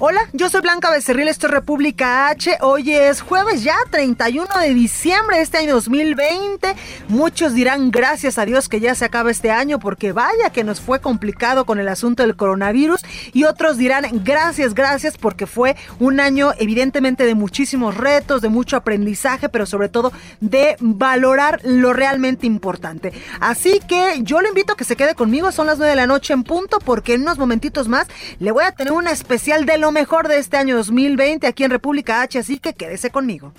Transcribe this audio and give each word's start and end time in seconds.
Hola, 0.00 0.28
yo 0.32 0.50
soy 0.50 0.60
Blanca 0.60 0.90
Becerril, 0.90 1.28
esto 1.28 1.46
es 1.46 1.52
República 1.52 2.28
H. 2.28 2.58
Hoy 2.62 2.92
es 2.92 3.20
jueves 3.20 3.62
ya, 3.62 3.76
31 3.90 4.48
de 4.60 4.74
diciembre 4.74 5.36
de 5.36 5.42
este 5.44 5.58
año 5.58 5.74
2020. 5.74 6.74
Muchos 7.06 7.54
dirán 7.54 7.92
gracias 7.92 8.36
a 8.36 8.44
Dios 8.44 8.68
que 8.68 8.80
ya 8.80 8.96
se 8.96 9.04
acaba 9.04 9.30
este 9.30 9.52
año 9.52 9.78
porque 9.78 10.10
vaya 10.10 10.50
que 10.52 10.64
nos 10.64 10.80
fue 10.80 11.00
complicado 11.00 11.64
con 11.64 11.78
el 11.78 11.86
asunto 11.86 12.24
del 12.24 12.34
coronavirus. 12.34 13.02
Y 13.32 13.44
otros 13.44 13.78
dirán 13.78 14.04
gracias, 14.24 14.74
gracias 14.74 15.16
porque 15.16 15.46
fue 15.46 15.76
un 16.00 16.18
año 16.18 16.50
evidentemente 16.58 17.24
de 17.24 17.36
muchísimos 17.36 17.96
retos, 17.96 18.42
de 18.42 18.48
mucho 18.48 18.76
aprendizaje, 18.76 19.48
pero 19.48 19.64
sobre 19.64 19.88
todo 19.88 20.12
de 20.40 20.76
valorar 20.80 21.60
lo 21.62 21.92
realmente 21.92 22.48
importante. 22.48 23.12
Así 23.38 23.80
que 23.86 24.16
yo 24.22 24.40
le 24.40 24.48
invito 24.48 24.72
a 24.72 24.76
que 24.76 24.82
se 24.82 24.96
quede 24.96 25.14
conmigo, 25.14 25.52
son 25.52 25.68
las 25.68 25.78
9 25.78 25.90
de 25.90 25.96
la 25.96 26.08
noche 26.08 26.32
en 26.32 26.42
punto 26.42 26.80
porque 26.80 27.14
en 27.14 27.22
unos 27.22 27.38
momentitos 27.38 27.86
más 27.86 28.08
le 28.40 28.50
voy 28.50 28.64
a 28.64 28.72
tener 28.72 28.92
una 28.92 29.12
especial 29.12 29.64
de 29.66 29.83
lo 29.84 29.92
mejor 29.92 30.28
de 30.28 30.38
este 30.38 30.56
año 30.56 30.76
2020 30.76 31.46
aquí 31.46 31.62
en 31.62 31.70
República 31.70 32.22
H, 32.22 32.38
así 32.38 32.58
que 32.58 32.72
quédese 32.72 33.10
conmigo. 33.10 33.52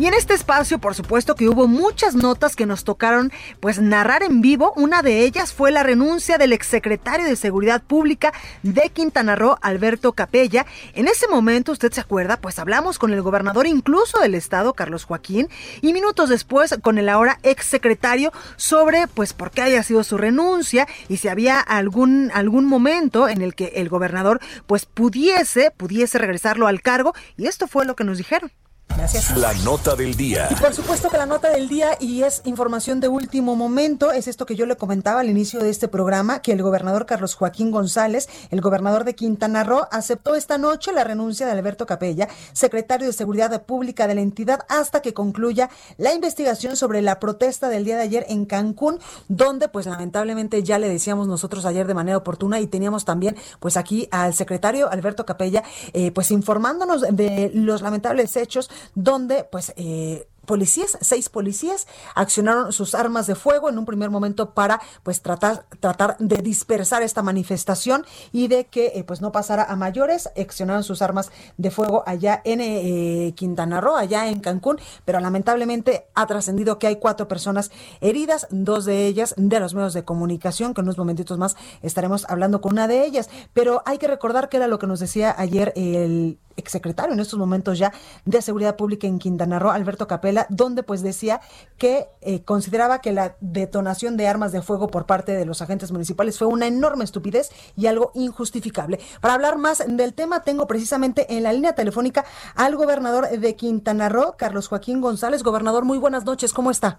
Y 0.00 0.06
en 0.06 0.14
este 0.14 0.32
espacio, 0.32 0.78
por 0.78 0.94
supuesto 0.94 1.34
que 1.34 1.46
hubo 1.46 1.68
muchas 1.68 2.14
notas 2.14 2.56
que 2.56 2.64
nos 2.64 2.84
tocaron 2.84 3.30
pues 3.60 3.82
narrar 3.82 4.22
en 4.22 4.40
vivo. 4.40 4.72
Una 4.74 5.02
de 5.02 5.24
ellas 5.24 5.52
fue 5.52 5.70
la 5.70 5.82
renuncia 5.82 6.38
del 6.38 6.54
exsecretario 6.54 7.26
de 7.26 7.36
Seguridad 7.36 7.82
Pública 7.82 8.32
de 8.62 8.88
Quintana 8.88 9.36
Roo, 9.36 9.58
Alberto 9.60 10.14
Capella. 10.14 10.64
En 10.94 11.06
ese 11.06 11.28
momento, 11.28 11.70
usted 11.70 11.92
se 11.92 12.00
acuerda, 12.00 12.38
pues 12.38 12.58
hablamos 12.58 12.98
con 12.98 13.12
el 13.12 13.20
gobernador 13.20 13.66
incluso 13.66 14.18
del 14.20 14.36
estado, 14.36 14.72
Carlos 14.72 15.04
Joaquín, 15.04 15.50
y 15.82 15.92
minutos 15.92 16.30
después 16.30 16.74
con 16.80 16.96
el 16.96 17.10
ahora 17.10 17.38
exsecretario 17.42 18.32
sobre 18.56 19.06
pues 19.06 19.34
por 19.34 19.50
qué 19.50 19.60
haya 19.60 19.82
sido 19.82 20.02
su 20.02 20.16
renuncia 20.16 20.88
y 21.10 21.18
si 21.18 21.28
había 21.28 21.60
algún 21.60 22.30
algún 22.32 22.64
momento 22.64 23.28
en 23.28 23.42
el 23.42 23.54
que 23.54 23.72
el 23.74 23.90
gobernador 23.90 24.40
pues 24.66 24.86
pudiese 24.86 25.70
pudiese 25.72 26.16
regresarlo 26.16 26.68
al 26.68 26.80
cargo 26.80 27.12
y 27.36 27.48
esto 27.48 27.68
fue 27.68 27.84
lo 27.84 27.96
que 27.96 28.04
nos 28.04 28.16
dijeron. 28.16 28.50
Gracias. 28.96 29.36
La 29.36 29.54
nota 29.64 29.96
del 29.96 30.14
día. 30.14 30.48
Y 30.50 30.54
por 30.54 30.74
supuesto 30.74 31.08
que 31.08 31.16
la 31.16 31.26
nota 31.26 31.50
del 31.50 31.68
día 31.68 31.96
y 32.00 32.22
es 32.22 32.42
información 32.44 33.00
de 33.00 33.08
último 33.08 33.56
momento, 33.56 34.12
es 34.12 34.28
esto 34.28 34.46
que 34.46 34.56
yo 34.56 34.66
le 34.66 34.76
comentaba 34.76 35.20
al 35.20 35.30
inicio 35.30 35.60
de 35.60 35.70
este 35.70 35.88
programa, 35.88 36.42
que 36.42 36.52
el 36.52 36.62
gobernador 36.62 37.06
Carlos 37.06 37.34
Joaquín 37.34 37.70
González, 37.70 38.28
el 38.50 38.60
gobernador 38.60 39.04
de 39.04 39.14
Quintana 39.14 39.64
Roo, 39.64 39.86
aceptó 39.90 40.34
esta 40.34 40.58
noche 40.58 40.92
la 40.92 41.04
renuncia 41.04 41.46
de 41.46 41.52
Alberto 41.52 41.86
Capella, 41.86 42.28
secretario 42.52 43.06
de 43.06 43.12
Seguridad 43.12 43.62
Pública 43.62 44.06
de 44.06 44.14
la 44.14 44.20
entidad, 44.20 44.60
hasta 44.68 45.02
que 45.02 45.14
concluya 45.14 45.70
la 45.96 46.14
investigación 46.14 46.76
sobre 46.76 47.02
la 47.02 47.20
protesta 47.20 47.68
del 47.68 47.84
día 47.84 47.96
de 47.96 48.02
ayer 48.02 48.26
en 48.28 48.44
Cancún, 48.44 48.98
donde 49.28 49.68
pues 49.68 49.86
lamentablemente 49.86 50.62
ya 50.62 50.78
le 50.78 50.88
decíamos 50.88 51.28
nosotros 51.28 51.64
ayer 51.64 51.86
de 51.86 51.94
manera 51.94 52.16
oportuna 52.16 52.60
y 52.60 52.66
teníamos 52.66 53.04
también 53.04 53.36
pues 53.60 53.76
aquí 53.76 54.08
al 54.10 54.34
secretario 54.34 54.90
Alberto 54.90 55.24
Capella 55.26 55.62
eh, 55.92 56.10
pues 56.10 56.30
informándonos 56.30 57.02
de 57.02 57.50
los 57.54 57.82
lamentables 57.82 58.36
hechos 58.36 58.70
donde 58.94 59.44
pues 59.44 59.72
eh, 59.76 60.26
policías, 60.50 60.98
seis 61.00 61.28
policías, 61.28 61.86
accionaron 62.16 62.72
sus 62.72 62.96
armas 62.96 63.28
de 63.28 63.36
fuego 63.36 63.68
en 63.68 63.78
un 63.78 63.84
primer 63.84 64.10
momento 64.10 64.50
para 64.52 64.80
pues 65.04 65.22
tratar, 65.22 65.64
tratar 65.78 66.16
de 66.18 66.38
dispersar 66.38 67.04
esta 67.04 67.22
manifestación 67.22 68.04
y 68.32 68.48
de 68.48 68.64
que 68.64 68.86
eh, 68.96 69.04
pues 69.04 69.20
no 69.20 69.30
pasara 69.30 69.62
a 69.62 69.76
mayores, 69.76 70.28
accionaron 70.36 70.82
sus 70.82 71.02
armas 71.02 71.30
de 71.56 71.70
fuego 71.70 72.02
allá 72.04 72.42
en 72.44 72.60
eh, 72.60 73.32
Quintana 73.36 73.80
Roo, 73.80 73.94
allá 73.94 74.26
en 74.26 74.40
Cancún, 74.40 74.80
pero 75.04 75.20
lamentablemente 75.20 76.08
ha 76.16 76.26
trascendido 76.26 76.80
que 76.80 76.88
hay 76.88 76.96
cuatro 76.96 77.28
personas 77.28 77.70
heridas, 78.00 78.48
dos 78.50 78.84
de 78.84 79.06
ellas 79.06 79.34
de 79.36 79.60
los 79.60 79.74
medios 79.74 79.94
de 79.94 80.04
comunicación, 80.04 80.74
que 80.74 80.80
en 80.80 80.86
unos 80.86 80.98
momentitos 80.98 81.38
más 81.38 81.56
estaremos 81.80 82.26
hablando 82.28 82.60
con 82.60 82.72
una 82.72 82.88
de 82.88 83.04
ellas, 83.04 83.30
pero 83.52 83.84
hay 83.86 83.98
que 83.98 84.08
recordar 84.08 84.48
que 84.48 84.56
era 84.56 84.66
lo 84.66 84.80
que 84.80 84.88
nos 84.88 84.98
decía 84.98 85.32
ayer 85.38 85.72
el 85.76 86.40
exsecretario 86.56 87.14
en 87.14 87.20
estos 87.20 87.38
momentos 87.38 87.78
ya 87.78 87.92
de 88.24 88.42
Seguridad 88.42 88.76
Pública 88.76 89.06
en 89.06 89.18
Quintana 89.18 89.58
Roo, 89.58 89.70
Alberto 89.70 90.06
Capela, 90.06 90.39
donde 90.48 90.82
pues 90.82 91.02
decía 91.02 91.40
que 91.78 92.08
eh, 92.20 92.42
consideraba 92.42 93.00
que 93.00 93.12
la 93.12 93.36
detonación 93.40 94.16
de 94.16 94.28
armas 94.28 94.52
de 94.52 94.62
fuego 94.62 94.88
por 94.88 95.06
parte 95.06 95.32
de 95.32 95.46
los 95.46 95.62
agentes 95.62 95.92
municipales 95.92 96.38
fue 96.38 96.46
una 96.46 96.66
enorme 96.66 97.04
estupidez 97.04 97.50
y 97.76 97.86
algo 97.86 98.12
injustificable. 98.14 99.00
Para 99.20 99.34
hablar 99.34 99.58
más 99.58 99.82
del 99.86 100.14
tema, 100.14 100.42
tengo 100.42 100.66
precisamente 100.66 101.36
en 101.36 101.42
la 101.42 101.52
línea 101.52 101.74
telefónica 101.74 102.24
al 102.54 102.76
gobernador 102.76 103.28
de 103.30 103.56
Quintana 103.56 104.08
Roo, 104.08 104.34
Carlos 104.36 104.68
Joaquín 104.68 105.00
González. 105.00 105.42
Gobernador, 105.42 105.84
muy 105.84 105.98
buenas 105.98 106.24
noches, 106.24 106.52
¿cómo 106.52 106.70
está? 106.70 106.98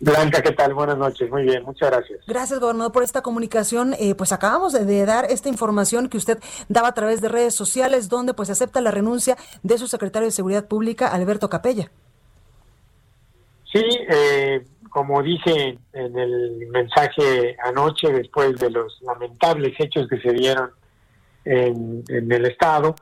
Blanca, 0.00 0.42
¿qué 0.42 0.52
tal? 0.52 0.74
Buenas 0.74 0.96
noches. 0.96 1.28
Muy 1.28 1.42
bien, 1.42 1.64
muchas 1.64 1.90
gracias. 1.90 2.20
Gracias, 2.26 2.60
gobernador, 2.60 2.92
por 2.92 3.02
esta 3.02 3.22
comunicación. 3.22 3.94
Eh, 3.98 4.14
pues 4.14 4.32
acabamos 4.32 4.72
de, 4.72 5.06
dar 5.06 5.24
esta 5.30 5.48
información 5.48 6.08
que 6.08 6.16
usted 6.16 6.38
daba 6.68 6.88
a 6.88 6.94
través 6.94 7.20
de 7.20 7.28
redes 7.28 7.54
sociales, 7.54 8.08
donde 8.08 8.34
pues 8.34 8.50
acepta 8.50 8.80
la 8.80 8.92
renuncia 8.92 9.36
de 9.62 9.76
su 9.78 9.88
secretario 9.88 10.26
de 10.26 10.32
Seguridad 10.32 10.66
Pública, 10.66 11.08
Alberto 11.08 11.50
Capella. 11.50 11.90
Sí, 13.72 13.84
eh, 14.08 14.64
como 14.90 15.22
dije 15.22 15.78
en 15.92 16.18
el 16.18 16.66
mensaje 16.68 17.56
anoche, 17.64 18.12
después 18.12 18.58
de 18.58 18.70
los 18.70 19.00
lamentables 19.02 19.74
hechos 19.78 20.08
que 20.08 20.20
se 20.20 20.32
dieron 20.32 20.70
en, 21.44 22.04
el 22.08 22.44
Estado 22.46 22.94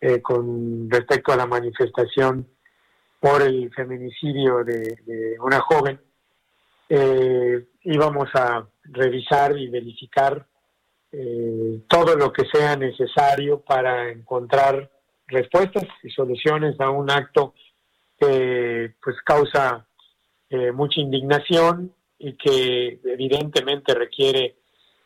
eh, 0.00 0.20
con 0.20 0.88
respecto 0.90 1.32
a 1.32 1.36
la 1.36 1.46
manifestación 1.46 2.48
por 3.20 3.42
el 3.42 3.72
feminicidio 3.74 4.64
de 4.64 5.36
una 5.40 5.60
joven, 5.60 6.00
eh, 6.94 7.68
íbamos 7.84 8.28
a 8.34 8.66
revisar 8.84 9.56
y 9.56 9.68
verificar 9.68 10.46
eh, 11.10 11.80
todo 11.88 12.14
lo 12.16 12.30
que 12.30 12.44
sea 12.52 12.76
necesario 12.76 13.60
para 13.60 14.10
encontrar 14.10 14.90
respuestas 15.26 15.84
y 16.02 16.10
soluciones 16.10 16.78
a 16.80 16.90
un 16.90 17.10
acto 17.10 17.54
que 18.18 18.94
pues 19.02 19.16
causa 19.24 19.86
eh, 20.54 20.70
mucha 20.70 21.00
indignación 21.00 21.94
y 22.18 22.34
que 22.34 23.00
evidentemente 23.04 23.94
requiere 23.94 24.56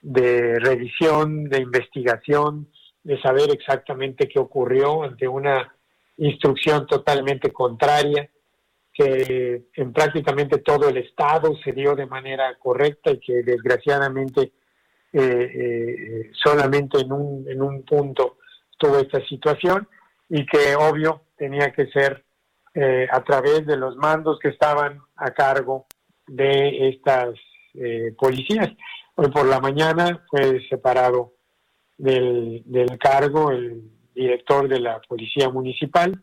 de 0.03 0.59
revisión, 0.59 1.45
de 1.49 1.61
investigación, 1.61 2.69
de 3.05 3.21
saber 3.21 3.51
exactamente 3.53 4.27
qué 4.27 4.41
ocurrió 4.41 5.05
ante 5.05 5.29
una 5.29 5.73
instrucción 6.17 6.85
totalmente 6.89 7.53
contraria 7.53 8.29
que 8.93 9.67
en 9.75 9.93
prácticamente 9.93 10.59
todo 10.59 10.89
el 10.89 10.97
estado 10.97 11.55
se 11.63 11.71
dio 11.71 11.95
de 11.95 12.07
manera 12.07 12.57
correcta 12.59 13.13
y 13.13 13.21
que 13.21 13.45
desgraciadamente 13.45 14.53
eh, 15.13 15.21
eh, 15.23 16.31
solamente 16.43 17.03
en 17.03 17.13
un, 17.13 17.49
en 17.49 17.63
un 17.63 17.85
punto 17.85 18.39
tuvo 18.77 18.99
esta 18.99 19.25
situación 19.27 19.87
y 20.29 20.45
que 20.45 20.75
obvio 20.75 21.23
tenía 21.37 21.73
que 21.73 21.87
ser 21.87 22.26
eh, 22.77 23.09
a 23.11 23.25
través 23.25 23.67
de 23.67 23.77
los 23.77 23.97
mandos 23.97 24.39
que 24.39 24.51
estaban 24.51 25.01
a 25.17 25.33
cargo 25.33 25.87
de 26.29 26.89
estas 26.91 27.35
policías. 28.19 28.71
Hoy 29.17 29.31
por 29.31 29.47
la 29.47 29.61
mañana 29.61 30.25
fue 30.31 30.67
separado 30.69 31.35
del, 31.99 32.63
del 32.65 32.99
cargo 32.99 33.51
el 33.51 33.83
director 34.15 34.67
de 34.67 34.81
la 34.81 35.01
Policía 35.01 35.51
Municipal, 35.51 36.23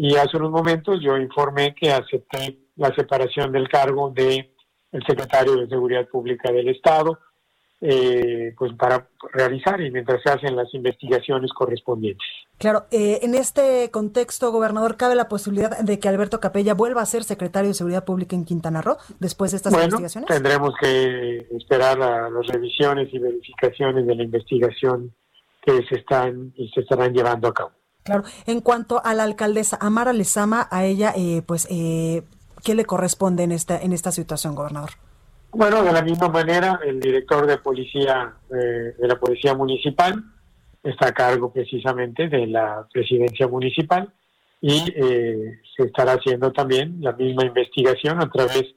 y 0.00 0.14
hace 0.14 0.36
unos 0.36 0.52
momentos 0.52 1.00
yo 1.02 1.18
informé 1.18 1.74
que 1.74 1.90
acepté 1.90 2.58
la 2.76 2.94
separación 2.94 3.50
del 3.50 3.68
cargo 3.68 4.10
de 4.10 4.54
el 4.92 5.04
secretario 5.04 5.56
de 5.56 5.68
Seguridad 5.68 6.06
Pública 6.06 6.52
del 6.52 6.68
Estado 6.68 7.18
eh, 7.80 8.54
pues 8.58 8.72
para 8.74 9.08
realizar 9.32 9.80
y 9.80 9.90
mientras 9.90 10.20
se 10.22 10.30
hacen 10.30 10.56
las 10.56 10.72
investigaciones 10.74 11.52
correspondientes. 11.52 12.26
Claro, 12.58 12.86
eh, 12.90 13.20
en 13.22 13.34
este 13.34 13.90
contexto, 13.92 14.50
gobernador, 14.50 14.96
¿cabe 14.96 15.14
la 15.14 15.28
posibilidad 15.28 15.78
de 15.78 15.98
que 16.00 16.08
Alberto 16.08 16.40
Capella 16.40 16.74
vuelva 16.74 17.02
a 17.02 17.06
ser 17.06 17.22
secretario 17.22 17.68
de 17.68 17.74
Seguridad 17.74 18.04
Pública 18.04 18.34
en 18.34 18.44
Quintana 18.44 18.82
Roo 18.82 18.96
después 19.20 19.52
de 19.52 19.58
estas 19.58 19.72
bueno, 19.72 19.84
investigaciones? 19.84 20.28
Tendremos 20.28 20.74
que 20.80 21.46
esperar 21.56 22.02
a 22.02 22.28
las 22.28 22.46
revisiones 22.48 23.12
y 23.12 23.18
verificaciones 23.18 24.06
de 24.06 24.14
la 24.14 24.24
investigación 24.24 25.14
que 25.62 25.84
se 25.88 25.96
están 25.96 26.52
y 26.56 26.68
se 26.70 26.80
estarán 26.80 27.12
llevando 27.12 27.46
a 27.46 27.54
cabo. 27.54 27.70
Claro, 28.02 28.24
en 28.46 28.60
cuanto 28.60 29.04
a 29.04 29.14
la 29.14 29.22
alcaldesa 29.22 29.78
Amara 29.80 30.12
Lezama, 30.12 30.66
a 30.70 30.84
ella, 30.84 31.12
eh, 31.14 31.42
pues, 31.46 31.68
eh, 31.70 32.22
¿qué 32.64 32.74
le 32.74 32.86
corresponde 32.86 33.44
en 33.44 33.52
esta, 33.52 33.78
en 33.78 33.92
esta 33.92 34.10
situación, 34.10 34.54
gobernador? 34.54 34.90
Bueno, 35.50 35.82
de 35.82 35.92
la 35.92 36.02
misma 36.02 36.28
manera, 36.28 36.78
el 36.84 37.00
director 37.00 37.46
de 37.46 37.58
policía 37.58 38.34
eh, 38.50 38.94
de 38.98 39.08
la 39.08 39.18
policía 39.18 39.54
municipal 39.54 40.22
está 40.82 41.08
a 41.08 41.12
cargo 41.12 41.52
precisamente 41.52 42.28
de 42.28 42.46
la 42.46 42.86
presidencia 42.92 43.48
municipal 43.48 44.12
y 44.60 44.84
eh, 44.94 45.60
se 45.76 45.84
estará 45.84 46.12
haciendo 46.12 46.52
también 46.52 46.98
la 47.00 47.12
misma 47.12 47.44
investigación 47.44 48.20
a 48.20 48.30
través 48.30 48.74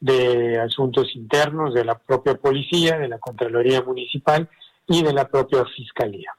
de 0.00 0.58
asuntos 0.58 1.14
internos 1.14 1.74
de 1.74 1.84
la 1.84 1.96
propia 1.96 2.34
policía, 2.34 2.98
de 2.98 3.08
la 3.08 3.18
Contraloría 3.18 3.82
Municipal 3.82 4.48
y 4.88 5.02
de 5.02 5.12
la 5.12 5.28
propia 5.28 5.64
Fiscalía. 5.76 6.32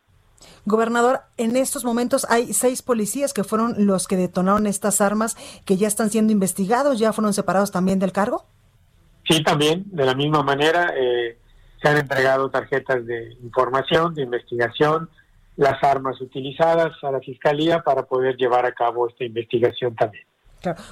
Gobernador, 0.66 1.22
en 1.38 1.56
estos 1.56 1.86
momentos 1.86 2.26
hay 2.30 2.54
seis 2.54 2.82
policías 2.82 3.34
que 3.34 3.46
fueron 3.46 3.86
los 3.86 4.08
que 4.08 4.18
detonaron 4.18 4.68
estas 4.68 5.00
armas 5.00 5.38
que 5.66 5.78
ya 5.78 5.88
están 5.88 6.10
siendo 6.10 6.34
investigados, 6.34 7.00
ya 7.00 7.14
fueron 7.14 7.34
separados 7.34 7.72
también 7.72 8.00
del 8.00 8.12
cargo. 8.12 8.46
Sí, 9.28 9.44
también, 9.44 9.86
de 9.88 10.06
la 10.06 10.16
misma 10.16 10.44
manera, 10.44 10.94
eh, 10.96 11.38
se 11.82 11.90
han 11.90 11.98
entregado 11.98 12.50
tarjetas 12.50 13.06
de 13.06 13.34
información, 13.42 14.14
de 14.14 14.24
investigación, 14.24 15.10
las 15.56 15.84
armas 15.84 16.20
utilizadas 16.22 16.92
a 17.04 17.12
la 17.12 17.20
Fiscalía 17.20 17.84
para 17.84 18.04
poder 18.04 18.36
llevar 18.38 18.66
a 18.66 18.74
cabo 18.74 19.08
esta 19.08 19.24
investigación 19.24 19.96
también. 19.96 20.26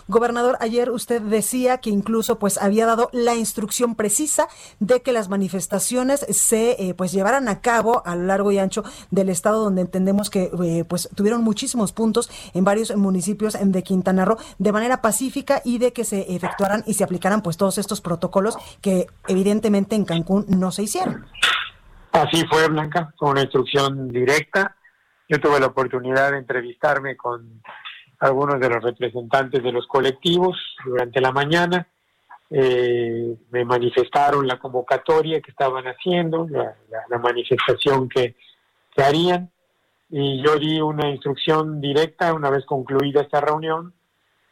Gobernador, 0.07 0.57
ayer 0.59 0.89
usted 0.89 1.21
decía 1.21 1.79
que 1.79 1.89
incluso 1.89 2.39
pues 2.39 2.57
había 2.57 2.85
dado 2.85 3.09
la 3.13 3.35
instrucción 3.35 3.95
precisa 3.95 4.47
de 4.79 5.01
que 5.01 5.11
las 5.11 5.29
manifestaciones 5.29 6.25
se 6.29 6.71
eh, 6.71 6.93
pues 6.93 7.11
llevaran 7.11 7.47
a 7.47 7.61
cabo 7.61 8.03
a 8.05 8.15
lo 8.15 8.23
largo 8.23 8.51
y 8.51 8.59
ancho 8.59 8.83
del 9.09 9.29
estado 9.29 9.63
donde 9.63 9.81
entendemos 9.81 10.29
que 10.29 10.51
eh, 10.63 10.85
pues 10.87 11.09
tuvieron 11.15 11.43
muchísimos 11.43 11.91
puntos 11.93 12.29
en 12.53 12.63
varios 12.63 12.95
municipios 12.95 13.57
de 13.59 13.83
Quintana 13.83 14.25
Roo 14.25 14.37
de 14.57 14.71
manera 14.71 15.01
pacífica 15.01 15.61
y 15.63 15.77
de 15.77 15.93
que 15.93 16.03
se 16.03 16.33
efectuaran 16.33 16.83
y 16.85 16.93
se 16.93 17.03
aplicaran 17.03 17.41
pues 17.41 17.57
todos 17.57 17.77
estos 17.77 18.01
protocolos 18.01 18.57
que 18.81 19.07
evidentemente 19.27 19.95
en 19.95 20.05
Cancún 20.05 20.45
no 20.47 20.71
se 20.71 20.83
hicieron. 20.83 21.25
Así 22.11 22.45
fue, 22.47 22.67
Blanca, 22.67 23.13
con 23.17 23.31
una 23.31 23.41
instrucción 23.41 24.09
directa. 24.09 24.75
Yo 25.29 25.39
tuve 25.39 25.59
la 25.59 25.67
oportunidad 25.67 26.31
de 26.31 26.39
entrevistarme 26.39 27.15
con 27.15 27.61
algunos 28.21 28.59
de 28.59 28.69
los 28.69 28.83
representantes 28.83 29.63
de 29.63 29.71
los 29.71 29.87
colectivos 29.87 30.55
durante 30.85 31.19
la 31.19 31.31
mañana. 31.31 31.87
Eh, 32.51 33.35
me 33.49 33.65
manifestaron 33.65 34.45
la 34.45 34.59
convocatoria 34.59 35.41
que 35.41 35.51
estaban 35.51 35.85
haciendo, 35.85 36.47
la, 36.49 37.17
manifestación 37.17 38.09
que, 38.09 38.35
que, 38.93 39.03
harían, 39.03 39.49
y 40.09 40.43
yo 40.43 40.57
di 40.57 40.81
una 40.81 41.09
instrucción 41.09 41.79
directa 41.79 42.33
una 42.33 42.49
vez 42.49 42.65
concluida 42.65 43.21
esta 43.21 43.39
reunión 43.39 43.93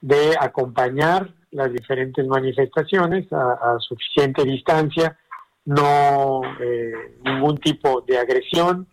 de 0.01 0.33
acompañar 0.39 1.29
las 1.51 1.71
diferentes 1.73 2.25
manifestaciones 2.25 3.27
a, 3.33 3.77
suficiente 3.79 4.45
distancia, 4.45 5.17
no 5.65 6.41
eh, 6.59 7.17
ningún 7.23 7.57
tipo 7.57 8.01
de 8.01 8.17
agresión 8.17 8.87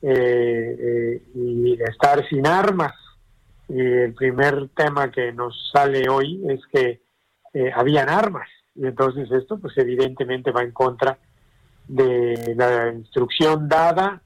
eh, 0.00 1.20
y 1.34 1.72
estar 1.82 2.26
sin 2.28 2.46
armas 2.46 2.94
y 3.68 3.80
el 3.80 4.14
primer 4.14 4.68
tema 4.76 5.10
que 5.10 5.32
nos 5.32 5.70
sale 5.72 6.08
hoy 6.08 6.42
es 6.48 6.60
que 6.72 7.02
eh, 7.52 7.72
habían 7.74 8.08
armas 8.08 8.48
y 8.74 8.86
entonces 8.86 9.30
esto 9.30 9.58
pues 9.58 9.76
evidentemente 9.78 10.50
va 10.50 10.62
en 10.62 10.72
contra 10.72 11.18
de 11.88 12.54
la 12.56 12.92
instrucción 12.92 13.68
dada 13.68 14.22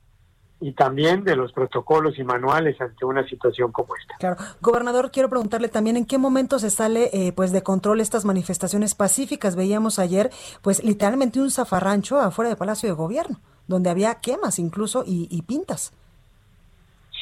y 0.62 0.72
también 0.72 1.24
de 1.24 1.36
los 1.36 1.52
protocolos 1.52 2.18
y 2.18 2.24
manuales 2.24 2.78
ante 2.80 3.06
una 3.06 3.26
situación 3.26 3.72
como 3.72 3.96
esta. 3.96 4.16
Claro, 4.18 4.36
gobernador, 4.60 5.10
quiero 5.10 5.30
preguntarle 5.30 5.68
también 5.68 5.96
en 5.96 6.04
qué 6.04 6.18
momento 6.18 6.58
se 6.58 6.68
sale 6.68 7.08
eh, 7.14 7.32
pues 7.32 7.50
de 7.50 7.62
control 7.62 8.00
estas 8.00 8.26
manifestaciones 8.26 8.94
pacíficas. 8.94 9.56
Veíamos 9.56 9.98
ayer 9.98 10.30
pues 10.60 10.84
literalmente 10.84 11.40
un 11.40 11.50
zafarrancho 11.50 12.20
afuera 12.20 12.50
del 12.50 12.58
Palacio 12.58 12.90
de 12.90 12.94
Gobierno, 12.94 13.40
donde 13.68 13.88
había 13.88 14.16
quemas 14.16 14.58
incluso 14.58 15.02
y 15.06 15.40
pintas. 15.42 15.94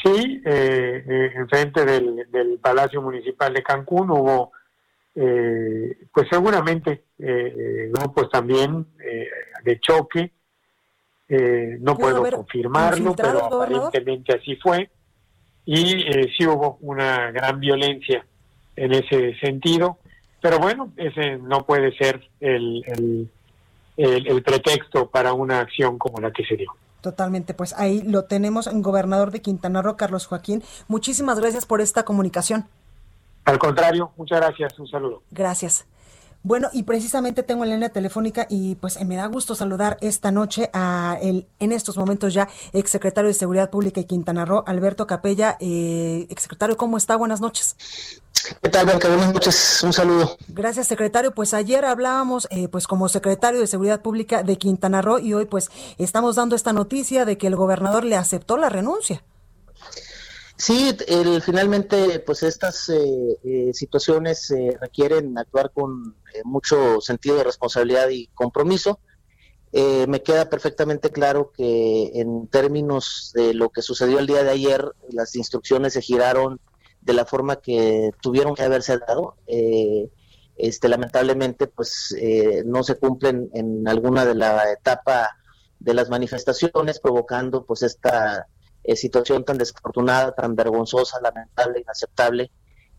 Sí, 0.02 0.42
eh, 0.44 1.04
eh, 1.08 1.32
enfrente 1.34 1.84
del, 1.84 2.30
del, 2.30 2.58
Palacio 2.58 3.02
Municipal 3.02 3.52
de 3.52 3.62
Cancún 3.62 4.10
hubo, 4.10 4.52
eh, 5.14 6.06
pues 6.12 6.28
seguramente, 6.30 7.04
eh, 7.18 7.90
grupos 7.92 8.30
también 8.30 8.86
de 9.64 9.80
choque. 9.80 10.32
no 11.80 11.96
puedo 11.96 12.22
confirmarlo, 12.30 13.14
pero 13.16 13.44
aparentemente 13.46 14.36
así 14.36 14.56
fue. 14.56 14.88
Y 15.64 15.84
sí 16.36 16.46
hubo 16.46 16.78
una 16.80 17.30
gran 17.30 17.58
violencia 17.58 18.24
en 18.76 18.94
ese 18.94 19.36
sentido. 19.38 19.98
Pero 20.40 20.58
bueno, 20.60 20.92
ese 20.96 21.36
no 21.38 21.66
puede 21.66 21.96
ser 21.96 22.22
el, 22.38 22.84
el, 23.96 24.26
el 24.28 24.42
pretexto 24.42 25.10
para 25.10 25.32
una 25.32 25.60
acción 25.60 25.98
como 25.98 26.20
la 26.20 26.30
que 26.30 26.44
se 26.44 26.56
dio. 26.56 26.72
Totalmente, 27.08 27.54
pues 27.54 27.72
ahí 27.78 28.02
lo 28.02 28.24
tenemos 28.24 28.66
en 28.66 28.82
gobernador 28.82 29.30
de 29.30 29.40
Quintana 29.40 29.80
Roo, 29.80 29.96
Carlos 29.96 30.26
Joaquín. 30.26 30.62
Muchísimas 30.88 31.40
gracias 31.40 31.64
por 31.64 31.80
esta 31.80 32.04
comunicación. 32.04 32.68
Al 33.46 33.58
contrario, 33.58 34.10
muchas 34.18 34.40
gracias, 34.40 34.78
un 34.78 34.86
saludo. 34.86 35.22
Gracias. 35.30 35.86
Bueno, 36.48 36.70
y 36.72 36.84
precisamente 36.84 37.42
tengo 37.42 37.64
en 37.64 37.68
línea 37.72 37.90
telefónica 37.90 38.46
y 38.48 38.76
pues 38.76 38.98
me 39.04 39.16
da 39.16 39.26
gusto 39.26 39.54
saludar 39.54 39.98
esta 40.00 40.30
noche 40.30 40.70
a 40.72 41.18
el, 41.20 41.46
en 41.58 41.72
estos 41.72 41.98
momentos 41.98 42.32
ya, 42.32 42.48
exsecretario 42.72 43.28
de 43.28 43.34
Seguridad 43.34 43.68
Pública 43.68 44.00
de 44.00 44.06
Quintana 44.06 44.46
Roo, 44.46 44.64
Alberto 44.66 45.06
Capella. 45.06 45.58
Eh, 45.60 46.26
exsecretario, 46.30 46.78
¿cómo 46.78 46.96
está? 46.96 47.16
Buenas 47.16 47.42
noches. 47.42 47.76
¿Qué 48.62 48.70
tal, 48.70 48.86
Blanca? 48.86 49.08
Buenas 49.08 49.34
noches, 49.34 49.82
un 49.82 49.92
saludo. 49.92 50.38
Gracias, 50.48 50.86
secretario. 50.86 51.34
Pues 51.34 51.52
ayer 51.52 51.84
hablábamos, 51.84 52.48
eh, 52.50 52.68
pues 52.68 52.86
como 52.86 53.10
secretario 53.10 53.60
de 53.60 53.66
Seguridad 53.66 54.00
Pública 54.00 54.42
de 54.42 54.56
Quintana 54.56 55.02
Roo 55.02 55.18
y 55.18 55.34
hoy 55.34 55.44
pues 55.44 55.70
estamos 55.98 56.36
dando 56.36 56.56
esta 56.56 56.72
noticia 56.72 57.26
de 57.26 57.36
que 57.36 57.46
el 57.46 57.56
gobernador 57.56 58.04
le 58.04 58.16
aceptó 58.16 58.56
la 58.56 58.70
renuncia. 58.70 59.22
Sí, 60.58 60.94
el, 61.06 61.40
finalmente, 61.40 62.18
pues 62.20 62.42
estas 62.42 62.88
eh, 62.88 63.38
eh, 63.44 63.70
situaciones 63.72 64.52
requieren 64.80 65.38
actuar 65.38 65.70
con 65.72 66.16
mucho 66.44 67.00
sentido 67.00 67.36
de 67.36 67.44
responsabilidad 67.44 68.08
y 68.10 68.26
compromiso. 68.34 69.00
me 69.72 70.22
queda 70.22 70.50
perfectamente 70.50 71.10
claro 71.10 71.52
que 71.52 72.10
en 72.14 72.48
términos 72.48 73.32
de 73.34 73.54
lo 73.54 73.70
que 73.70 73.82
sucedió 73.82 74.18
el 74.18 74.26
día 74.26 74.42
de 74.42 74.50
ayer, 74.50 74.92
las 75.10 75.36
instrucciones 75.36 75.92
se 75.94 76.02
giraron 76.02 76.60
de 77.00 77.14
la 77.14 77.24
forma 77.24 77.56
que 77.56 78.12
tuvieron 78.20 78.54
que 78.54 78.62
haberse 78.62 78.98
dado. 78.98 79.36
Eh, 79.46 80.10
este, 80.56 80.88
lamentablemente, 80.88 81.66
pues 81.66 82.14
eh, 82.20 82.62
no 82.66 82.82
se 82.82 82.96
cumplen 82.96 83.48
en 83.54 83.86
alguna 83.88 84.24
de 84.24 84.34
la 84.34 84.70
etapa 84.70 85.30
de 85.78 85.94
las 85.94 86.10
manifestaciones, 86.10 87.00
provocando 87.00 87.64
pues 87.64 87.82
esta 87.82 88.46
eh, 88.84 88.96
situación 88.96 89.44
tan 89.44 89.58
desafortunada, 89.58 90.32
tan 90.34 90.54
vergonzosa, 90.56 91.20
lamentable, 91.20 91.80
inaceptable, 91.80 92.50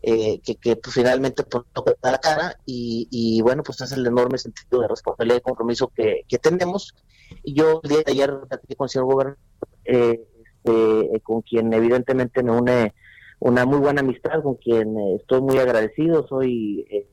que, 0.02 0.40
que 0.40 0.76
pues, 0.76 0.94
finalmente 0.94 1.42
pues, 1.42 1.64
la 2.02 2.16
cara 2.16 2.56
y, 2.64 3.40
bueno, 3.42 3.62
pues 3.62 3.82
es 3.82 3.92
el 3.92 4.06
enorme 4.06 4.38
sentido 4.38 4.80
de 4.80 4.88
responsabilidad 4.88 5.36
y 5.38 5.42
compromiso 5.42 5.88
que, 5.88 6.24
tenemos. 6.40 6.94
Y 7.42 7.54
yo 7.54 7.80
el 7.82 7.90
día 7.90 7.98
de 7.98 8.12
ayer 8.12 8.30
con 8.78 8.86
el 8.86 8.88
señor 8.88 9.06
gobernador, 9.06 9.38
este, 9.84 11.20
con 11.22 11.42
quien 11.42 11.72
evidentemente 11.74 12.42
me 12.42 12.52
une 12.52 12.94
una 13.40 13.64
muy 13.64 13.78
buena 13.78 14.02
amistad 14.02 14.42
con 14.42 14.56
quien 14.56 14.96
eh, 14.98 15.16
estoy 15.16 15.40
muy 15.40 15.58
agradecido, 15.58 16.26
soy 16.28 16.86
eh, 16.90 17.08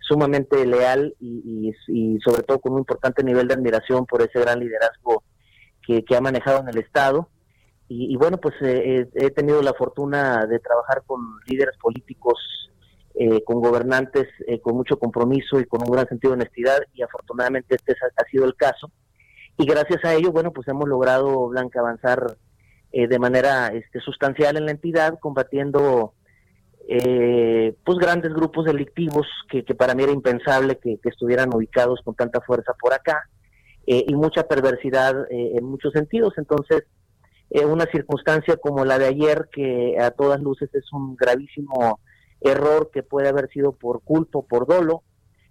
sumamente 0.00 0.64
leal 0.64 1.14
y, 1.20 1.72
sobre 2.24 2.42
todo 2.42 2.60
con 2.60 2.72
un 2.72 2.78
importante 2.80 3.22
nivel 3.22 3.46
de 3.48 3.54
admiración 3.54 4.06
por 4.06 4.22
ese 4.22 4.40
gran 4.40 4.60
liderazgo 4.60 5.22
que, 5.86 6.04
ha 6.16 6.20
manejado 6.20 6.60
en 6.60 6.68
el 6.68 6.78
Estado. 6.78 7.28
Y, 7.88 8.16
bueno, 8.16 8.38
pues 8.38 8.54
eh, 8.62 9.08
he 9.14 9.30
tenido 9.30 9.62
la 9.62 9.72
fortuna 9.72 10.44
de 10.46 10.58
trabajar 10.58 11.04
con 11.06 11.20
líderes 11.46 11.76
políticos, 11.78 12.38
con 13.46 13.62
gobernantes 13.62 14.28
con 14.60 14.76
mucho 14.76 14.98
compromiso 14.98 15.58
y 15.58 15.64
con 15.64 15.80
un 15.82 15.90
gran 15.90 16.06
sentido 16.06 16.32
de 16.32 16.42
honestidad 16.42 16.80
y 16.92 17.00
afortunadamente 17.00 17.74
este 17.74 17.94
ha 18.14 18.24
sido 18.26 18.44
el 18.44 18.54
caso. 18.56 18.90
Y 19.58 19.64
gracias 19.64 20.04
a 20.04 20.14
ello, 20.14 20.32
bueno, 20.32 20.52
pues 20.52 20.68
hemos 20.68 20.86
logrado, 20.86 21.48
Blanca, 21.48 21.80
avanzar 21.80 22.36
eh, 22.92 23.08
de 23.08 23.18
manera 23.18 23.68
este, 23.68 24.00
sustancial 24.00 24.56
en 24.56 24.66
la 24.66 24.70
entidad, 24.70 25.18
combatiendo 25.18 26.12
eh, 26.88 27.74
pues 27.84 27.98
grandes 27.98 28.32
grupos 28.34 28.66
delictivos 28.66 29.26
que, 29.48 29.62
para 29.74 29.94
mí 29.94 30.02
era 30.02 30.12
impensable 30.12 30.78
que, 30.78 30.98
estuvieran 31.04 31.54
ubicados 31.54 32.00
con 32.04 32.14
tanta 32.14 32.40
fuerza 32.42 32.74
por 32.78 32.92
acá. 32.92 33.28
y 33.86 34.14
mucha 34.14 34.42
perversidad 34.48 35.14
en 35.30 35.64
muchos 35.64 35.92
sentidos. 35.92 36.34
Entonces, 36.38 36.84
una 37.50 37.86
circunstancia 37.86 38.56
como 38.56 38.84
la 38.84 38.98
de 38.98 39.06
ayer, 39.06 39.48
que 39.52 39.96
a 40.00 40.10
todas 40.10 40.40
luces 40.40 40.68
es 40.74 40.92
un 40.92 41.16
gravísimo 41.16 42.00
error 42.40 42.90
que 42.92 43.02
puede 43.02 43.28
haber 43.28 43.48
sido 43.50 43.72
por 43.72 44.02
culpa 44.02 44.40
o 44.40 44.46
por 44.46 44.66
dolo 44.66 45.02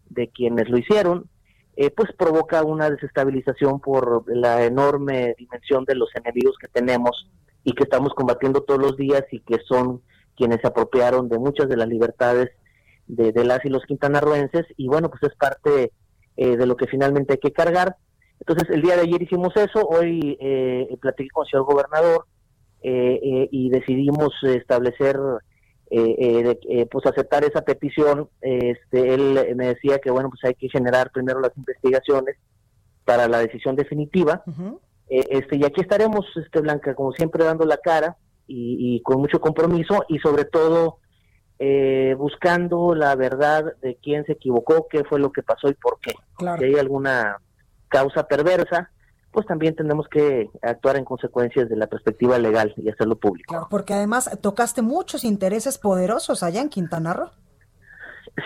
de 0.10 0.30
quienes 0.30 0.70
lo 0.70 0.78
hicieron, 0.78 1.30
eh, 1.78 1.90
pues 1.90 2.12
provoca 2.14 2.64
una 2.64 2.90
desestabilización 2.90 3.80
por 3.80 4.24
la 4.34 4.64
enorme 4.64 5.36
dimensión 5.38 5.84
de 5.86 5.96
los 5.96 6.10
enemigos 6.16 6.56
que 6.60 6.68
tenemos 6.68 7.30
y 7.64 7.74
que 7.74 7.84
estamos 7.84 8.14
combatiendo 8.14 8.64
todos 8.64 8.80
los 8.80 8.96
días 8.96 9.24
y 9.32 9.40
que 9.42 9.58
son 9.68 10.02
quienes 10.38 10.62
se 10.62 10.68
apropiaron 10.68 11.28
de 11.28 11.40
muchas 11.40 11.68
de 11.68 11.78
las 11.78 11.88
libertades 11.88 12.50
de, 13.08 13.32
las 13.44 13.64
y 13.66 13.70
los 13.70 13.84
quintanarroenses 13.86 14.66
y 14.78 14.88
bueno, 14.88 15.10
pues 15.10 15.24
es 15.24 15.38
parte 15.38 15.92
eh, 16.38 16.58
de 16.58 16.66
lo 16.66 16.76
que 16.76 16.88
finalmente 16.88 17.34
hay 17.34 17.40
que 17.40 17.52
cargar. 17.52 17.98
Entonces, 18.40 18.70
el 18.70 18.82
día 18.82 18.96
de 18.96 19.04
ayer 19.04 19.22
hicimos 19.22 19.56
eso, 19.56 19.88
hoy 19.88 20.38
eh, 20.40 20.96
platiqué 21.02 21.30
con 21.30 21.46
el 21.46 21.52
señor 21.52 21.66
gobernador 21.66 22.26
eh, 22.82 23.48
y 23.52 23.70
decidimos 23.70 24.34
establecer 24.44 25.18
eh, 25.92 26.16
eh, 26.18 26.60
eh, 26.68 26.86
pues 26.88 27.06
aceptar 27.06 27.44
esa 27.44 27.62
petición, 27.62 28.28
este, 28.42 29.14
él 29.14 29.56
me 29.56 29.68
decía 29.68 30.00
que 30.00 30.10
bueno, 30.10 30.30
pues 30.30 30.44
hay 30.44 30.56
que 30.56 30.68
generar 30.68 31.12
primero 31.12 31.40
las 31.40 31.56
investigaciones 31.56 32.38
para 33.06 33.28
la 33.28 33.38
decisión 33.40 33.76
definitiva. 33.76 34.44
Eh, 35.08 35.24
este, 35.30 35.58
y 35.58 35.64
aquí 35.64 35.82
estaremos, 35.82 36.26
este, 36.38 36.62
Blanca, 36.62 36.96
como 36.96 37.12
siempre, 37.12 37.44
dando 37.44 37.66
la 37.66 37.78
cara 37.78 38.18
y, 38.48 39.00
con 39.04 39.20
mucho 39.20 39.40
compromiso 39.40 40.06
y 40.08 40.18
sobre 40.20 40.46
todo 40.46 40.98
buscando 42.18 42.96
la 42.96 43.16
verdad 43.16 43.76
de 43.82 43.98
quién 44.02 44.26
se 44.26 44.34
equivocó, 44.34 44.88
qué 44.90 45.04
fue 45.04 45.20
lo 45.20 45.32
que 45.32 45.44
pasó 45.44 45.70
y 45.70 45.76
por 45.76 46.00
qué. 46.00 46.14
Si 46.58 46.64
hay 46.66 46.76
alguna 46.76 47.38
causa 47.88 48.28
perversa, 48.28 48.92
pues 49.32 49.46
también 49.48 49.76
tenemos 49.76 50.08
que 50.08 50.50
actuar 50.62 50.96
en 50.96 51.06
consecuencias 51.06 51.68
de 51.70 51.76
la 51.76 51.88
perspectiva 51.88 52.40
legal 52.40 52.74
y 52.78 52.90
hacerlo 52.90 53.18
público. 53.18 53.54
Claro, 53.54 53.68
porque 53.70 53.94
además 53.94 54.30
tocaste 54.42 54.82
muchos 54.82 55.24
intereses 55.24 55.78
poderosos 55.78 56.42
allá 56.42 56.62
en 56.62 56.70
Quintana 56.70 57.14
Roo. 57.14 57.30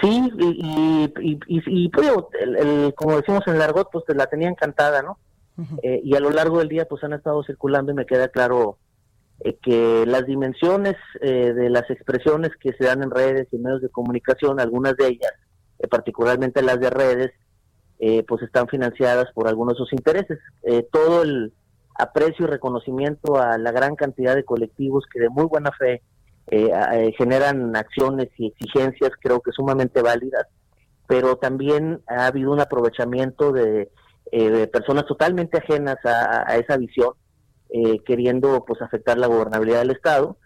Sí, 0.02 0.32
y, 0.38 1.12
y, 1.20 1.40
y, 1.48 1.90
pues, 1.90 2.12
el, 2.42 2.94
como 2.96 3.18
decimos 3.18 3.42
en 3.48 3.56
el 3.56 3.62
argot, 3.62 3.90
pues 3.92 4.04
la 4.10 4.28
tenía 4.28 4.48
encantada, 4.48 5.02
¿no? 5.02 5.18
Eh, 5.84 6.02
y 6.04 6.16
a 6.16 6.20
lo 6.20 6.30
largo 6.30 6.60
del 6.60 6.70
día, 6.70 6.86
pues 6.86 7.04
han 7.04 7.14
estado 7.14 7.44
circulando 7.44 7.92
y 7.92 7.96
me 7.96 8.06
queda 8.06 8.30
claro 8.30 8.78
eh, 9.42 9.58
que 9.62 10.06
las 10.06 10.26
dimensiones 10.26 10.96
eh, 11.22 11.54
de 11.54 11.70
las 11.70 11.90
expresiones 11.90 12.52
que 12.62 12.72
se 12.74 12.86
dan 12.86 13.04
en 13.04 13.12
redes 13.12 13.48
y 13.52 13.58
medios 13.58 13.82
de 13.82 13.90
comunicación, 13.90 14.60
algunas 14.60 14.96
de 14.96 15.08
ellas, 15.08 15.34
particularmente 15.90 16.62
las 16.62 16.80
de 16.80 16.90
redes, 16.90 17.32
eh, 18.00 18.24
pues 18.26 18.42
están 18.44 18.68
financiadas 18.70 19.32
por 19.34 19.48
algunos 19.48 19.74
de 19.74 19.80
sus 19.80 19.92
intereses. 19.92 20.40
Eh, 20.64 20.88
todo 20.92 21.24
el 21.24 21.52
aprecio 21.96 22.46
y 22.46 22.50
reconocimiento 22.50 23.38
a 23.38 23.58
la 23.58 23.74
gran 23.74 23.96
cantidad 23.96 24.36
de 24.36 24.46
colectivos 24.46 25.04
que 25.12 25.20
de 25.20 25.30
muy 25.30 25.44
buena 25.44 25.72
fe 25.74 26.02
eh, 26.48 27.14
generan 27.18 27.76
acciones 27.76 28.30
y 28.38 28.48
exigencias, 28.48 29.12
creo 29.20 29.42
que 29.42 29.52
sumamente 29.52 30.02
válidas, 30.02 30.48
pero 31.08 31.36
también 31.36 32.02
ha 32.08 32.28
habido 32.28 32.52
un 32.52 32.62
aprovechamiento 32.62 33.52
de, 33.52 33.90
personas 34.72 35.06
totalmente 35.06 35.58
ajenas 35.58 35.98
a, 36.06 36.50
a 36.50 36.56
esa 36.58 36.78
visión, 36.78 37.14
queriendo 38.06 38.64
pues 38.66 38.82
afectar 38.82 39.18
la 39.18 39.28
gobernabilidad 39.28 39.80
del 39.80 39.92
Estado 39.92 40.38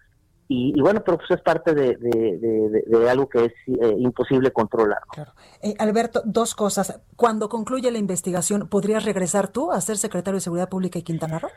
y, 0.55 0.79
bueno, 0.79 1.03
pero 1.03 1.17
pues 1.17 1.31
es 1.31 1.41
parte 1.41 1.73
de, 1.73 3.09
algo 3.09 3.27
que 3.27 3.45
es 3.45 3.53
eh, 3.67 3.95
imposible 3.97 4.51
controlar. 4.51 4.99
Eh, 5.61 5.73
Alberto, 5.79 6.21
dos 6.25 6.53
cosas. 6.53 7.01
Cuando 7.15 7.49
concluye 7.49 7.91
la 7.91 7.97
investigación, 7.97 8.67
¿podrías 8.69 9.03
regresar 9.03 9.47
tú 9.47 9.71
a 9.71 9.81
ser 9.81 9.97
secretario 9.97 10.35
de 10.35 10.41
Seguridad 10.41 10.69
Pública 10.69 10.99
y 10.99 11.01
Quintana 11.01 11.39
Roo? 11.39 11.49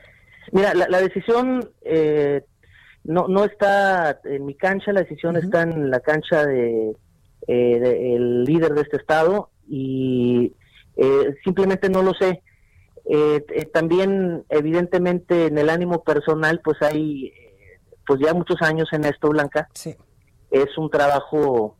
Mira, 0.53 0.73
la, 0.75 1.01
decisión 1.01 1.69
eh, 1.83 2.45
no, 3.05 3.29
no 3.29 3.45
está 3.45 4.19
en 4.25 4.47
mi 4.47 4.55
cancha, 4.55 4.93
la 4.93 5.03
decisión 5.03 5.37
está 5.37 5.63
en 5.63 5.91
la 5.91 6.01
cancha 6.01 6.47
de, 6.47 6.97
el 7.49 8.45
líder 8.45 8.73
de 8.73 8.81
este 8.81 8.97
estado 8.97 9.51
y 9.69 10.55
simplemente 11.45 11.91
no 11.91 12.03
lo 12.03 12.15
sé. 12.15 12.43
también, 13.75 14.45
evidentemente, 14.49 15.47
en 15.47 15.59
el 15.59 15.69
ánimo 15.69 16.03
personal, 16.03 16.61
pues 16.65 16.81
hay 16.81 17.33
pues 18.07 18.21
ya 18.21 18.33
muchos 18.35 18.61
años 18.63 18.89
en 18.93 19.05
esto, 19.05 19.29
Blanca. 19.29 19.69
Sí. 19.75 19.97
Es 20.51 20.79
un 20.79 20.91
trabajo 20.91 21.77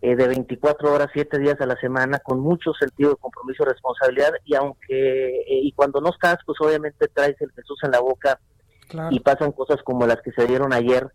eh, 0.00 0.14
de 0.14 0.28
24 0.28 0.92
horas, 0.92 1.08
7 1.12 1.38
días 1.40 1.60
a 1.60 1.66
la 1.66 1.74
semana, 1.76 2.20
con 2.20 2.38
mucho 2.38 2.72
sentido 2.74 3.10
de 3.10 3.16
compromiso 3.16 3.64
y 3.64 3.66
responsabilidad. 3.66 4.32
Y 4.44 4.54
aunque, 4.54 5.40
eh, 5.40 5.60
y 5.62 5.72
cuando 5.72 6.00
no 6.00 6.10
estás, 6.10 6.38
pues 6.46 6.56
obviamente 6.60 7.08
traes 7.08 7.40
el 7.40 7.50
Jesús 7.52 7.78
en 7.82 7.90
la 7.90 8.00
boca 8.00 8.38
y 9.10 9.20
pasan 9.20 9.52
cosas 9.52 9.82
como 9.82 10.06
las 10.06 10.22
que 10.22 10.32
se 10.32 10.46
dieron 10.46 10.72
ayer. 10.72 11.10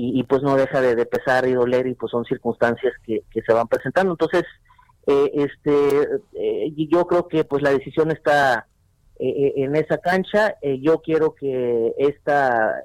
Y, 0.00 0.22
pues 0.22 0.44
no 0.44 0.54
deja 0.54 0.80
de, 0.80 1.06
pesar 1.06 1.48
y 1.48 1.54
doler 1.54 1.88
y 1.88 1.94
pues 1.94 2.12
son 2.12 2.24
circunstancias 2.24 2.92
que, 3.04 3.24
que 3.32 3.42
se 3.42 3.52
van 3.52 3.66
presentando. 3.66 4.12
Entonces, 4.12 4.44
eh, 5.08 5.32
este, 5.34 6.86
yo 6.88 7.04
creo 7.08 7.26
que 7.26 7.42
pues 7.42 7.64
la 7.64 7.70
decisión 7.70 8.12
está 8.12 8.68
en 9.18 9.74
esa 9.74 9.98
cancha. 9.98 10.54
yo 10.62 11.00
quiero 11.00 11.34
que 11.34 11.94
esta 11.98 12.76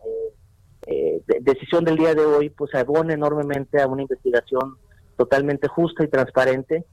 eh, 0.85 1.21
decisión 1.41 1.85
del 1.85 1.97
día 1.97 2.13
de 2.13 2.25
hoy 2.25 2.49
pues 2.49 2.73
abona 2.75 3.13
enormemente 3.13 3.81
a 3.81 3.87
una 3.87 4.01
investigación 4.01 4.77
totalmente 5.17 5.67
justa 5.67 6.03
y 6.03 6.07
transparente 6.07 6.85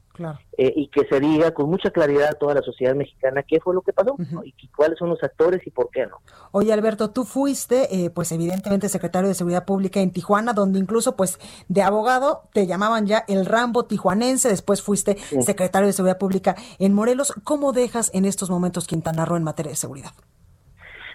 eh, 0.57 0.73
y 0.75 0.87
que 0.89 1.07
se 1.07 1.19
diga 1.19 1.51
con 1.51 1.69
mucha 1.69 1.89
claridad 1.89 2.29
a 2.29 2.33
toda 2.33 2.53
la 2.53 2.61
sociedad 2.61 2.93
mexicana 2.93 3.43
qué 3.43 3.59
fue 3.59 3.73
lo 3.73 3.81
que 3.81 3.93
pasó 3.93 4.15
y 4.43 4.67
cuáles 4.69 4.99
son 4.99 5.09
los 5.09 5.23
actores 5.23 5.65
y 5.65 5.71
por 5.71 5.89
qué 5.89 6.05
no. 6.05 6.17
Oye 6.51 6.71
Alberto, 6.71 7.09
tú 7.09 7.23
fuiste 7.23 7.87
eh, 7.95 8.09
pues 8.11 8.31
evidentemente 8.31 8.89
secretario 8.89 9.27
de 9.27 9.33
Seguridad 9.33 9.65
Pública 9.65 9.99
en 9.99 10.11
Tijuana, 10.11 10.53
donde 10.53 10.79
incluso 10.79 11.15
pues 11.15 11.39
de 11.67 11.81
abogado 11.81 12.43
te 12.53 12.67
llamaban 12.67 13.07
ya 13.07 13.23
el 13.27 13.45
Rambo 13.45 13.85
tijuanense, 13.85 14.49
después 14.49 14.81
fuiste 14.81 15.17
secretario 15.41 15.87
de 15.87 15.93
Seguridad 15.93 16.19
Pública 16.19 16.55
en 16.77 16.93
Morelos. 16.93 17.33
¿Cómo 17.43 17.73
dejas 17.73 18.11
en 18.13 18.25
estos 18.25 18.49
momentos 18.49 18.85
Quintana 18.85 19.25
Roo 19.25 19.37
en 19.37 19.43
materia 19.43 19.71
de 19.71 19.77
seguridad? 19.77 20.11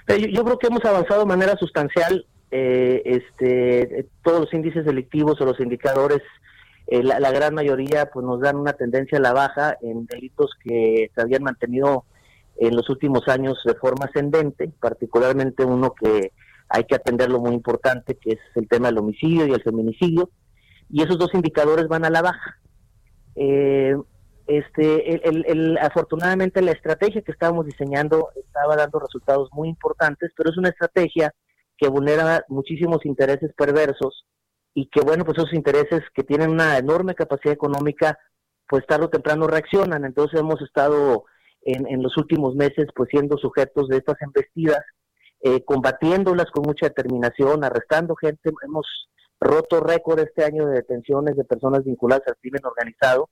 yo 0.08 0.44
creo 0.44 0.58
que 0.58 0.68
hemos 0.68 0.84
avanzado 0.84 1.20
de 1.20 1.26
manera 1.26 1.56
sustancial 1.56 2.24
eh, 2.50 3.02
este, 3.04 4.08
todos 4.22 4.40
los 4.40 4.54
índices 4.54 4.84
delictivos 4.84 5.40
o 5.40 5.44
los 5.44 5.58
indicadores, 5.60 6.22
eh, 6.86 7.02
la, 7.02 7.30
gran 7.32 7.54
mayoría 7.54 8.06
pues 8.06 8.24
nos 8.24 8.40
dan 8.40 8.56
una 8.56 8.74
tendencia 8.74 9.18
a 9.18 9.20
la 9.20 9.32
baja 9.32 9.76
en 9.82 10.06
delitos 10.06 10.52
que 10.62 11.10
se 11.14 11.20
habían 11.20 11.42
mantenido 11.42 12.04
en 12.58 12.76
los 12.76 12.88
últimos 12.88 13.26
años 13.28 13.58
de 13.64 13.74
forma 13.74 14.06
ascendente, 14.06 14.70
particularmente 14.80 15.64
uno 15.64 15.92
que 15.92 16.32
hay 16.68 16.84
que 16.84 16.94
atenderlo 16.94 17.40
muy 17.40 17.54
importante, 17.54 18.16
que 18.16 18.32
es 18.32 18.38
el 18.54 18.68
tema 18.68 18.88
del 18.88 18.98
homicidio 18.98 19.46
y 19.46 19.52
el 19.52 19.62
feminicidio, 19.62 20.30
y 20.88 21.02
esos 21.02 21.18
dos 21.18 21.34
indicadores 21.34 21.88
van 21.88 22.04
a 22.04 22.10
la 22.10 22.22
baja. 22.22 22.58
Eh, 23.34 23.96
este, 24.46 25.28
el, 25.28 25.76
afortunadamente 25.78 26.62
la 26.62 26.70
estrategia 26.70 27.22
que 27.22 27.32
estábamos 27.32 27.66
diseñando 27.66 28.28
estaba 28.36 28.76
dando 28.76 29.00
resultados 29.00 29.48
muy 29.52 29.68
importantes, 29.68 30.30
pero 30.36 30.50
es 30.50 30.56
una 30.56 30.68
estrategia 30.68 31.34
que 31.78 31.88
vulnera 31.88 32.44
muchísimos 32.48 33.04
intereses 33.04 33.52
perversos 33.56 34.26
y 34.74 34.88
que, 34.88 35.00
bueno, 35.00 35.24
pues 35.24 35.38
esos 35.38 35.54
intereses 35.54 36.02
que 36.14 36.22
tienen 36.22 36.50
una 36.50 36.76
enorme 36.78 37.14
capacidad 37.14 37.54
económica, 37.54 38.18
pues 38.68 38.86
tarde 38.86 39.06
o 39.06 39.10
temprano 39.10 39.46
reaccionan. 39.46 40.04
Entonces 40.04 40.40
hemos 40.40 40.60
estado 40.60 41.24
en, 41.62 41.86
en 41.86 42.02
los 42.02 42.16
últimos 42.16 42.54
meses, 42.54 42.86
pues 42.94 43.08
siendo 43.10 43.38
sujetos 43.38 43.88
de 43.88 43.98
estas 43.98 44.20
embestidas, 44.20 44.82
eh, 45.40 45.64
combatiéndolas 45.64 46.50
con 46.50 46.64
mucha 46.64 46.86
determinación, 46.88 47.64
arrestando 47.64 48.16
gente. 48.16 48.50
Hemos 48.64 48.86
roto 49.40 49.80
récord 49.80 50.18
este 50.20 50.44
año 50.44 50.66
de 50.66 50.76
detenciones 50.76 51.36
de 51.36 51.44
personas 51.44 51.84
vinculadas 51.84 52.26
al 52.26 52.36
crimen 52.36 52.64
organizado. 52.64 53.28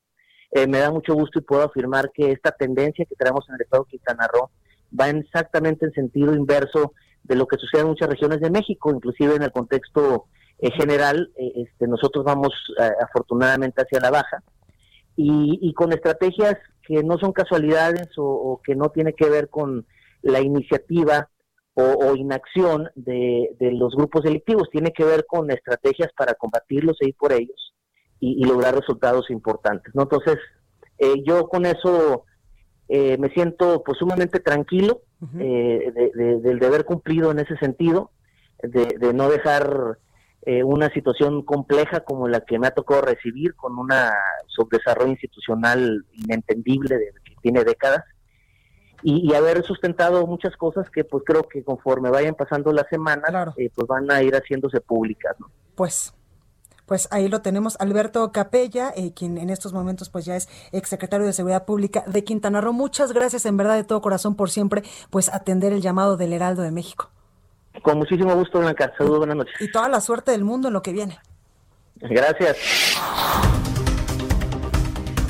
Eh, 0.51 0.67
me 0.67 0.79
da 0.79 0.91
mucho 0.91 1.15
gusto 1.15 1.39
y 1.39 1.43
puedo 1.43 1.63
afirmar 1.63 2.11
que 2.13 2.31
esta 2.31 2.53
tendencia 2.53 3.05
que 3.07 3.17
tenemos 3.17 3.49
en 3.49 3.57
el 3.57 3.63
estado 3.63 3.85
de 3.85 3.91
Quintana 3.91 4.29
Roo 4.33 4.51
va 4.99 5.09
exactamente 5.09 5.87
en 5.87 5.93
sentido 5.93 6.35
inverso 6.35 6.93
de 7.25 7.37
lo 7.37 7.47
que 7.47 7.57
sucede 7.57 7.83
en 7.83 7.89
muchas 7.89 8.09
regiones 8.09 8.41
de 8.41 8.51
México, 8.51 8.91
inclusive 8.91 9.35
en 9.35 9.43
el 9.43 9.51
contexto 9.51 10.27
eh, 10.59 10.71
general, 10.71 11.33
eh, 11.37 11.53
este, 11.57 11.89
nosotros 11.89 12.25
vamos 12.25 12.53
eh, 12.79 12.89
afortunadamente 13.03 13.83
hacia 13.83 14.01
la 14.01 14.11
baja 14.11 14.43
y, 15.17 15.73
con 15.75 15.93
estrategias 15.93 16.57
que 16.87 17.03
no 17.03 17.19
son 17.19 17.33
casualidades 17.33 18.09
o, 18.17 18.61
que 18.65 18.75
no 18.75 18.89
tiene 18.91 19.13
que 19.13 19.29
ver 19.29 19.49
con 19.49 19.87
la 20.23 20.41
iniciativa 20.41 21.29
o, 21.75 22.15
inacción 22.17 22.89
de, 22.95 23.55
los 23.61 23.95
grupos 23.95 24.25
delictivos, 24.25 24.71
tiene 24.71 24.93
que 24.93 25.05
ver 25.05 25.25
con 25.27 25.51
estrategias 25.51 26.11
para 26.17 26.35
combatirlos 26.35 26.97
e 27.01 27.09
ir 27.09 27.17
por 27.17 27.33
ellos 27.33 27.75
y, 28.19 28.45
lograr 28.45 28.75
resultados 28.75 29.31
importantes. 29.31 29.95
¿no? 29.95 30.03
Entonces, 30.03 30.39
yo 31.25 31.49
con 31.49 31.65
eso 31.67 32.25
eh, 32.89 33.17
me 33.19 33.31
siento 33.31 33.83
pues 33.83 33.99
sumamente 33.99 34.41
tranquilo 34.41 35.03
eh, 35.39 35.93
de, 35.95 36.41
del 36.41 36.59
deber 36.59 36.85
cumplido 36.85 37.31
en 37.31 37.39
ese 37.39 37.57
sentido, 37.57 38.11
de, 38.63 39.13
no 39.15 39.29
dejar 39.31 39.99
eh, 40.43 40.63
una 40.63 40.91
situación 40.91 41.43
compleja 41.43 42.01
como 42.01 42.29
la 42.29 42.41
que 42.41 42.59
me 42.59 42.67
ha 42.67 42.73
tocado 42.73 43.03
recibir 43.03 43.55
con 43.55 43.79
un 43.79 43.89
subdesarrollo 44.49 45.11
institucional 45.11 46.05
inentendible 46.13 46.99
de, 46.99 47.13
que 47.25 47.35
tiene 47.41 47.65
décadas. 47.65 48.05
y, 49.03 49.35
haber 49.35 49.63
sustentado 49.65 50.27
muchas 50.27 50.57
cosas 50.57 50.89
que 50.91 51.05
pues 51.05 51.25
creo 51.27 51.43
que 51.49 51.63
conforme 51.63 52.11
vayan 52.11 52.35
pasando 52.35 52.73
las 52.73 52.89
semanas, 52.89 53.55
eh, 53.57 53.71
pues 53.75 53.87
van 53.87 54.11
a 54.11 54.23
ir 54.23 54.35
haciéndose 54.35 54.81
públicas. 54.81 55.35
¿no? 55.39 55.51
Pues 55.75 56.15
pues 56.87 57.09
ahí 57.11 57.29
lo 57.29 57.41
tenemos, 57.41 57.77
Alberto 57.81 58.31
Capella, 58.33 58.93
eh, 58.97 59.13
quien 59.15 59.39
en 59.39 59.51
estos 59.51 59.73
momentos 59.73 60.11
pues 60.11 60.25
ya 60.25 60.37
es 60.37 60.49
exsecretario 60.73 61.27
de 61.27 61.33
Seguridad 61.33 61.65
Pública 61.65 62.05
de 62.07 62.25
Quintana 62.25 62.61
Roo. 62.61 62.73
Muchas 62.73 63.13
gracias 63.13 63.47
en 63.47 63.57
verdad 63.57 63.77
de 63.77 63.85
todo 63.85 64.03
corazón 64.03 64.35
por 64.35 64.51
siempre 64.51 64.83
pues 65.11 65.33
atender 65.33 65.73
el 65.73 65.81
llamado 65.81 66.17
del 66.17 66.33
Heraldo 66.33 66.63
de 66.63 66.71
México. 66.71 67.11
Con 67.83 67.99
muchísimo 67.99 68.35
gusto, 68.35 68.61
Blanca. 68.61 68.93
Saludos, 68.97 69.19
buenas 69.19 69.37
noches. 69.37 69.55
Y 69.61 69.71
toda 69.71 69.89
la 69.89 70.01
suerte 70.01 70.31
del 70.31 70.45
mundo 70.45 70.69
en 70.69 70.75
lo 70.75 70.83
que 70.83 70.93
viene. 70.93 71.19
Gracias. 72.01 72.57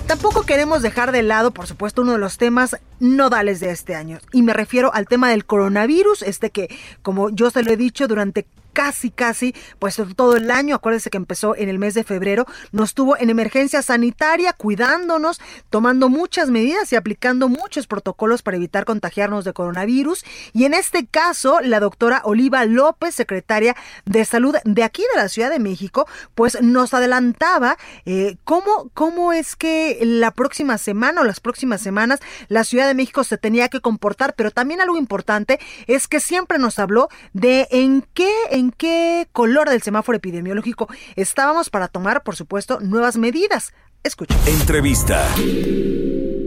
Tampoco 0.07 0.43
queremos 0.43 0.83
dejar 0.83 1.13
de 1.13 1.23
lado, 1.23 1.53
por 1.53 1.67
supuesto, 1.67 2.03
uno 2.03 2.13
de 2.13 2.19
los 2.19 2.37
temas 2.37 2.77
nodales 3.01 3.61
de 3.61 3.71
este 3.71 3.95
año. 3.95 4.19
Y 4.33 4.43
me 4.43 4.53
refiero 4.53 4.93
al 4.93 5.07
tema 5.07 5.31
del 5.31 5.47
coronavirus, 5.47 6.23
este 6.23 6.51
que, 6.51 6.69
como 7.03 7.31
yo 7.31 7.51
se 7.51 7.63
lo 7.63 7.71
he 7.71 7.77
dicho 7.79 8.07
durante 8.07 8.47
casi, 8.75 9.11
casi, 9.11 9.55
pues 9.79 9.99
todo 10.17 10.37
el 10.37 10.51
año, 10.51 10.75
acuérdense 10.75 11.09
que 11.09 11.17
empezó 11.17 11.57
en 11.57 11.71
el 11.71 11.79
mes 11.79 11.95
de 11.95 12.05
febrero, 12.05 12.45
nos 12.73 12.93
tuvo 12.93 13.17
en 13.17 13.31
emergencia 13.31 13.81
sanitaria, 13.81 14.53
cuidándonos, 14.53 15.41
tomando 15.71 16.11
muchas 16.11 16.51
medidas 16.51 16.93
y 16.93 16.97
aplicando 16.97 17.49
muchos 17.49 17.87
protocolos 17.87 18.43
para 18.43 18.59
evitar 18.59 18.85
contagiarnos 18.85 19.45
de 19.45 19.53
coronavirus. 19.53 20.25
Y 20.53 20.65
en 20.65 20.75
este 20.75 21.07
caso, 21.07 21.61
la 21.63 21.81
doctora 21.81 22.21
Oliva 22.25 22.67
López, 22.67 23.15
secretaria 23.15 23.75
de 24.05 24.25
Salud 24.25 24.57
de 24.65 24.83
aquí 24.83 25.03
de 25.15 25.23
la 25.23 25.29
Ciudad 25.29 25.51
de 25.51 25.61
México, 25.61 26.07
pues 26.35 26.61
nos 26.61 26.93
adelantaba 26.93 27.79
eh, 28.05 28.37
cómo, 28.45 28.91
cómo 28.93 29.33
es 29.33 29.57
que 29.57 29.99
la 30.03 30.33
próxima 30.33 30.77
semana 30.79 31.21
o 31.21 31.25
las 31.25 31.41
próximas 31.41 31.81
semanas 31.81 32.21
la 32.49 32.65
Ciudad 32.65 32.87
de 32.87 32.95
México 32.95 33.25
se 33.25 33.39
tenía 33.39 33.69
que 33.69 33.81
comportar, 33.81 34.35
pero 34.35 34.51
también 34.51 34.81
algo 34.81 34.97
importante 34.97 35.61
es 35.87 36.09
que 36.09 36.21
siempre 36.21 36.59
nos 36.59 36.79
habló 36.79 37.09
de 37.33 37.69
en 37.71 38.05
qué, 38.15 38.31
en 38.51 38.64
qué 38.71 39.29
color 39.33 39.69
del 39.69 39.83
semáforo 39.83 40.17
epidemiológico 40.17 40.89
estábamos 41.17 41.71
para 41.71 41.89
tomar, 41.89 42.23
por 42.23 42.37
supuesto, 42.37 42.81
nuevas 42.81 43.17
medidas. 43.17 43.73
Escucha. 44.03 44.37
Entrevista. 44.47 45.25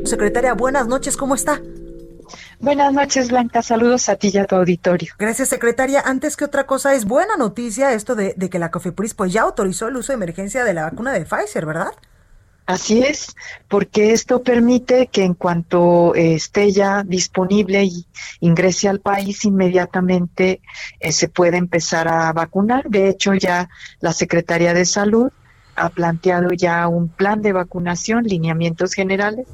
Secretaria, 0.05 0.53
buenas 0.53 0.87
noches, 0.87 1.17
¿cómo 1.17 1.35
está? 1.35 1.61
Buenas 2.59 2.93
noches, 2.93 3.29
Blanca. 3.29 3.61
Saludos 3.61 4.09
a 4.09 4.15
ti 4.15 4.31
y 4.33 4.37
a 4.37 4.45
tu 4.45 4.55
auditorio. 4.55 5.13
Gracias, 5.17 5.49
secretaria. 5.49 6.01
Antes 6.05 6.35
que 6.35 6.45
otra 6.45 6.65
cosa, 6.65 6.93
es 6.93 7.05
buena 7.05 7.35
noticia 7.37 7.93
esto 7.93 8.15
de, 8.15 8.33
de 8.35 8.49
que 8.49 8.59
la 8.59 8.71
COFEPRIS 8.71 9.13
pues 9.13 9.31
ya 9.31 9.43
autorizó 9.43 9.87
el 9.87 9.97
uso 9.97 10.11
de 10.11 10.15
emergencia 10.15 10.63
de 10.63 10.73
la 10.73 10.83
vacuna 10.83 11.13
de 11.13 11.25
Pfizer, 11.25 11.65
¿verdad? 11.65 11.93
Así 12.67 13.01
es, 13.01 13.33
porque 13.69 14.11
esto 14.11 14.43
permite 14.43 15.07
que 15.07 15.23
en 15.23 15.35
cuanto 15.35 16.13
eh, 16.15 16.33
esté 16.33 16.73
ya 16.73 17.01
disponible 17.01 17.85
y 17.85 18.05
ingrese 18.41 18.89
al 18.89 18.99
país, 18.99 19.45
inmediatamente 19.45 20.59
eh, 20.99 21.13
se 21.13 21.29
pueda 21.29 21.55
empezar 21.55 22.09
a 22.09 22.33
vacunar. 22.33 22.89
De 22.89 23.07
hecho, 23.07 23.33
ya 23.33 23.69
la 24.01 24.11
Secretaría 24.11 24.73
de 24.73 24.83
Salud 24.83 25.31
ha 25.77 25.87
planteado 25.87 26.49
ya 26.51 26.85
un 26.89 27.07
plan 27.07 27.41
de 27.41 27.53
vacunación, 27.53 28.25
lineamientos 28.25 28.93
generales. 28.93 29.47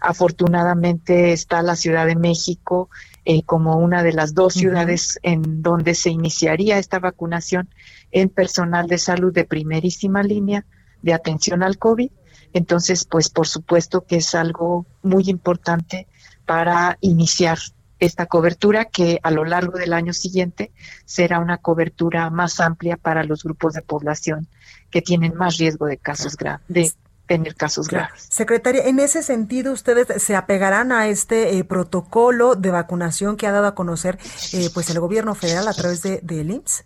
Afortunadamente 0.00 1.32
está 1.32 1.62
la 1.62 1.76
Ciudad 1.76 2.06
de 2.06 2.16
México 2.16 2.90
eh, 3.24 3.44
como 3.44 3.76
una 3.76 4.02
de 4.02 4.14
las 4.14 4.34
dos 4.34 4.54
ciudades 4.54 5.20
en 5.22 5.62
donde 5.62 5.94
se 5.94 6.10
iniciaría 6.10 6.78
esta 6.78 6.98
vacunación 6.98 7.68
en 8.10 8.28
personal 8.28 8.88
de 8.88 8.98
salud 8.98 9.32
de 9.32 9.44
primerísima 9.44 10.24
línea 10.24 10.64
de 11.02 11.14
atención 11.14 11.62
al 11.62 11.78
COVID 11.78 12.10
entonces, 12.52 13.04
pues 13.04 13.28
por 13.28 13.46
supuesto 13.46 14.04
que 14.06 14.16
es 14.16 14.34
algo 14.34 14.86
muy 15.02 15.28
importante 15.28 16.06
para 16.46 16.98
iniciar 17.00 17.58
esta 18.00 18.26
cobertura 18.26 18.86
que 18.86 19.18
a 19.22 19.30
lo 19.30 19.44
largo 19.44 19.76
del 19.76 19.92
año 19.92 20.12
siguiente 20.12 20.72
será 21.04 21.40
una 21.40 21.58
cobertura 21.58 22.30
más 22.30 22.60
amplia 22.60 22.96
para 22.96 23.24
los 23.24 23.42
grupos 23.42 23.74
de 23.74 23.82
población 23.82 24.48
que 24.90 25.02
tienen 25.02 25.34
más 25.34 25.58
riesgo 25.58 25.86
de 25.86 25.98
casos 25.98 26.36
graves, 26.36 26.64
de 26.68 26.92
tener 27.26 27.54
casos 27.56 27.88
graves. 27.88 28.26
Secretaria, 28.30 28.84
en 28.86 29.00
ese 29.00 29.22
sentido, 29.22 29.72
¿ustedes 29.72 30.22
se 30.22 30.36
apegarán 30.36 30.92
a 30.92 31.08
este 31.08 31.58
eh, 31.58 31.64
protocolo 31.64 32.54
de 32.54 32.70
vacunación 32.70 33.36
que 33.36 33.46
ha 33.46 33.52
dado 33.52 33.66
a 33.66 33.74
conocer 33.74 34.18
eh, 34.52 34.70
pues 34.72 34.88
el 34.90 35.00
gobierno 35.00 35.34
federal 35.34 35.68
a 35.68 35.74
través 35.74 36.02
de, 36.02 36.20
del 36.22 36.50
IMSS? 36.50 36.84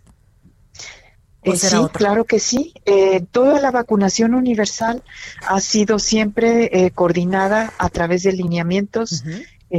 Eh, 1.43 1.57
sí, 1.57 1.75
claro 1.91 2.25
que 2.25 2.39
sí. 2.39 2.73
Eh, 2.85 3.25
toda 3.31 3.59
la 3.59 3.71
vacunación 3.71 4.33
universal 4.33 5.03
ha 5.47 5.59
sido 5.59 5.99
siempre 5.99 6.69
eh, 6.85 6.91
coordinada 6.91 7.73
a 7.77 7.89
través 7.89 8.23
de 8.23 8.33
lineamientos 8.33 9.23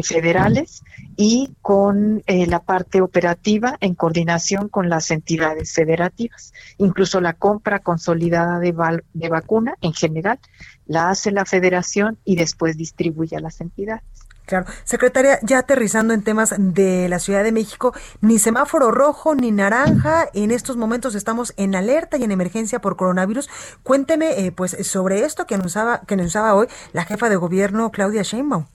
federales 0.02 0.82
y 1.16 1.50
con 1.62 2.24
la 2.26 2.58
parte 2.58 3.00
operativa 3.00 3.76
en 3.80 3.94
coordinación 3.94 4.68
con 4.68 4.88
las 4.88 5.12
entidades 5.12 5.72
federativas. 5.72 6.52
Incluso 6.78 7.20
la 7.20 7.34
compra 7.34 7.78
consolidada 7.78 8.58
de, 8.58 8.74
de 9.12 9.28
vacuna 9.28 9.76
en 9.82 9.92
general 9.92 10.40
la 10.86 11.10
hace 11.10 11.30
la 11.30 11.44
federación 11.44 12.18
y 12.24 12.34
después 12.34 12.76
distribuye 12.76 13.36
a 13.36 13.40
las 13.40 13.60
entidades. 13.60 14.23
Claro. 14.46 14.66
Secretaria, 14.84 15.38
ya 15.42 15.58
aterrizando 15.58 16.12
en 16.12 16.22
temas 16.22 16.54
de 16.58 17.08
la 17.08 17.18
Ciudad 17.18 17.42
de 17.42 17.52
México, 17.52 17.94
ni 18.20 18.38
semáforo 18.38 18.90
rojo 18.90 19.34
ni 19.34 19.50
naranja. 19.50 20.28
En 20.34 20.50
estos 20.50 20.76
momentos 20.76 21.14
estamos 21.14 21.54
en 21.56 21.74
alerta 21.74 22.18
y 22.18 22.24
en 22.24 22.30
emergencia 22.30 22.80
por 22.80 22.96
coronavirus. 22.96 23.48
Cuénteme, 23.82 24.44
eh, 24.44 24.52
pues, 24.52 24.76
sobre 24.86 25.24
esto 25.24 25.46
que 25.46 25.54
anunciaba, 25.54 26.02
que 26.06 26.14
anunciaba 26.14 26.54
hoy 26.54 26.66
la 26.92 27.04
jefa 27.04 27.30
de 27.30 27.36
gobierno, 27.36 27.90
Claudia 27.90 28.22
Sheinbaum. 28.22 28.66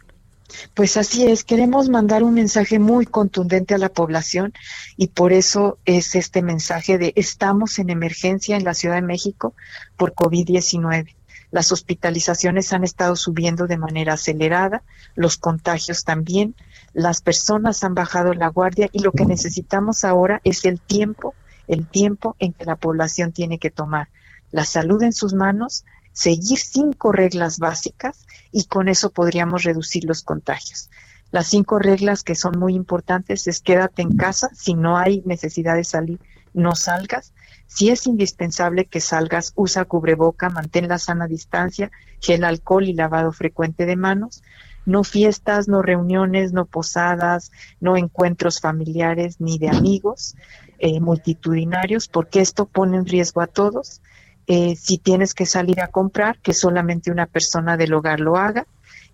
Pues 0.74 0.98
así 0.98 1.28
es, 1.28 1.44
queremos 1.44 1.90
mandar 1.90 2.24
un 2.24 2.34
mensaje 2.34 2.80
muy 2.80 3.06
contundente 3.06 3.76
a 3.76 3.78
la 3.78 3.90
población 3.90 4.54
y 4.98 5.10
por 5.10 5.32
eso 5.32 5.78
es 5.86 6.16
este 6.16 6.42
mensaje 6.42 6.98
de 6.98 7.14
estamos 7.16 7.78
en 7.78 7.92
emergencia 7.92 8.58
en 8.58 8.64
la 8.64 8.74
Ciudad 8.74 8.96
de 8.96 9.04
México 9.04 9.54
por 9.96 10.16
COVID-19. 10.16 11.19
Las 11.52 11.72
hospitalizaciones 11.72 12.74
han 12.74 12.84
estado 12.84 13.16
subiendo 13.16 13.66
de 13.66 13.78
manera 13.78 14.14
acelerada, 14.14 14.84
los 15.16 15.38
contagios 15.38 16.04
también, 16.04 16.56
las 16.94 17.22
personas 17.22 17.84
han 17.84 17.96
bajado 17.96 18.34
la 18.34 18.50
guardia 18.50 18.90
y 18.92 19.00
lo 19.00 19.12
que 19.12 19.26
necesitamos 19.26 20.04
ahora 20.04 20.42
es 20.44 20.66
el 20.66 20.80
tiempo, 20.80 21.34
el 21.68 21.88
tiempo 21.88 22.36
en 22.40 22.54
que 22.54 22.66
la 22.66 22.76
población 22.76 23.32
tiene 23.32 23.58
que 23.58 23.72
tomar 23.72 24.10
la 24.52 24.66
salud 24.66 25.02
en 25.04 25.14
sus 25.14 25.34
manos, 25.34 25.86
seguir 26.12 26.58
cinco 26.58 27.12
reglas 27.12 27.60
básicas 27.60 28.26
y 28.52 28.66
con 28.66 28.88
eso 28.88 29.12
podríamos 29.12 29.64
reducir 29.64 30.06
los 30.06 30.24
contagios. 30.24 30.90
Las 31.32 31.48
cinco 31.48 31.78
reglas 31.78 32.24
que 32.24 32.36
son 32.36 32.58
muy 32.58 32.74
importantes 32.74 33.48
es 33.48 33.62
quédate 33.62 34.02
en 34.02 34.18
casa, 34.18 34.50
si 34.56 34.74
no 34.74 34.98
hay 34.98 35.22
necesidad 35.26 35.76
de 35.76 35.84
salir, 35.84 36.20
no 36.54 36.76
salgas. 36.76 37.34
Si 37.70 37.90
es 37.90 38.08
indispensable 38.08 38.86
que 38.86 39.00
salgas, 39.00 39.54
usa 39.56 39.86
cubreboca, 39.86 40.50
mantén 40.50 40.88
la 40.88 40.98
sana 40.98 41.28
distancia, 41.28 41.92
gel 42.20 42.44
alcohol 42.44 42.86
y 42.86 42.94
lavado 42.94 43.32
frecuente 43.32 43.86
de 43.86 43.96
manos. 43.96 44.42
No 44.88 45.04
fiestas, 45.04 45.68
no 45.68 45.84
reuniones, 45.84 46.52
no 46.52 46.66
posadas, 46.66 47.52
no 47.80 47.96
encuentros 47.96 48.60
familiares 48.60 49.40
ni 49.40 49.60
de 49.60 49.70
amigos 49.70 50.36
eh, 50.80 51.00
multitudinarios, 51.00 52.08
porque 52.08 52.42
esto 52.42 52.66
pone 52.66 52.98
en 52.98 53.06
riesgo 53.06 53.40
a 53.40 53.48
todos. 53.48 54.02
Eh, 54.48 54.76
si 54.76 54.98
tienes 54.98 55.36
que 55.36 55.46
salir 55.46 55.80
a 55.80 55.90
comprar, 55.90 56.40
que 56.40 56.54
solamente 56.56 57.12
una 57.12 57.28
persona 57.28 57.78
del 57.78 57.94
hogar 57.94 58.20
lo 58.20 58.36
haga. 58.36 58.66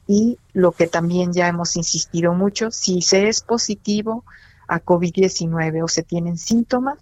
Y 0.07 0.37
lo 0.53 0.71
que 0.71 0.87
también 0.87 1.33
ya 1.33 1.49
hemos 1.49 1.75
insistido 1.75 2.33
mucho, 2.33 2.71
si 2.71 3.01
se 3.01 3.27
es 3.27 3.41
positivo 3.41 4.23
a 4.69 4.79
COVID-19 4.79 5.83
o 5.83 5.89
se 5.89 6.03
tienen 6.03 6.37
síntomas, 6.37 6.99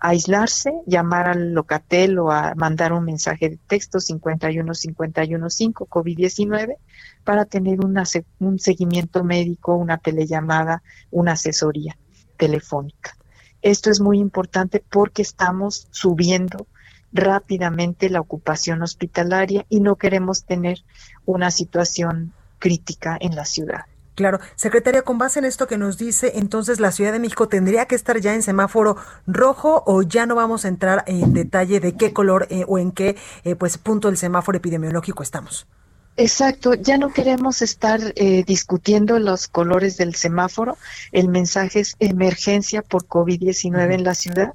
aislarse, 0.00 0.72
llamar 0.86 1.28
al 1.28 1.52
locatel 1.52 2.18
o 2.18 2.30
a 2.30 2.54
mandar 2.54 2.92
un 2.92 3.04
mensaje 3.04 3.50
de 3.50 3.56
texto 3.56 3.98
51515 4.00 5.74
COVID-19 5.74 6.76
para 7.24 7.44
tener 7.44 7.78
un 7.80 8.58
seguimiento 8.58 9.24
médico, 9.24 9.74
una 9.74 9.98
telellamada, 9.98 10.82
una 11.10 11.32
asesoría 11.32 11.98
telefónica. 12.36 13.16
Esto 13.60 13.90
es 13.90 14.00
muy 14.00 14.18
importante 14.18 14.84
porque 14.88 15.22
estamos 15.22 15.88
subiendo 15.90 16.66
rápidamente 17.12 18.10
la 18.10 18.20
ocupación 18.20 18.82
hospitalaria 18.82 19.66
y 19.68 19.80
no 19.80 19.96
queremos 19.96 20.44
tener 20.44 20.84
una 21.24 21.50
situación 21.50 22.32
crítica 22.58 23.16
en 23.20 23.34
la 23.34 23.44
ciudad. 23.44 23.86
Claro, 24.18 24.40
secretaria, 24.56 25.02
con 25.02 25.16
base 25.16 25.38
en 25.38 25.44
esto 25.44 25.68
que 25.68 25.78
nos 25.78 25.96
dice, 25.96 26.32
entonces 26.34 26.80
la 26.80 26.90
Ciudad 26.90 27.12
de 27.12 27.20
México 27.20 27.46
tendría 27.46 27.86
que 27.86 27.94
estar 27.94 28.18
ya 28.18 28.34
en 28.34 28.42
semáforo 28.42 28.96
rojo 29.28 29.84
o 29.86 30.02
ya 30.02 30.26
no 30.26 30.34
vamos 30.34 30.64
a 30.64 30.68
entrar 30.68 31.04
en 31.06 31.32
detalle 31.34 31.78
de 31.78 31.92
qué 31.92 32.12
color 32.12 32.48
eh, 32.50 32.64
o 32.66 32.80
en 32.80 32.90
qué 32.90 33.16
eh, 33.44 33.54
pues 33.54 33.78
punto 33.78 34.08
del 34.08 34.16
semáforo 34.16 34.58
epidemiológico 34.58 35.22
estamos. 35.22 35.68
Exacto, 36.16 36.74
ya 36.74 36.98
no 36.98 37.12
queremos 37.12 37.62
estar 37.62 38.00
eh, 38.16 38.42
discutiendo 38.44 39.20
los 39.20 39.46
colores 39.46 39.96
del 39.98 40.16
semáforo. 40.16 40.76
El 41.12 41.28
mensaje 41.28 41.78
es 41.78 41.94
emergencia 42.00 42.82
por 42.82 43.06
COVID-19 43.06 43.94
en 43.94 44.02
la 44.02 44.16
ciudad. 44.16 44.52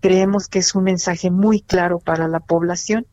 Creemos 0.00 0.48
que 0.48 0.58
es 0.58 0.74
un 0.74 0.82
mensaje 0.82 1.30
muy 1.30 1.60
claro 1.60 2.00
para 2.00 2.26
la 2.26 2.40
población 2.40 3.06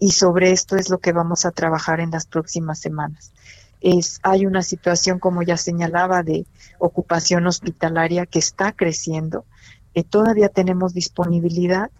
y 0.00 0.10
sobre 0.10 0.50
esto 0.50 0.74
es 0.74 0.90
lo 0.90 0.98
que 0.98 1.12
vamos 1.12 1.44
a 1.44 1.52
trabajar 1.52 2.00
en 2.00 2.10
las 2.10 2.26
próximas 2.26 2.80
semanas 2.80 3.32
es 3.82 4.20
hay 4.22 4.46
una 4.46 4.62
situación 4.62 5.18
como 5.18 5.42
ya 5.42 5.56
señalaba 5.56 6.22
de 6.22 6.46
ocupación 6.78 7.46
hospitalaria 7.46 8.26
que 8.26 8.38
está 8.38 8.72
creciendo. 8.72 9.44
Eh, 9.94 10.04
todavía 10.04 10.48
tenemos 10.48 10.94
disponibilidad 10.94 11.90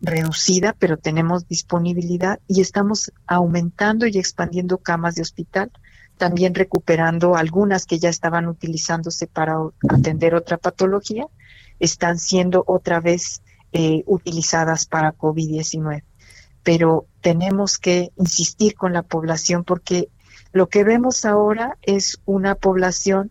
reducida, 0.00 0.74
pero 0.78 0.96
tenemos 0.96 1.46
disponibilidad 1.46 2.40
y 2.48 2.60
estamos 2.60 3.12
aumentando 3.26 4.06
y 4.06 4.18
expandiendo 4.18 4.78
camas 4.78 5.14
de 5.14 5.22
hospital, 5.22 5.70
también 6.18 6.54
recuperando 6.54 7.36
algunas 7.36 7.86
que 7.86 7.98
ya 7.98 8.08
estaban 8.08 8.48
utilizándose 8.48 9.26
para 9.26 9.58
atender 9.88 10.34
otra 10.34 10.58
patología, 10.58 11.26
están 11.78 12.18
siendo 12.18 12.64
otra 12.66 13.00
vez 13.00 13.42
eh, 13.72 14.02
utilizadas 14.06 14.86
para 14.86 15.16
COVID-19. 15.16 16.02
Pero 16.64 17.06
tenemos 17.20 17.78
que 17.78 18.10
insistir 18.16 18.74
con 18.74 18.92
la 18.92 19.02
población 19.02 19.64
porque 19.64 20.08
lo 20.52 20.68
que 20.68 20.84
vemos 20.84 21.24
ahora 21.24 21.78
es 21.82 22.20
una 22.24 22.54
población 22.54 23.30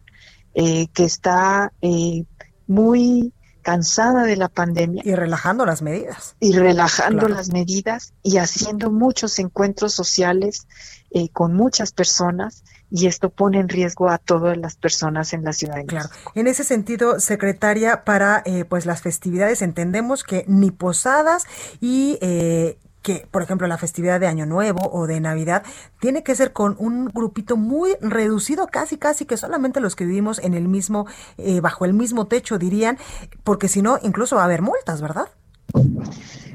eh, 0.54 0.88
que 0.94 1.06
está 1.06 1.72
eh, 1.82 2.26
muy 2.68 3.34
cansada 3.62 4.24
de 4.24 4.36
la 4.36 4.50
pandemia. 4.50 5.04
Y 5.06 5.16
relajando 5.16 5.66
las 5.66 5.82
medidas. 5.82 6.36
Y 6.40 6.54
relajando 6.54 7.28
las 7.28 7.50
medidas 7.50 8.14
y 8.24 8.38
haciendo 8.38 8.92
muchos 8.92 9.38
encuentros 9.40 9.94
sociales 9.94 10.68
eh, 11.12 11.30
con 11.30 11.54
muchas 11.54 11.92
personas 11.92 12.64
y 12.92 13.08
esto 13.08 13.30
pone 13.30 13.60
en 13.60 13.70
riesgo 13.70 14.10
a 14.10 14.18
todas 14.18 14.58
las 14.58 14.76
personas 14.76 15.32
en 15.34 15.44
la 15.46 15.54
ciudad 15.54 15.76
de 15.76 15.86
Claro. 15.86 16.10
En 16.36 16.48
ese 16.48 16.66
sentido, 16.66 17.22
secretaria, 17.22 18.04
para 18.04 18.44
eh, 18.46 18.66
pues 18.66 18.86
las 18.86 19.02
festividades 19.02 19.62
entendemos 19.62 20.24
que 20.24 20.44
ni 20.48 20.72
posadas 20.72 21.46
y 21.80 22.18
eh, 22.22 22.78
que, 23.02 23.28
por 23.32 23.42
ejemplo, 23.42 23.68
la 23.68 23.78
festividad 23.78 24.20
de 24.20 24.28
Año 24.28 24.46
Nuevo 24.46 24.90
o 24.92 25.08
de 25.08 25.20
Navidad 25.20 25.64
tiene 26.00 26.24
que 26.24 26.36
ser 26.36 26.54
con 26.54 26.76
un 26.80 27.06
grupito 27.06 27.58
muy 27.58 27.96
reducido, 28.02 28.68
casi, 28.68 28.98
casi 28.98 29.26
que 29.26 29.38
solamente 29.38 29.80
los 29.80 29.96
que 29.96 30.06
vivimos 30.06 30.40
en 30.40 30.54
el 30.54 30.68
mismo, 30.68 31.08
eh, 31.38 31.62
bajo 31.62 31.86
el 31.86 31.94
mismo 31.94 32.28
techo, 32.28 32.58
dirían, 32.58 32.98
porque 33.44 33.68
si 33.68 33.82
no, 33.82 34.00
incluso 34.02 34.36
va 34.36 34.44
a 34.44 34.46
haber 34.46 34.62
multas, 34.62 35.02
¿verdad? 35.02 35.30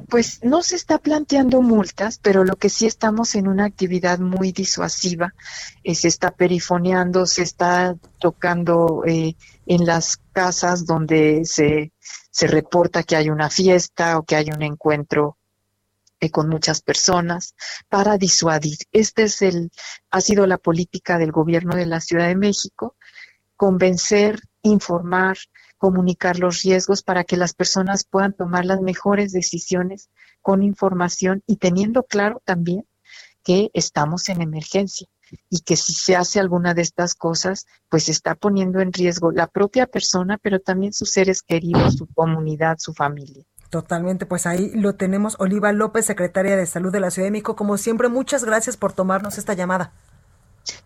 Pues 0.09 0.41
no 0.45 0.63
se 0.63 0.77
está 0.77 0.99
planteando 0.99 1.63
multas, 1.63 2.19
pero 2.23 2.45
lo 2.45 2.55
que 2.57 2.69
sí 2.69 2.87
estamos 2.87 3.35
en 3.35 3.49
una 3.49 3.65
actividad 3.65 4.21
muy 4.21 4.53
disuasiva. 4.53 5.35
Eh, 5.83 5.97
se 5.97 6.07
está 6.07 6.31
perifoneando, 6.31 7.27
se 7.27 7.43
está 7.43 7.97
tocando 8.21 9.03
eh, 9.05 9.35
en 9.67 9.85
las 9.85 10.19
casas 10.33 10.87
donde 10.87 11.45
se, 11.45 11.93
se 12.31 12.47
reporta 12.47 13.03
que 13.03 13.17
hay 13.17 13.31
una 13.31 13.51
fiesta 13.51 14.19
o 14.19 14.23
que 14.23 14.37
hay 14.37 14.51
un 14.55 14.63
encuentro 14.63 15.39
con 16.33 16.49
muchas 16.49 16.81
personas 16.81 17.55
para 17.89 18.19
disuadir. 18.19 18.79
Este 18.93 19.25
es 19.25 19.43
el, 19.43 19.71
ha 20.11 20.21
sido 20.21 20.47
la 20.47 20.59
política 20.59 21.19
del 21.19 21.33
gobierno 21.33 21.77
de 21.77 21.87
la 21.87 22.01
Ciudad 22.01 22.27
de 22.27 22.37
México, 22.37 22.97
convencer, 23.57 24.41
informar, 24.63 25.37
comunicar 25.79 26.39
los 26.39 26.63
riesgos 26.63 27.03
para 27.03 27.25
que 27.25 27.37
las 27.37 27.55
personas 27.55 28.05
puedan 28.05 28.33
tomar 28.33 28.65
las 28.65 28.81
mejores 28.81 29.33
decisiones 29.33 30.11
con 30.43 30.63
información 30.63 31.43
y 31.47 31.57
teniendo 31.57 32.05
claro 32.05 32.43
también 32.45 32.87
que 33.45 33.71
estamos 33.75 34.29
en 34.29 34.43
emergencia 34.43 35.07
y 35.51 35.61
que 35.61 35.77
si 35.77 35.93
se 35.93 36.17
hace 36.17 36.41
alguna 36.41 36.75
de 36.75 36.83
estas 36.83 37.15
cosas, 37.15 37.67
pues 37.89 38.09
está 38.09 38.35
poniendo 38.35 38.81
en 38.81 38.93
riesgo 38.93 39.33
la 39.33 39.47
propia 39.47 39.87
persona, 39.87 40.39
pero 40.39 40.61
también 40.61 40.93
sus 40.93 41.11
seres 41.11 41.43
queridos, 41.43 41.97
su 41.97 42.07
comunidad, 42.07 42.77
su 42.79 42.95
familia. 42.95 43.45
Totalmente, 43.77 44.25
pues 44.25 44.47
ahí 44.47 44.71
lo 44.73 44.95
tenemos. 44.95 45.37
Oliva 45.39 45.71
López, 45.71 46.07
secretaria 46.07 46.57
de 46.57 46.65
Salud 46.65 46.91
de 46.91 46.99
la 46.99 47.11
Ciudad 47.11 47.27
de 47.27 47.31
México. 47.31 47.57
Como 47.57 47.77
siempre, 47.77 48.09
muchas 48.09 48.43
gracias 48.43 48.79
por 48.79 48.95
tomarnos 48.95 49.37
esta 49.37 49.53
llamada. 49.53 49.93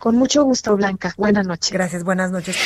Con 0.00 0.16
mucho 0.16 0.42
gusto, 0.42 0.74
Blanca. 0.76 1.14
Buenas 1.16 1.46
noches. 1.46 1.70
Gracias, 1.70 2.02
buenas 2.02 2.32
noches. 2.32 2.56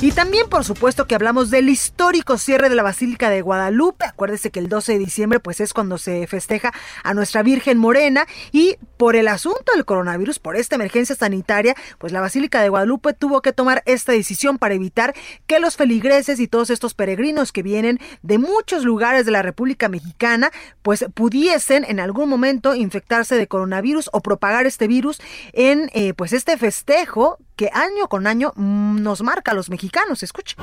Y 0.00 0.12
también, 0.12 0.48
por 0.48 0.64
supuesto, 0.64 1.08
que 1.08 1.16
hablamos 1.16 1.50
del 1.50 1.68
histórico 1.68 2.38
cierre 2.38 2.68
de 2.68 2.76
la 2.76 2.84
Basílica 2.84 3.30
de 3.30 3.42
Guadalupe. 3.42 4.04
Acuérdese 4.04 4.52
que 4.52 4.60
el 4.60 4.68
12 4.68 4.92
de 4.92 4.98
diciembre, 5.00 5.40
pues 5.40 5.60
es 5.60 5.74
cuando 5.74 5.98
se 5.98 6.28
festeja 6.28 6.72
a 7.02 7.14
nuestra 7.14 7.42
Virgen 7.42 7.78
Morena. 7.78 8.26
Y 8.52 8.76
por 9.00 9.16
el 9.16 9.28
asunto 9.28 9.72
del 9.74 9.86
coronavirus, 9.86 10.38
por 10.40 10.56
esta 10.56 10.74
emergencia 10.74 11.16
sanitaria, 11.16 11.74
pues 11.96 12.12
la 12.12 12.20
Basílica 12.20 12.60
de 12.60 12.68
Guadalupe 12.68 13.14
tuvo 13.14 13.40
que 13.40 13.54
tomar 13.54 13.82
esta 13.86 14.12
decisión 14.12 14.58
para 14.58 14.74
evitar 14.74 15.14
que 15.46 15.58
los 15.58 15.76
feligreses 15.76 16.38
y 16.38 16.48
todos 16.48 16.68
estos 16.68 16.92
peregrinos 16.92 17.50
que 17.50 17.62
vienen 17.62 17.98
de 18.20 18.36
muchos 18.36 18.84
lugares 18.84 19.24
de 19.24 19.32
la 19.32 19.40
República 19.40 19.88
Mexicana, 19.88 20.50
pues 20.82 21.06
pudiesen 21.14 21.84
en 21.84 21.98
algún 21.98 22.28
momento 22.28 22.74
infectarse 22.74 23.36
de 23.36 23.46
coronavirus 23.46 24.10
o 24.12 24.20
propagar 24.20 24.66
este 24.66 24.86
virus 24.86 25.18
en 25.54 25.90
eh, 25.94 26.12
pues 26.12 26.34
este 26.34 26.58
festejo 26.58 27.38
que 27.56 27.70
año 27.72 28.06
con 28.06 28.26
año 28.26 28.52
mm, 28.54 29.02
nos 29.02 29.22
marca 29.22 29.52
a 29.52 29.54
los 29.54 29.70
mexicanos. 29.70 30.22
Escuche. 30.22 30.56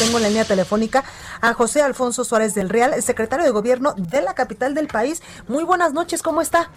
Tengo 0.00 0.16
en 0.16 0.24
la 0.24 0.28
línea 0.28 0.44
telefónica 0.44 1.04
a 1.40 1.54
José 1.54 1.82
Alfonso 1.82 2.24
Suárez 2.24 2.52
del 2.52 2.68
Real, 2.68 3.00
secretario 3.00 3.44
de 3.44 3.52
Gobierno 3.52 3.94
de 3.96 4.22
la 4.22 4.34
capital 4.34 4.74
del 4.74 4.88
país. 4.88 5.22
Muy 5.46 5.62
buenas 5.62 5.92
noches, 5.92 6.20
¿cómo 6.20 6.40
está? 6.40 6.72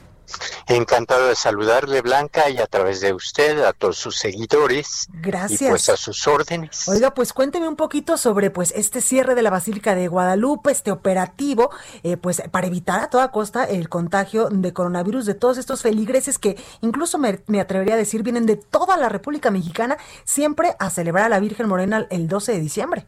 Encantado 0.67 1.27
de 1.27 1.35
saludarle, 1.35 2.01
Blanca, 2.01 2.49
y 2.49 2.57
a 2.57 2.67
través 2.67 3.01
de 3.01 3.13
usted, 3.13 3.63
a 3.63 3.73
todos 3.73 3.97
sus 3.97 4.17
seguidores. 4.17 5.07
Gracias. 5.13 5.61
Y 5.61 5.67
pues 5.67 5.89
a 5.89 5.97
sus 5.97 6.27
órdenes. 6.27 6.87
Oiga, 6.87 7.13
pues 7.13 7.33
cuénteme 7.33 7.67
un 7.67 7.75
poquito 7.75 8.17
sobre 8.17 8.51
pues 8.51 8.71
este 8.75 9.01
cierre 9.01 9.35
de 9.35 9.41
la 9.41 9.49
Basílica 9.49 9.95
de 9.95 10.07
Guadalupe, 10.07 10.71
este 10.71 10.91
operativo, 10.91 11.71
eh, 12.03 12.17
pues 12.17 12.41
para 12.51 12.67
evitar 12.67 13.01
a 13.01 13.09
toda 13.09 13.31
costa 13.31 13.63
el 13.63 13.89
contagio 13.89 14.49
de 14.49 14.73
coronavirus 14.73 15.25
de 15.25 15.33
todos 15.33 15.57
estos 15.57 15.81
feligreses 15.81 16.37
que 16.37 16.57
incluso 16.81 17.17
me, 17.17 17.41
me 17.47 17.59
atrevería 17.59 17.95
a 17.95 17.97
decir 17.97 18.23
vienen 18.23 18.45
de 18.45 18.55
toda 18.55 18.97
la 18.97 19.09
República 19.09 19.51
Mexicana 19.51 19.97
siempre 20.23 20.75
a 20.79 20.89
celebrar 20.89 21.25
a 21.25 21.29
la 21.29 21.39
Virgen 21.39 21.67
Morena 21.67 22.07
el 22.09 22.27
12 22.27 22.53
de 22.53 22.59
diciembre. 22.59 23.05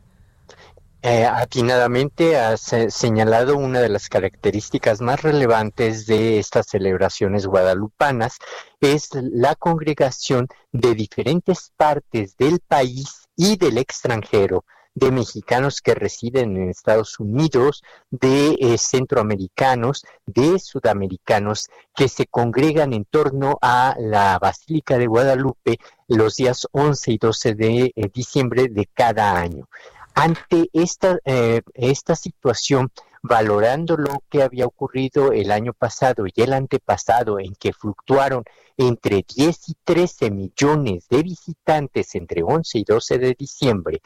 Eh, 1.03 1.25
atinadamente 1.25 2.37
has 2.37 2.75
señalado 2.89 3.57
una 3.57 3.79
de 3.79 3.89
las 3.89 4.07
características 4.07 5.01
más 5.01 5.23
relevantes 5.23 6.05
de 6.05 6.37
estas 6.37 6.67
celebraciones 6.67 7.47
guadalupanas, 7.47 8.37
es 8.79 9.09
la 9.15 9.55
congregación 9.55 10.47
de 10.71 10.93
diferentes 10.93 11.71
partes 11.75 12.37
del 12.37 12.59
país 12.59 13.27
y 13.35 13.57
del 13.57 13.79
extranjero, 13.79 14.63
de 14.93 15.11
mexicanos 15.11 15.81
que 15.81 15.95
residen 15.95 16.55
en 16.57 16.69
Estados 16.69 17.19
Unidos, 17.19 17.81
de 18.11 18.57
eh, 18.59 18.77
centroamericanos, 18.77 20.05
de 20.27 20.59
sudamericanos, 20.59 21.67
que 21.95 22.09
se 22.09 22.27
congregan 22.27 22.93
en 22.93 23.05
torno 23.05 23.57
a 23.63 23.95
la 23.97 24.37
Basílica 24.37 24.99
de 24.99 25.07
Guadalupe 25.07 25.79
los 26.07 26.35
días 26.35 26.67
11 26.73 27.11
y 27.11 27.17
12 27.17 27.55
de 27.55 27.91
eh, 27.95 28.09
diciembre 28.13 28.67
de 28.69 28.85
cada 28.93 29.35
año. 29.35 29.67
Ante 30.13 30.69
esta, 30.73 31.19
eh, 31.25 31.61
esta 31.73 32.15
situación, 32.15 32.91
valorando 33.23 33.97
lo 33.97 34.23
que 34.29 34.43
había 34.43 34.65
ocurrido 34.65 35.31
el 35.31 35.51
año 35.51 35.73
pasado 35.73 36.25
y 36.27 36.41
el 36.41 36.53
antepasado, 36.53 37.39
en 37.39 37.53
que 37.55 37.73
fluctuaron 37.73 38.43
entre 38.77 39.23
10 39.27 39.69
y 39.69 39.75
13 39.83 40.31
millones 40.31 41.07
de 41.09 41.23
visitantes 41.23 42.15
entre 42.15 42.43
11 42.43 42.79
y 42.79 42.83
12 42.83 43.17
de 43.19 43.35
diciembre, 43.37 44.01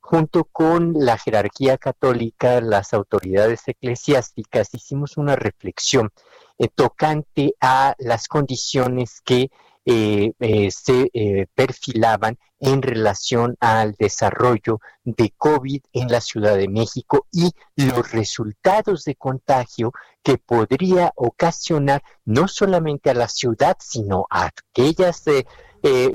junto 0.00 0.44
con 0.44 0.94
la 0.94 1.18
jerarquía 1.18 1.76
católica, 1.76 2.60
las 2.60 2.94
autoridades 2.94 3.66
eclesiásticas, 3.66 4.72
hicimos 4.72 5.16
una 5.16 5.36
reflexión 5.36 6.10
eh, 6.58 6.68
tocante 6.74 7.54
a 7.60 7.94
las 7.98 8.26
condiciones 8.26 9.20
que 9.22 9.50
eh, 9.90 10.34
eh, 10.40 10.70
se 10.70 11.10
eh, 11.14 11.46
perfilaban 11.54 12.36
en 12.60 12.82
relación 12.82 13.56
al 13.58 13.94
desarrollo 13.98 14.80
de 15.02 15.32
COVID 15.34 15.80
en 15.94 16.08
la 16.08 16.20
Ciudad 16.20 16.58
de 16.58 16.68
México 16.68 17.26
y 17.32 17.52
los 17.74 18.12
resultados 18.12 19.04
de 19.04 19.14
contagio 19.14 19.92
que 20.22 20.36
podría 20.36 21.12
ocasionar 21.16 22.02
no 22.26 22.48
solamente 22.48 23.08
a 23.08 23.14
la 23.14 23.28
ciudad, 23.28 23.78
sino 23.80 24.26
a 24.28 24.50
aquellas 24.50 25.24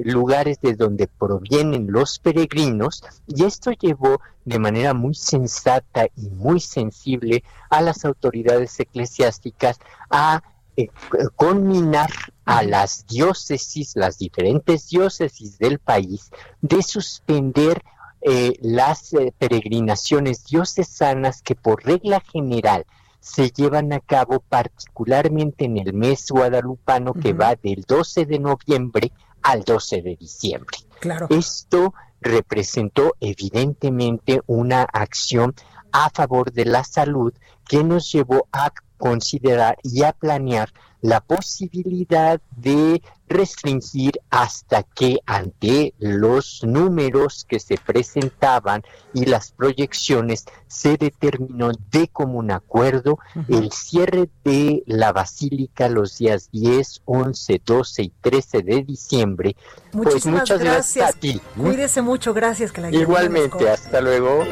lugares 0.03 0.59
de 0.61 0.75
donde 0.75 1.07
provienen 1.07 1.87
los 1.89 2.19
peregrinos. 2.19 3.03
Y 3.25 3.43
esto 3.43 3.71
llevó 3.71 4.21
de 4.45 4.59
manera 4.59 4.93
muy 4.93 5.15
sensata 5.15 6.05
y 6.15 6.29
muy 6.29 6.59
sensible 6.59 7.43
a 7.71 7.81
las 7.81 8.05
autoridades 8.05 8.79
eclesiásticas 8.79 9.79
a 10.11 10.43
eh, 10.75 10.89
conminar 11.35 12.09
a 12.45 12.63
las 12.63 13.05
diócesis, 13.07 13.95
las 13.95 14.17
diferentes 14.17 14.89
diócesis 14.89 15.57
del 15.57 15.79
país, 15.79 16.31
de 16.61 16.81
suspender 16.81 17.83
eh, 18.21 18.53
las 18.61 19.13
eh, 19.13 19.33
peregrinaciones 19.37 20.45
diocesanas 20.45 21.41
que 21.41 21.55
por 21.55 21.83
regla 21.83 22.21
general 22.21 22.85
se 23.19 23.49
llevan 23.49 23.93
a 23.93 23.99
cabo 23.99 24.39
particularmente 24.39 25.65
en 25.65 25.77
el 25.77 25.93
mes 25.93 26.29
guadalupano 26.29 27.13
que 27.13 27.33
va 27.33 27.55
del 27.55 27.83
12 27.87 28.25
de 28.25 28.39
noviembre 28.39 29.11
al 29.41 29.63
12 29.63 30.01
de 30.01 30.15
diciembre. 30.15 30.77
Claro. 30.99 31.27
Esto 31.29 31.93
representó 32.19 33.15
evidentemente 33.19 34.41
una 34.47 34.83
acción 34.83 35.53
a 35.91 36.09
favor 36.09 36.51
de 36.51 36.65
la 36.65 36.83
salud 36.83 37.33
que 37.67 37.83
nos 37.83 38.11
llevó 38.11 38.47
a 38.51 38.71
considerar 39.03 39.77
y 39.83 40.03
a 40.03 40.13
planear 40.13 40.71
la 41.01 41.19
posibilidad 41.19 42.39
de 42.55 43.01
restringir 43.27 44.13
hasta 44.29 44.83
que 44.83 45.19
ante 45.25 45.93
los 45.99 46.63
números 46.63 47.45
que 47.45 47.59
se 47.59 47.75
presentaban 47.75 48.81
y 49.13 49.25
las 49.25 49.51
proyecciones 49.51 50.45
se 50.67 50.95
determinó 50.95 51.73
de 51.91 52.07
común 52.07 52.51
acuerdo 52.51 53.19
el 53.49 53.73
cierre 53.73 54.29
de 54.45 54.83
la 54.85 55.11
basílica 55.11 55.89
los 55.89 56.17
días 56.17 56.49
10, 56.53 57.01
11, 57.03 57.61
12 57.65 58.03
y 58.03 58.09
13 58.21 58.61
de 58.61 58.83
diciembre. 58.83 59.57
pues 59.91 60.05
Muchísimas 60.05 60.41
muchas 60.43 60.59
gracias. 60.61 61.09
a 61.09 61.11
ti. 61.11 61.41
Cuídese 61.57 62.01
mucho, 62.01 62.33
gracias. 62.33 62.71
Que 62.71 62.79
la 62.79 62.89
Igualmente, 62.89 63.69
hasta 63.69 63.99
luego. 63.99 64.45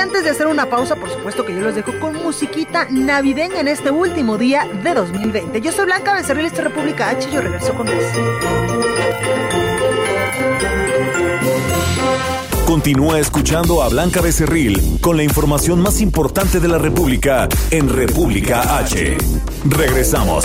Antes 0.00 0.24
de 0.24 0.30
hacer 0.30 0.46
una 0.46 0.66
pausa, 0.66 0.96
por 0.96 1.10
supuesto 1.10 1.44
que 1.44 1.54
yo 1.54 1.60
los 1.60 1.74
dejo 1.74 1.92
con 2.00 2.14
musiquita 2.14 2.86
navideña 2.90 3.60
en 3.60 3.68
este 3.68 3.90
último 3.90 4.38
día 4.38 4.66
de 4.82 4.94
2020. 4.94 5.60
Yo 5.60 5.72
soy 5.72 5.84
Blanca 5.84 6.14
Becerril, 6.14 6.46
esta 6.46 6.62
República 6.62 7.10
H, 7.10 7.28
y 7.28 7.32
yo 7.32 7.40
regreso 7.40 7.74
con 7.74 7.86
más. 7.86 7.96
Continúa 12.66 13.18
escuchando 13.18 13.82
a 13.82 13.88
Blanca 13.88 14.20
Becerril 14.20 14.98
con 15.00 15.16
la 15.16 15.22
información 15.22 15.80
más 15.80 16.00
importante 16.00 16.60
de 16.60 16.68
la 16.68 16.78
República 16.78 17.48
en 17.70 17.88
República 17.88 18.78
H. 18.78 19.18
Regresamos. 19.68 20.44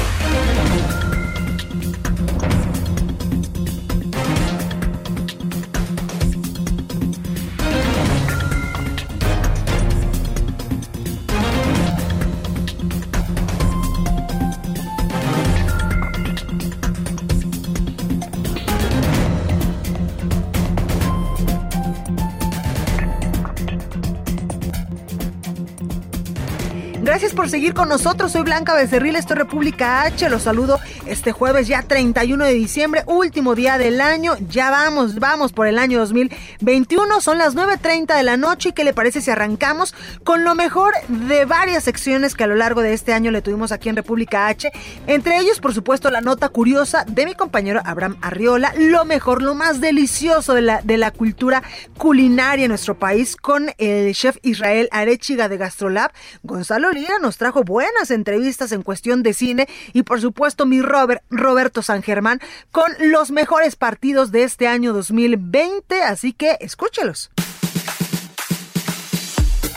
por 27.41 27.49
seguir 27.49 27.73
con 27.73 27.89
nosotros. 27.89 28.33
Soy 28.33 28.43
Blanca 28.43 28.75
Becerril, 28.75 29.15
esto 29.15 29.33
es 29.33 29.39
República 29.39 30.03
H. 30.03 30.29
Los 30.29 30.43
saludo 30.43 30.79
este 31.07 31.31
jueves 31.31 31.67
ya 31.67 31.81
31 31.81 32.45
de 32.45 32.53
diciembre, 32.53 33.03
último 33.07 33.55
día 33.55 33.79
del 33.79 33.99
año. 33.99 34.35
Ya 34.47 34.69
vamos, 34.69 35.15
vamos 35.15 35.51
por 35.51 35.65
el 35.65 35.79
año 35.79 35.97
2021. 35.97 37.19
Son 37.19 37.39
las 37.39 37.55
9.30 37.55 38.15
de 38.15 38.21
la 38.21 38.37
noche 38.37 38.69
y 38.69 38.71
¿qué 38.73 38.83
le 38.83 38.93
parece 38.93 39.21
si 39.21 39.31
arrancamos 39.31 39.95
con 40.23 40.43
lo 40.43 40.53
mejor 40.53 40.93
de 41.07 41.45
varias 41.45 41.83
secciones 41.83 42.35
que 42.35 42.43
a 42.43 42.47
lo 42.47 42.53
largo 42.53 42.83
de 42.83 42.93
este 42.93 43.11
año 43.11 43.31
le 43.31 43.41
tuvimos 43.41 43.71
aquí 43.71 43.89
en 43.89 43.95
República 43.95 44.45
H? 44.45 44.71
Entre 45.07 45.39
ellos, 45.39 45.59
por 45.59 45.73
supuesto, 45.73 46.11
la 46.11 46.21
nota 46.21 46.49
curiosa 46.49 47.05
de 47.07 47.25
mi 47.25 47.33
compañero 47.33 47.81
Abraham 47.83 48.17
Arriola, 48.21 48.71
lo 48.77 49.03
mejor, 49.03 49.41
lo 49.41 49.55
más 49.55 49.81
delicioso 49.81 50.53
de 50.53 50.61
la, 50.61 50.81
de 50.83 50.99
la 50.99 51.09
cultura 51.09 51.63
culinaria 51.97 52.65
en 52.65 52.69
nuestro 52.69 52.99
país 52.99 53.35
con 53.35 53.71
el 53.79 54.13
chef 54.13 54.37
Israel 54.43 54.89
Arechiga 54.91 55.49
de 55.49 55.57
Gastrolab, 55.57 56.11
Gonzalo 56.43 56.91
Lira 56.91 57.17
nos 57.19 57.30
trajo 57.37 57.63
buenas 57.63 58.11
entrevistas 58.11 58.71
en 58.71 58.81
cuestión 58.81 59.23
de 59.23 59.33
cine 59.33 59.67
y 59.93 60.03
por 60.03 60.21
supuesto 60.21 60.65
mi 60.65 60.81
Robert, 60.81 61.23
Roberto 61.29 61.81
San 61.81 62.03
Germán 62.03 62.39
con 62.71 62.91
los 62.99 63.31
mejores 63.31 63.75
partidos 63.75 64.31
de 64.31 64.43
este 64.43 64.67
año 64.67 64.93
2020, 64.93 66.03
así 66.03 66.33
que 66.33 66.57
escúchelos. 66.59 67.31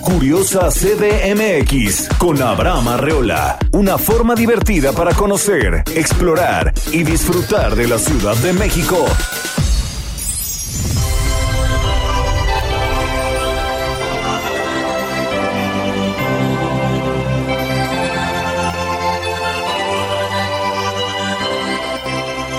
Curiosa 0.04 0.68
CDMX 0.68 2.10
con 2.18 2.40
Abraham 2.42 2.88
Arreola. 2.88 3.58
Una 3.72 3.96
forma 3.96 4.34
divertida 4.34 4.92
para 4.92 5.14
conocer, 5.14 5.82
explorar 5.94 6.74
y 6.92 7.02
disfrutar 7.02 7.74
de 7.74 7.88
la 7.88 7.98
Ciudad 7.98 8.36
de 8.36 8.52
México. 8.52 9.06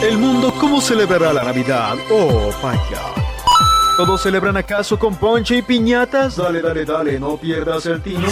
El 0.05 0.19
mundo, 0.19 0.53
¿cómo 0.59 0.81
celebrará 0.81 1.33
la 1.33 1.43
Navidad? 1.43 1.95
Oh, 2.11 2.51
vaya. 2.61 3.01
¿Todos 3.97 4.21
celebran 4.21 4.55
acaso 4.55 4.99
con 4.99 5.15
ponche 5.15 5.57
y 5.57 5.61
piñatas? 5.63 6.35
Dale, 6.35 6.61
dale, 6.61 6.85
dale, 6.85 7.19
no 7.19 7.37
pierdas 7.37 7.87
el 7.87 8.03
tino. 8.03 8.27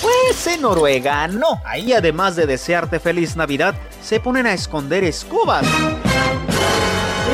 Pues 0.00 0.46
en 0.46 0.62
Noruega 0.62 1.26
no. 1.26 1.60
Ahí 1.64 1.92
además 1.92 2.36
de 2.36 2.46
desearte 2.46 3.00
feliz 3.00 3.34
Navidad, 3.34 3.74
se 4.00 4.20
ponen 4.20 4.46
a 4.46 4.52
esconder 4.52 5.02
escobas. 5.02 5.66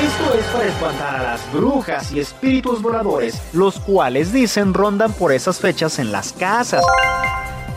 Esto 0.03 0.39
es 0.39 0.47
para 0.47 0.65
espantar 0.65 1.17
a 1.17 1.23
las 1.25 1.53
brujas 1.53 2.11
y 2.13 2.21
espíritus 2.21 2.81
voladores, 2.81 3.39
los 3.53 3.79
cuales 3.81 4.33
dicen 4.33 4.73
rondan 4.73 5.13
por 5.13 5.31
esas 5.31 5.61
fechas 5.61 5.99
en 5.99 6.11
las 6.11 6.33
casas. 6.33 6.83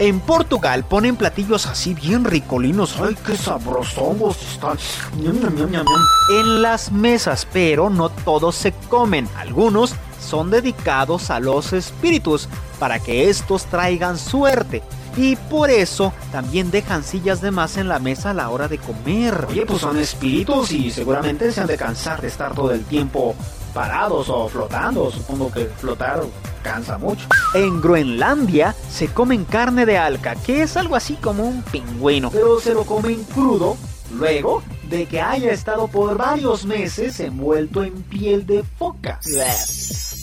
En 0.02 0.20
Portugal 0.20 0.84
ponen 0.84 1.16
platillos 1.16 1.68
así 1.68 1.94
bien 1.94 2.26
ricolinos. 2.26 3.00
¡Ay, 3.00 3.16
qué 3.24 3.38
sabrosos 3.38 4.36
están! 4.52 4.76
en 5.14 6.62
las 6.64 6.92
mesas, 6.92 7.48
pero 7.54 7.92
no 7.92 8.10
todos 8.10 8.56
se 8.56 8.72
comen. 8.90 9.30
Algunos 9.38 9.94
son 10.20 10.50
dedicados 10.50 11.30
a 11.30 11.40
los 11.40 11.72
espíritus 11.74 12.50
para 12.80 12.98
que 12.98 13.30
estos 13.30 13.66
traigan 13.66 14.18
suerte. 14.18 14.82
Y 15.16 15.36
por 15.36 15.70
eso 15.70 16.12
también 16.32 16.72
dejan 16.72 17.04
sillas 17.04 17.40
de 17.40 17.52
más 17.52 17.78
en 17.78 17.88
la 17.88 18.00
mesa 18.00 18.32
a 18.32 18.34
la 18.34 18.50
hora 18.50 18.68
de 18.68 18.80
comer. 18.80 19.46
Oye, 19.50 19.68
pues 19.68 19.82
son 19.82 20.00
espíritus 20.00 20.72
y 20.72 20.90
seguramente 20.90 21.52
se 21.52 21.62
han 21.62 21.68
de 21.68 21.78
cansar 21.78 22.22
de 22.22 22.28
estar 22.28 22.56
todo 22.56 22.72
el 22.72 22.86
tiempo 22.86 23.36
parados 23.72 24.30
o 24.30 24.48
flotando. 24.48 25.12
Supongo 25.12 25.52
que 25.52 25.66
flotar 25.66 26.22
cansa 26.64 26.98
mucho. 26.98 27.28
En 27.54 27.82
Groenlandia 27.82 28.76
se 28.90 29.08
comen 29.08 29.46
carne 29.46 29.86
de 29.86 29.98
alca, 29.98 30.36
que 30.36 30.64
es 30.64 30.78
algo 30.78 30.96
así 30.96 31.16
como 31.16 31.44
un 31.44 31.62
pingüino, 31.64 32.30
pero 32.30 32.60
se 32.60 32.74
lo 32.74 32.84
comen 32.86 33.24
crudo 33.24 33.78
luego 34.14 34.62
de 34.90 35.06
que 35.06 35.22
haya 35.22 35.52
estado 35.52 35.88
por 35.88 36.18
varios 36.18 36.66
meses 36.66 37.20
envuelto 37.20 37.84
en 37.84 37.94
piel 38.04 38.46
de 38.46 38.64
foca. 38.78 39.20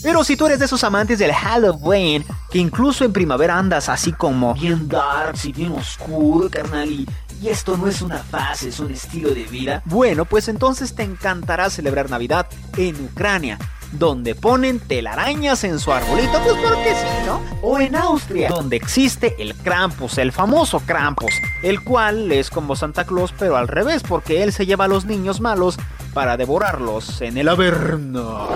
Pero 0.01 0.23
si 0.23 0.37
tú 0.37 0.45
eres 0.45 0.59
de 0.59 0.65
esos 0.65 0.83
amantes 0.83 1.19
del 1.19 1.33
Halloween, 1.33 2.23
que 2.51 2.59
incluso 2.59 3.03
en 3.03 3.11
primavera 3.11 3.57
andas 3.57 3.89
así 3.89 4.13
como 4.13 4.53
bien 4.53 4.87
dark 4.87 5.35
y 5.43 5.51
bien 5.51 5.73
oscuro, 5.73 6.49
carnal, 6.49 6.89
y, 6.89 7.07
y 7.41 7.49
esto 7.49 7.77
no 7.77 7.87
es 7.87 8.01
una 8.01 8.19
fase, 8.19 8.69
es 8.69 8.79
un 8.79 8.91
estilo 8.91 9.29
de 9.29 9.43
vida, 9.43 9.81
bueno, 9.85 10.25
pues 10.25 10.47
entonces 10.47 10.95
te 10.95 11.03
encantará 11.03 11.69
celebrar 11.69 12.09
Navidad 12.09 12.47
en 12.77 13.05
Ucrania 13.05 13.57
donde 13.91 14.35
ponen 14.35 14.79
telarañas 14.79 15.63
en 15.63 15.79
su 15.79 15.91
arbolito, 15.91 16.39
pues 16.43 16.55
porque 16.61 16.95
sí, 16.95 17.25
¿no? 17.25 17.41
O 17.61 17.79
en 17.79 17.95
Austria, 17.95 18.49
donde 18.49 18.75
existe 18.75 19.35
el 19.39 19.55
Krampus, 19.55 20.17
el 20.17 20.31
famoso 20.31 20.79
Krampus, 20.81 21.33
el 21.63 21.83
cual 21.83 22.31
es 22.31 22.49
como 22.49 22.75
Santa 22.75 23.05
Claus, 23.05 23.33
pero 23.37 23.57
al 23.57 23.67
revés, 23.67 24.03
porque 24.07 24.43
él 24.43 24.53
se 24.53 24.65
lleva 24.65 24.85
a 24.85 24.87
los 24.87 25.05
niños 25.05 25.41
malos 25.41 25.77
para 26.13 26.37
devorarlos 26.37 27.21
en 27.21 27.37
el 27.37 27.49
averno. 27.49 28.49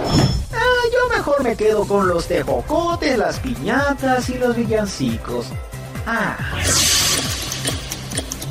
Ah, 0.54 0.84
yo 0.92 1.16
mejor 1.16 1.44
me 1.44 1.56
quedo 1.56 1.88
con 1.88 2.08
los 2.08 2.28
tejocotes, 2.28 3.18
las 3.18 3.40
piñatas 3.40 4.30
y 4.30 4.38
los 4.38 4.56
villancicos. 4.56 5.48
Ah. 6.06 6.38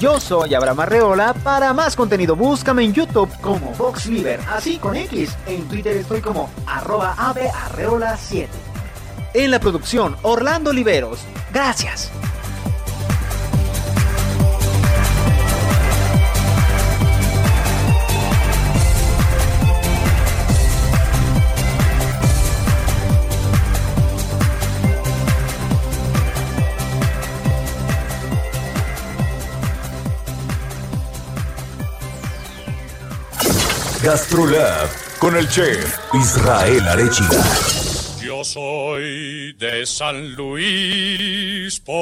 Yo 0.02 0.18
soy 0.18 0.52
Abraham 0.52 0.80
Arreola. 0.80 1.32
Para 1.32 1.72
más 1.72 1.94
contenido, 1.94 2.34
búscame 2.34 2.82
en 2.82 2.92
YouTube 2.92 3.30
como 3.40 3.70
VoxLiver, 3.74 4.40
así 4.50 4.76
con 4.76 4.96
X. 4.96 5.36
En 5.46 5.68
Twitter 5.68 5.96
estoy 5.96 6.20
como 6.20 6.50
arroba 6.66 7.14
7 8.18 8.48
En 9.32 9.50
la 9.52 9.60
producción, 9.60 10.16
Orlando 10.22 10.70
Oliveros. 10.70 11.20
Gracias. 11.52 12.10
GastroLab 34.02 34.88
con 35.20 35.36
el 35.36 35.48
chef 35.48 35.96
Israel 36.12 36.88
Arechiga. 36.88 37.40
Yo 38.20 38.42
soy 38.42 39.52
de 39.52 39.86
San 39.86 40.34
Luis 40.34 41.78
Potosí. 41.78 42.00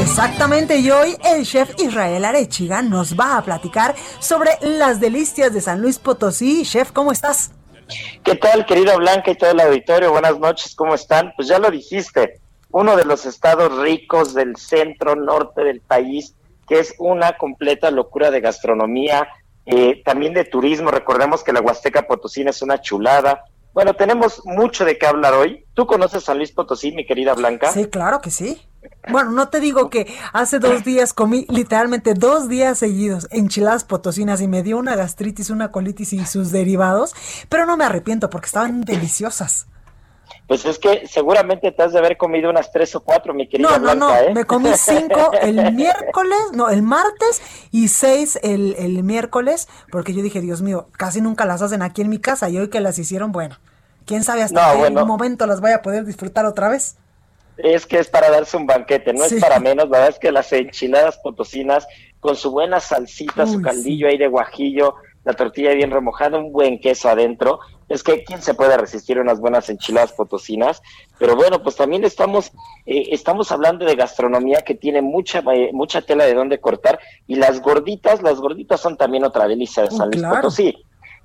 Exactamente, 0.00 0.78
y 0.78 0.90
hoy 0.90 1.18
el 1.22 1.44
chef 1.44 1.74
Israel 1.78 2.24
Arechiga 2.24 2.80
nos 2.80 3.14
va 3.14 3.36
a 3.36 3.42
platicar 3.42 3.94
sobre 4.20 4.52
las 4.62 4.98
delicias 4.98 5.52
de 5.52 5.60
San 5.60 5.82
Luis 5.82 5.98
Potosí. 5.98 6.64
Chef, 6.64 6.92
¿cómo 6.92 7.12
estás? 7.12 7.50
¿Qué 8.24 8.36
tal, 8.36 8.64
querida 8.64 8.96
Blanca 8.96 9.32
y 9.32 9.36
todo 9.36 9.50
el 9.50 9.60
auditorio? 9.60 10.12
Buenas 10.12 10.38
noches, 10.38 10.74
¿cómo 10.74 10.94
están? 10.94 11.34
Pues 11.36 11.48
ya 11.48 11.58
lo 11.58 11.70
dijiste, 11.70 12.40
uno 12.70 12.96
de 12.96 13.04
los 13.04 13.26
estados 13.26 13.76
ricos 13.82 14.32
del 14.32 14.56
centro 14.56 15.14
norte 15.14 15.62
del 15.62 15.82
país, 15.82 16.34
que 16.66 16.78
es 16.78 16.94
una 16.98 17.36
completa 17.36 17.90
locura 17.90 18.30
de 18.30 18.40
gastronomía, 18.40 19.28
eh, 19.66 20.02
también 20.04 20.34
de 20.34 20.44
turismo. 20.44 20.90
Recordemos 20.90 21.42
que 21.42 21.52
la 21.52 21.60
Huasteca 21.60 22.06
Potosina 22.06 22.50
es 22.50 22.62
una 22.62 22.80
chulada. 22.80 23.44
Bueno, 23.72 23.94
tenemos 23.94 24.42
mucho 24.44 24.84
de 24.84 24.98
qué 24.98 25.06
hablar 25.06 25.34
hoy. 25.34 25.64
¿Tú 25.74 25.86
conoces 25.86 26.24
San 26.24 26.38
Luis 26.38 26.52
Potosí, 26.52 26.92
mi 26.92 27.04
querida 27.04 27.34
Blanca? 27.34 27.72
Sí, 27.72 27.86
claro 27.86 28.20
que 28.20 28.30
sí. 28.30 28.62
Bueno, 29.10 29.30
no 29.32 29.48
te 29.48 29.60
digo 29.60 29.90
que 29.90 30.06
hace 30.32 30.58
dos 30.58 30.84
días 30.84 31.12
comí 31.12 31.46
literalmente 31.48 32.14
dos 32.14 32.48
días 32.48 32.78
seguidos 32.78 33.28
enchiladas 33.30 33.84
potosinas 33.84 34.40
y 34.40 34.48
me 34.48 34.62
dio 34.62 34.78
una 34.78 34.96
gastritis, 34.96 35.50
una 35.50 35.70
colitis 35.70 36.12
y 36.12 36.24
sus 36.26 36.52
derivados, 36.52 37.14
pero 37.48 37.66
no 37.66 37.76
me 37.76 37.84
arrepiento 37.84 38.30
porque 38.30 38.46
estaban 38.46 38.82
deliciosas. 38.82 39.66
Pues 40.46 40.64
es 40.66 40.78
que 40.78 41.06
seguramente 41.06 41.72
te 41.72 41.82
has 41.82 41.92
de 41.92 41.98
haber 41.98 42.18
comido 42.18 42.50
unas 42.50 42.70
tres 42.70 42.94
o 42.94 43.00
cuatro, 43.02 43.32
mi 43.32 43.48
querida 43.48 43.70
No, 43.70 43.76
no, 43.78 43.82
Blanca, 43.82 43.94
no, 43.98 44.16
¿eh? 44.16 44.34
me 44.34 44.44
comí 44.44 44.68
cinco 44.76 45.30
el 45.40 45.72
miércoles, 45.72 46.38
no, 46.52 46.68
el 46.68 46.82
martes 46.82 47.40
y 47.70 47.88
seis 47.88 48.38
el, 48.42 48.74
el 48.78 49.02
miércoles, 49.04 49.68
porque 49.90 50.12
yo 50.12 50.22
dije, 50.22 50.42
Dios 50.42 50.60
mío, 50.60 50.88
casi 50.98 51.22
nunca 51.22 51.46
las 51.46 51.62
hacen 51.62 51.80
aquí 51.80 52.02
en 52.02 52.10
mi 52.10 52.18
casa 52.18 52.50
y 52.50 52.58
hoy 52.58 52.68
que 52.68 52.80
las 52.80 52.98
hicieron, 52.98 53.32
bueno, 53.32 53.56
quién 54.04 54.22
sabe 54.22 54.42
hasta 54.42 54.66
No, 54.66 54.72
qué 54.74 54.78
bueno. 54.80 55.06
momento 55.06 55.46
las 55.46 55.62
voy 55.62 55.70
a 55.72 55.80
poder 55.80 56.04
disfrutar 56.04 56.44
otra 56.44 56.68
vez. 56.68 56.96
Es 57.56 57.86
que 57.86 57.98
es 58.00 58.08
para 58.08 58.30
darse 58.30 58.56
un 58.56 58.66
banquete, 58.66 59.14
no 59.14 59.24
Sí. 59.24 59.36
es 59.36 59.40
para 59.40 59.60
menos. 59.60 59.84
La 59.88 59.98
verdad 59.98 60.08
es 60.08 60.18
que 60.18 60.30
las 60.32 60.52
enchiladas 60.52 61.16
potosinas, 61.22 61.86
con 62.20 62.36
su 62.36 62.50
buena 62.50 62.80
salsita, 62.80 63.46
su 63.46 63.62
caldillo 63.62 64.08
ahí 64.08 64.18
de 64.18 64.26
guajillo, 64.28 64.96
la 65.24 65.34
tortilla 65.34 65.72
bien 65.72 65.90
remojada, 65.90 66.36
un 66.36 66.52
buen 66.52 66.80
queso 66.80 67.08
adentro. 67.08 67.60
Es 67.88 68.02
que 68.02 68.24
quién 68.24 68.40
se 68.42 68.54
puede 68.54 68.76
resistir 68.76 69.18
a 69.18 69.22
unas 69.22 69.40
buenas 69.40 69.68
enchiladas 69.68 70.12
potosinas. 70.12 70.82
Pero 71.18 71.36
bueno, 71.36 71.62
pues 71.62 71.76
también 71.76 72.04
estamos, 72.04 72.50
eh, 72.86 73.08
estamos 73.10 73.52
hablando 73.52 73.84
de 73.84 73.94
gastronomía 73.96 74.62
que 74.62 74.74
tiene 74.74 75.02
mucha, 75.02 75.42
eh, 75.52 75.70
mucha 75.72 76.02
tela 76.02 76.24
de 76.24 76.34
dónde 76.34 76.60
cortar. 76.60 76.98
Y 77.26 77.36
las 77.36 77.60
gorditas, 77.60 78.22
las 78.22 78.40
gorditas 78.40 78.80
son 78.80 78.96
también 78.96 79.24
otra 79.24 79.46
delicia 79.46 79.82
de 79.82 79.90
Oh, 79.92 79.96
San 79.96 80.08
Luis 80.08 80.20
claro. 80.20 80.36
Potosí. 80.36 80.74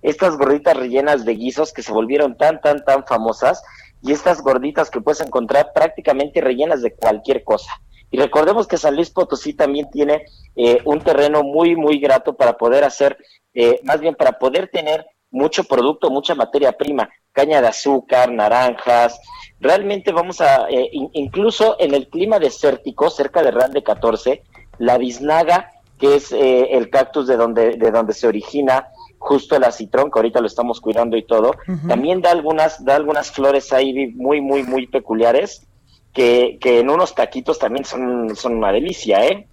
Estas 0.02 0.38
gorditas 0.38 0.78
rellenas 0.78 1.26
de 1.26 1.36
guisos 1.36 1.74
que 1.74 1.82
se 1.84 1.92
volvieron 1.92 2.38
tan, 2.38 2.62
tan, 2.62 2.84
tan 2.86 3.06
famosas 3.06 3.62
y 4.02 4.14
estas 4.14 4.42
gorditas 4.42 4.90
que 4.90 5.02
puedes 5.02 5.22
encontrar 5.22 5.72
prácticamente 5.74 6.40
rellenas 6.42 6.82
de 6.82 6.94
cualquier 6.94 7.44
cosa. 7.44 7.72
Y 8.12 8.18
recordemos 8.18 8.68
que 8.68 8.78
San 8.78 8.96
Luis 8.96 9.10
Potosí 9.12 9.54
también 9.54 9.90
tiene 9.92 10.26
eh, 10.56 10.82
un 10.86 11.00
terreno 11.02 11.44
muy, 11.44 11.76
muy 11.76 12.00
grato 12.00 12.36
para 12.36 12.58
poder 12.58 12.84
hacer, 12.84 13.18
eh, 13.54 13.80
más 13.84 14.00
bien 14.00 14.16
para 14.16 14.34
poder 14.40 14.70
tener 14.70 15.06
mucho 15.32 15.64
producto, 15.64 16.10
mucha 16.10 16.36
materia 16.36 16.72
prima, 16.74 17.10
caña 17.32 17.62
de 17.62 17.68
azúcar, 17.68 18.32
naranjas. 18.32 19.20
Realmente 19.60 20.12
vamos 20.12 20.42
a, 20.42 20.68
eh, 20.70 20.90
in- 20.92 21.10
incluso 21.14 21.76
en 21.80 21.94
el 21.94 22.08
clima 22.10 22.40
desértico, 22.40 23.10
cerca 23.10 23.42
de 23.44 23.52
Ran 23.52 23.72
de 23.72 23.84
14, 23.84 24.44
la 24.80 24.98
biznaga, 24.98 25.72
que 25.98 26.16
es 26.16 26.32
eh, 26.32 26.70
el 26.78 26.90
cactus 26.90 27.28
de 27.28 27.36
donde, 27.38 27.72
de 27.78 27.92
donde 27.92 28.14
se 28.14 28.28
origina 28.28 28.88
justo 29.18 29.58
el 29.58 29.66
acitrón, 29.66 30.10
que 30.10 30.18
ahorita 30.20 30.40
lo 30.40 30.48
estamos 30.48 30.80
cuidando 30.80 31.18
y 31.18 31.24
todo, 31.24 31.52
también 31.90 32.22
da 32.22 32.32
algunas, 32.32 32.84
da 32.86 32.96
algunas 32.96 33.32
flores 33.32 33.74
ahí 33.74 34.08
muy, 34.16 34.40
muy, 34.40 34.64
muy 34.64 34.88
peculiares, 34.88 35.68
que, 36.14 36.58
que 36.62 36.80
en 36.80 36.90
unos 36.90 37.14
taquitos 37.14 37.60
también 37.60 37.84
son, 37.86 38.36
son 38.36 38.56
una 38.56 38.72
delicia, 38.72 39.26
¿eh? 39.26 39.48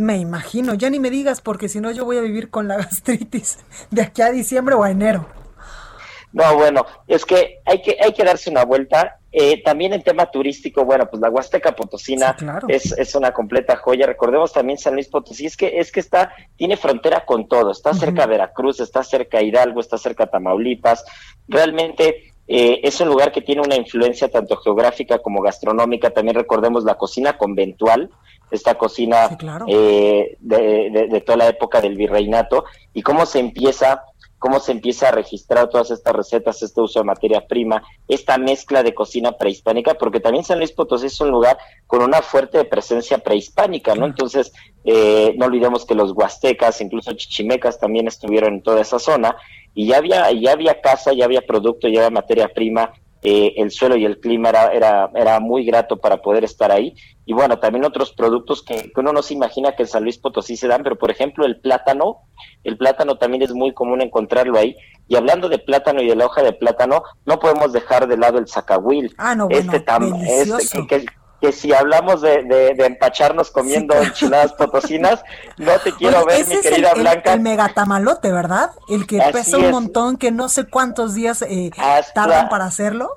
Me 0.00 0.16
imagino, 0.16 0.72
ya 0.72 0.88
ni 0.88 0.98
me 0.98 1.10
digas 1.10 1.42
porque 1.42 1.68
si 1.68 1.78
no 1.78 1.90
yo 1.90 2.06
voy 2.06 2.16
a 2.16 2.22
vivir 2.22 2.48
con 2.48 2.66
la 2.66 2.76
gastritis 2.78 3.58
de 3.90 4.00
aquí 4.00 4.22
a 4.22 4.30
diciembre 4.30 4.74
o 4.74 4.82
a 4.82 4.90
enero. 4.90 5.26
No, 6.32 6.56
bueno, 6.56 6.86
es 7.06 7.26
que 7.26 7.58
hay 7.66 7.82
que, 7.82 7.98
hay 8.02 8.14
que 8.14 8.24
darse 8.24 8.48
una 8.48 8.64
vuelta. 8.64 9.18
Eh, 9.30 9.62
también 9.62 9.92
en 9.92 10.02
tema 10.02 10.30
turístico, 10.30 10.86
bueno, 10.86 11.06
pues 11.08 11.20
la 11.20 11.28
Huasteca 11.28 11.76
Potosina 11.76 12.30
Sí, 12.30 12.44
claro. 12.44 12.66
es, 12.70 12.92
es 12.96 13.14
una 13.14 13.32
completa 13.32 13.76
joya. 13.76 14.06
Recordemos 14.06 14.54
también 14.54 14.78
San 14.78 14.94
Luis 14.94 15.08
Potosí, 15.08 15.44
es 15.44 15.56
que, 15.56 15.78
es 15.78 15.92
que 15.92 16.00
está, 16.00 16.32
tiene 16.56 16.78
frontera 16.78 17.26
con 17.26 17.46
todo, 17.46 17.70
está 17.70 17.92
cerca 17.92 18.22
a 18.22 18.26
Veracruz, 18.26 18.80
está 18.80 19.04
cerca 19.04 19.38
a 19.38 19.42
Hidalgo, 19.42 19.80
está 19.80 19.98
cerca 19.98 20.24
a 20.24 20.30
Tamaulipas. 20.30 21.04
Realmente 21.46 22.29
eh, 22.52 22.80
es 22.82 23.00
un 23.00 23.08
lugar 23.08 23.30
que 23.30 23.42
tiene 23.42 23.62
una 23.62 23.76
influencia 23.76 24.28
tanto 24.28 24.56
geográfica 24.56 25.18
como 25.20 25.40
gastronómica. 25.40 26.10
También 26.10 26.34
recordemos 26.34 26.82
la 26.84 26.96
cocina 26.96 27.38
conventual, 27.38 28.10
esta 28.50 28.74
cocina 28.76 29.28
Sí, 29.28 29.36
claro. 29.36 29.64
eh, 29.68 30.36
de, 30.40 30.90
de- 30.90 31.06
de 31.08 31.20
toda 31.20 31.38
la 31.38 31.48
época 31.48 31.80
del 31.80 31.96
virreinato, 31.96 32.64
y 32.92 33.02
cómo 33.02 33.24
se 33.24 33.38
empieza 33.38 34.02
cómo 34.42 34.58
se 34.58 34.72
empieza 34.72 35.08
a 35.08 35.12
registrar 35.12 35.68
todas 35.68 35.90
estas 35.90 36.14
recetas, 36.14 36.62
este 36.62 36.80
uso 36.80 36.98
de 37.00 37.04
materia 37.04 37.46
prima, 37.46 37.82
esta 38.08 38.38
mezcla 38.38 38.82
de 38.82 38.94
cocina 38.94 39.32
prehispánica, 39.32 39.92
porque 40.00 40.18
también 40.18 40.44
San 40.44 40.56
Luis 40.58 40.72
Potosí 40.72 41.08
es 41.08 41.20
un 41.20 41.30
lugar 41.30 41.58
con 41.86 42.00
una 42.00 42.22
fuerte 42.22 42.64
presencia 42.64 43.18
prehispánica, 43.18 43.94
¿no? 43.94 44.06
Entonces, 44.06 44.50
eh, 44.86 45.34
no 45.36 45.44
olvidemos 45.44 45.84
que 45.84 45.94
los 45.94 46.12
huastecas, 46.12 46.80
incluso 46.80 47.12
chichimecas 47.12 47.78
también 47.78 48.08
estuvieron 48.08 48.54
en 48.54 48.62
toda 48.62 48.80
esa 48.80 48.98
zona, 48.98 49.36
y 49.74 49.86
ya 49.88 49.98
había, 49.98 50.30
ya 50.32 50.52
había 50.52 50.80
casa, 50.80 51.12
ya 51.12 51.24
había 51.24 51.42
producto, 51.42 51.88
ya 51.88 52.00
había 52.00 52.10
materia 52.10 52.48
prima, 52.48 52.92
eh, 53.22 53.52
el 53.58 53.70
suelo 53.70 53.96
y 53.96 54.04
el 54.06 54.18
clima 54.18 54.48
era, 54.48 54.72
era, 54.72 55.10
era 55.14 55.40
muy 55.40 55.64
grato 55.66 55.98
para 55.98 56.22
poder 56.22 56.42
estar 56.44 56.72
ahí. 56.72 56.94
Y 57.26 57.34
bueno, 57.34 57.58
también 57.58 57.84
otros 57.84 58.12
productos 58.12 58.62
que, 58.62 58.90
que 58.90 59.00
uno 59.00 59.12
no 59.12 59.22
se 59.22 59.34
imagina 59.34 59.76
que 59.76 59.82
en 59.82 59.88
San 59.88 60.04
Luis 60.04 60.16
Potosí 60.18 60.56
se 60.56 60.66
dan, 60.68 60.82
pero 60.82 60.96
por 60.96 61.10
ejemplo 61.10 61.44
el 61.44 61.60
plátano, 61.60 62.20
el 62.64 62.78
plátano 62.78 63.18
también 63.18 63.42
es 63.42 63.52
muy 63.52 63.74
común 63.74 64.00
encontrarlo 64.00 64.58
ahí. 64.58 64.74
Y 65.06 65.16
hablando 65.16 65.48
de 65.48 65.58
plátano 65.58 66.00
y 66.00 66.06
de 66.08 66.16
la 66.16 66.26
hoja 66.26 66.42
de 66.42 66.52
plátano, 66.54 67.02
no 67.26 67.38
podemos 67.38 67.72
dejar 67.72 68.08
de 68.08 68.16
lado 68.16 68.38
el 68.38 68.48
zacahuil. 68.48 69.14
Ah, 69.18 69.34
no, 69.34 69.48
bueno, 69.48 69.60
este 69.72 69.84
tam- 69.84 70.14
este 70.26 70.86
que, 70.86 70.86
que- 71.00 71.06
que 71.40 71.52
si 71.52 71.72
hablamos 71.72 72.20
de, 72.20 72.42
de- 72.44 72.74
de 72.74 72.86
empacharnos 72.86 73.50
comiendo 73.50 73.94
claro. 73.94 74.08
enchiladas 74.08 74.52
potosinas, 74.52 75.22
no 75.56 75.72
te 75.82 75.92
quiero 75.98 76.24
ver, 76.26 76.46
mi 76.46 76.54
el- 76.54 76.60
querida 76.60 76.90
el, 76.92 77.00
Blanca. 77.00 77.32
el 77.32 77.40
megatamalote, 77.40 78.30
¿verdad? 78.32 78.70
El 78.88 79.06
que 79.06 79.20
Así 79.20 79.32
pesa 79.32 79.58
un 79.58 79.64
es. 79.64 79.70
montón, 79.70 80.16
que 80.18 80.30
no 80.30 80.48
sé 80.48 80.64
cuántos 80.66 81.14
días 81.14 81.42
eh, 81.42 81.70
Hasta- 81.78 82.12
tardan 82.12 82.48
para 82.48 82.66
hacerlo. 82.66 83.10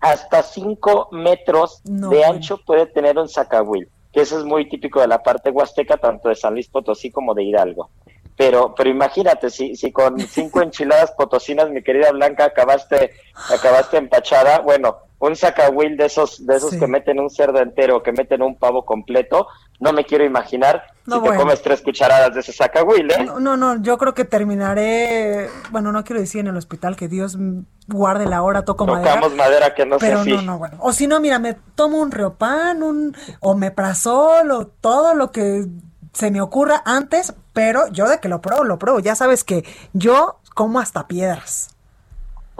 hasta 0.00 0.42
5 0.42 1.08
metros 1.12 1.80
No, 1.84 2.10
de 2.10 2.24
ancho 2.24 2.58
puede 2.64 2.86
tener 2.86 3.18
un 3.18 3.28
zacahuil, 3.28 3.88
que 4.12 4.20
eso 4.20 4.38
es 4.38 4.44
muy 4.44 4.68
típico 4.68 5.00
de 5.00 5.08
la 5.08 5.22
parte 5.22 5.50
huasteca, 5.50 5.96
tanto 5.96 6.28
de 6.28 6.34
San 6.36 6.52
Luis 6.54 6.68
Potosí 6.68 7.10
como 7.10 7.34
de 7.34 7.42
Hidalgo. 7.44 7.90
Pero, 8.36 8.74
pero 8.74 8.90
imagínate, 8.90 9.48
si, 9.48 9.74
si 9.76 9.90
con 9.92 10.20
cinco 10.20 10.60
enchiladas 10.62 11.10
potosinas, 11.12 11.70
mi 11.70 11.82
querida 11.82 12.12
Blanca, 12.12 12.44
acabaste, 12.44 13.12
acabaste 13.50 13.96
empachada, 13.96 14.58
bueno, 14.58 14.98
un 15.18 15.34
zacahuil 15.34 15.96
de 15.96 16.06
esos, 16.06 16.46
de 16.46 16.56
esos 16.56 16.70
Sí. 16.70 16.78
que 16.78 16.86
meten 16.86 17.18
un 17.20 17.30
cerdo 17.30 17.60
entero, 17.60 18.02
que 18.02 18.12
meten 18.12 18.42
un 18.42 18.56
pavo 18.56 18.84
completo, 18.84 19.46
no 19.80 19.92
me 19.92 20.04
quiero 20.04 20.24
imaginar 20.24 20.82
No, 21.06 21.22
si 21.22 21.30
te 21.30 21.36
comes 21.36 21.62
tres 21.62 21.80
cucharadas 21.80 22.34
de 22.34 22.40
ese 22.40 22.52
zacahuil, 22.52 23.10
¿eh? 23.10 23.24
No, 23.24 23.40
no, 23.40 23.56
no, 23.56 23.80
yo 23.82 23.96
creo 23.98 24.12
que 24.14 24.24
terminaré, 24.24 25.48
bueno, 25.70 25.92
no 25.92 26.04
quiero 26.04 26.20
decir 26.20 26.40
en 26.40 26.48
el 26.48 26.56
hospital 26.56 26.96
que 26.96 27.08
Dios 27.08 27.38
guarde 27.88 28.26
la 28.26 28.42
hora, 28.42 28.64
toco 28.64 28.86
madera. 28.86 29.14
Tocamos 29.14 29.34
madera 29.36 29.74
que 29.74 29.86
no 29.86 29.96
Pero 29.98 30.22
sé 30.22 30.30
no, 30.30 30.40
si. 30.40 30.46
no, 30.46 30.58
bueno. 30.58 30.76
O 30.80 30.92
si 30.92 31.06
no, 31.06 31.20
mira, 31.20 31.38
me 31.38 31.54
tomo 31.74 31.98
un 31.98 32.10
Riopan, 32.10 32.82
un 32.82 33.16
omeprazol 33.40 34.50
o 34.50 34.66
todo 34.66 35.14
lo 35.14 35.30
que 35.30 35.66
se 36.12 36.30
me 36.30 36.40
ocurra 36.40 36.82
antes, 36.84 37.34
pero 37.52 37.86
yo 37.88 38.08
de 38.08 38.20
que 38.20 38.28
lo 38.28 38.40
pruebo, 38.40 38.64
lo 38.64 38.78
pruebo. 38.78 39.00
Ya 39.00 39.14
sabes 39.14 39.44
que 39.44 39.64
yo 39.92 40.40
como 40.54 40.78
hasta 40.80 41.06
piedras. 41.06 41.74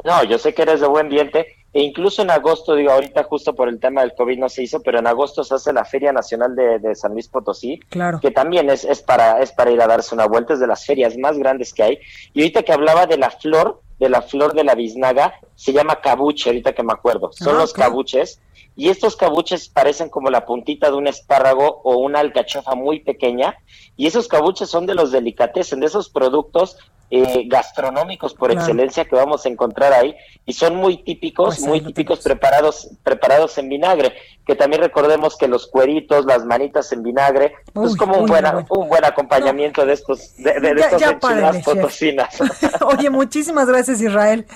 No, 0.04 0.22
yo 0.24 0.38
sé 0.38 0.54
que 0.54 0.62
eres 0.62 0.80
de 0.80 0.86
buen 0.86 1.08
diente. 1.08 1.55
E 1.76 1.82
incluso 1.82 2.22
en 2.22 2.30
agosto, 2.30 2.74
digo, 2.74 2.90
ahorita 2.90 3.24
justo 3.24 3.54
por 3.54 3.68
el 3.68 3.78
tema 3.78 4.00
del 4.00 4.14
COVID 4.14 4.38
no 4.38 4.48
se 4.48 4.62
hizo, 4.62 4.80
pero 4.80 4.98
en 4.98 5.06
agosto 5.06 5.44
se 5.44 5.54
hace 5.56 5.72
la 5.74 5.84
Feria 5.84 6.10
Nacional 6.10 6.56
de, 6.56 6.78
de 6.78 6.94
San 6.94 7.12
Luis 7.12 7.28
Potosí, 7.28 7.78
Claro. 7.90 8.18
que 8.20 8.30
también 8.30 8.70
es, 8.70 8.84
es, 8.84 9.02
para, 9.02 9.40
es 9.42 9.52
para 9.52 9.70
ir 9.70 9.80
a 9.82 9.86
darse 9.86 10.14
una 10.14 10.26
vuelta, 10.26 10.54
es 10.54 10.60
de 10.60 10.66
las 10.66 10.86
ferias 10.86 11.18
más 11.18 11.36
grandes 11.36 11.74
que 11.74 11.82
hay. 11.82 11.98
Y 12.32 12.40
ahorita 12.40 12.62
que 12.62 12.72
hablaba 12.72 13.04
de 13.06 13.18
la 13.18 13.30
flor, 13.30 13.82
de 13.98 14.08
la 14.08 14.22
flor 14.22 14.54
de 14.54 14.64
la 14.64 14.74
biznaga, 14.74 15.34
se 15.54 15.72
llama 15.74 16.00
cabuche, 16.00 16.48
ahorita 16.48 16.72
que 16.74 16.82
me 16.82 16.92
acuerdo. 16.94 17.30
Son 17.32 17.56
Ah, 17.56 17.60
los 17.60 17.72
cabuches. 17.74 18.40
Y 18.78 18.90
estos 18.90 19.16
cabuches 19.16 19.68
parecen 19.70 20.08
como 20.10 20.28
la 20.30 20.44
puntita 20.44 20.90
de 20.90 20.96
un 20.96 21.06
espárrago 21.06 21.80
o 21.82 21.96
una 21.98 22.20
alcachofa 22.20 22.74
muy 22.74 23.00
pequeña. 23.00 23.56
Y 23.96 24.06
esos 24.06 24.28
cabuches 24.28 24.68
son 24.68 24.84
de 24.86 24.94
los 24.94 25.12
delicatessen, 25.12 25.80
de 25.80 25.86
esos 25.86 26.10
productos 26.10 26.76
eh, 27.10 27.44
gastronómicos 27.46 28.34
por 28.34 28.50
excelencia 28.50 29.04
que 29.04 29.14
vamos 29.14 29.46
a 29.46 29.48
encontrar 29.48 29.92
ahí 29.92 30.16
y 30.44 30.52
son 30.52 30.74
muy 30.76 31.02
típicos, 31.04 31.56
pues 31.56 31.60
muy 31.60 31.80
típicos 31.80 32.20
preparados 32.20 32.88
preparados 33.04 33.56
en 33.58 33.68
vinagre, 33.68 34.14
que 34.44 34.54
también 34.54 34.82
recordemos 34.82 35.36
que 35.36 35.48
los 35.48 35.66
cueritos, 35.68 36.24
las 36.26 36.44
manitas 36.44 36.90
en 36.92 37.02
vinagre, 37.02 37.46
es 37.46 37.72
pues 37.72 37.96
como 37.96 38.18
un, 38.18 38.26
buena, 38.26 38.64
un 38.68 38.88
buen 38.88 39.04
acompañamiento 39.04 39.86
de 39.86 39.92
estos 39.92 40.36
de, 40.36 40.60
de, 40.60 40.70
enchiladas 40.70 41.64
potosinas. 41.64 42.38
Oye, 42.82 43.10
muchísimas 43.10 43.68
gracias 43.68 44.00
Israel 44.00 44.46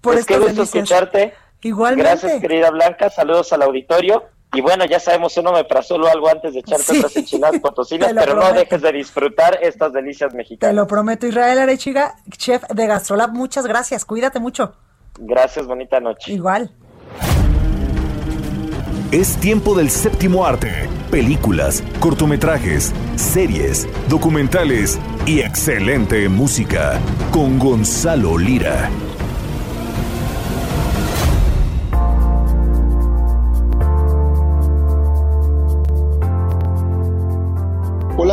por 0.00 0.14
pues 0.14 0.26
qué 0.26 0.38
gusto 0.38 0.62
escucharte. 0.62 1.34
Igualmente. 1.62 2.08
Gracias 2.08 2.40
querida 2.40 2.70
Blanca, 2.70 3.10
saludos 3.10 3.52
al 3.52 3.62
auditorio 3.62 4.24
y 4.52 4.60
bueno, 4.60 4.84
ya 4.84 4.98
sabemos 4.98 5.36
un 5.36 5.46
solo 5.82 6.08
algo 6.08 6.28
antes 6.28 6.54
de 6.54 6.60
echarte 6.60 6.98
otras 6.98 7.16
enchiladas 7.16 7.60
potosinas, 7.62 8.12
pero 8.12 8.34
no 8.34 8.52
dejes 8.52 8.82
de 8.82 8.92
disfrutar 8.92 9.58
estas 9.62 9.92
delicias 9.92 10.34
mexicanas. 10.34 10.72
Te 10.72 10.76
lo 10.76 10.86
prometo, 10.86 11.26
Israel 11.26 11.58
Arechiga, 11.58 12.16
chef 12.36 12.64
de 12.68 12.86
Gastrolab, 12.86 13.32
muchas 13.32 13.66
gracias, 13.66 14.04
cuídate 14.04 14.40
mucho. 14.40 14.74
Gracias, 15.18 15.66
bonita 15.66 16.00
noche. 16.00 16.32
Igual. 16.32 16.72
Es 19.12 19.36
tiempo 19.38 19.74
del 19.74 19.90
séptimo 19.90 20.46
arte. 20.46 20.88
Películas, 21.10 21.82
cortometrajes, 21.98 22.92
series, 23.16 23.88
documentales 24.08 25.00
y 25.26 25.40
excelente 25.40 26.28
música 26.28 27.00
con 27.32 27.58
Gonzalo 27.58 28.38
Lira. 28.38 28.88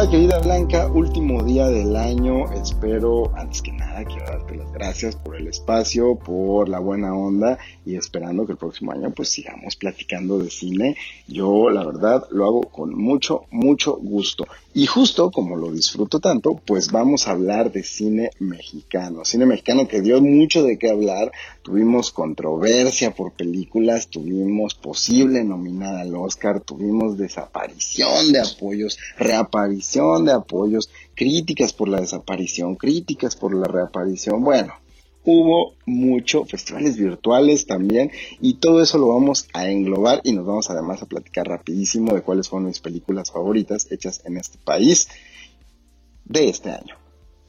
Querida 0.09 0.39
Blanca, 0.39 0.87
último 0.87 1.43
día 1.43 1.67
del 1.67 1.93
año, 1.97 2.49
espero 2.53 3.29
antes 3.35 3.61
que 3.61 3.73
nada 3.73 4.05
quiero 4.05 4.23
darte 4.23 4.55
las 4.55 4.71
gracias 4.71 5.17
por 5.17 5.35
el 5.35 5.47
espacio, 5.47 6.15
por 6.15 6.69
la 6.69 6.79
buena 6.79 7.13
onda 7.13 7.57
y 7.85 7.97
esperando 7.97 8.45
que 8.45 8.53
el 8.53 8.57
próximo 8.57 8.93
año 8.93 9.11
pues 9.11 9.29
sigamos 9.29 9.75
platicando 9.75 10.39
de 10.39 10.49
cine. 10.49 10.95
Yo 11.27 11.69
la 11.69 11.85
verdad 11.85 12.25
lo 12.31 12.45
hago 12.45 12.61
con 12.61 12.95
mucho, 12.95 13.47
mucho 13.51 13.97
gusto. 13.97 14.47
Y 14.73 14.85
justo 14.85 15.31
como 15.31 15.55
lo 15.55 15.71
disfruto 15.71 16.19
tanto, 16.19 16.53
pues 16.53 16.91
vamos 16.91 17.27
a 17.27 17.31
hablar 17.31 17.71
de 17.71 17.83
cine 17.83 18.29
mexicano. 18.39 19.25
Cine 19.25 19.45
mexicano 19.45 19.87
que 19.87 20.01
dio 20.01 20.21
mucho 20.21 20.63
de 20.63 20.77
qué 20.77 20.91
hablar. 20.91 21.31
Tuvimos 21.63 22.11
controversia 22.11 23.13
por 23.15 23.33
películas, 23.33 24.07
tuvimos 24.07 24.75
posible 24.75 25.43
nominada 25.43 26.01
al 26.01 26.15
Oscar, 26.15 26.61
tuvimos 26.61 27.17
desaparición 27.17 28.31
de 28.31 28.39
apoyos, 28.39 28.99
reaparición 29.17 29.96
de 29.97 30.31
apoyos, 30.31 30.89
críticas 31.15 31.73
por 31.73 31.89
la 31.89 31.99
desaparición, 31.99 32.75
críticas 32.75 33.35
por 33.35 33.55
la 33.55 33.65
reaparición. 33.65 34.43
Bueno, 34.43 34.73
hubo 35.25 35.73
mucho, 35.85 36.45
festivales 36.45 36.97
virtuales 36.97 37.65
también, 37.65 38.11
y 38.39 38.55
todo 38.55 38.81
eso 38.81 38.99
lo 38.99 39.07
vamos 39.07 39.47
a 39.53 39.69
englobar 39.69 40.21
y 40.23 40.33
nos 40.33 40.45
vamos 40.45 40.69
además 40.69 41.01
a 41.01 41.07
platicar 41.07 41.47
rapidísimo 41.47 42.13
de 42.13 42.21
cuáles 42.21 42.47
fueron 42.47 42.67
mis 42.67 42.79
películas 42.79 43.31
favoritas 43.31 43.91
hechas 43.91 44.21
en 44.25 44.37
este 44.37 44.59
país 44.59 45.07
de 46.25 46.49
este 46.49 46.69
año. 46.69 46.95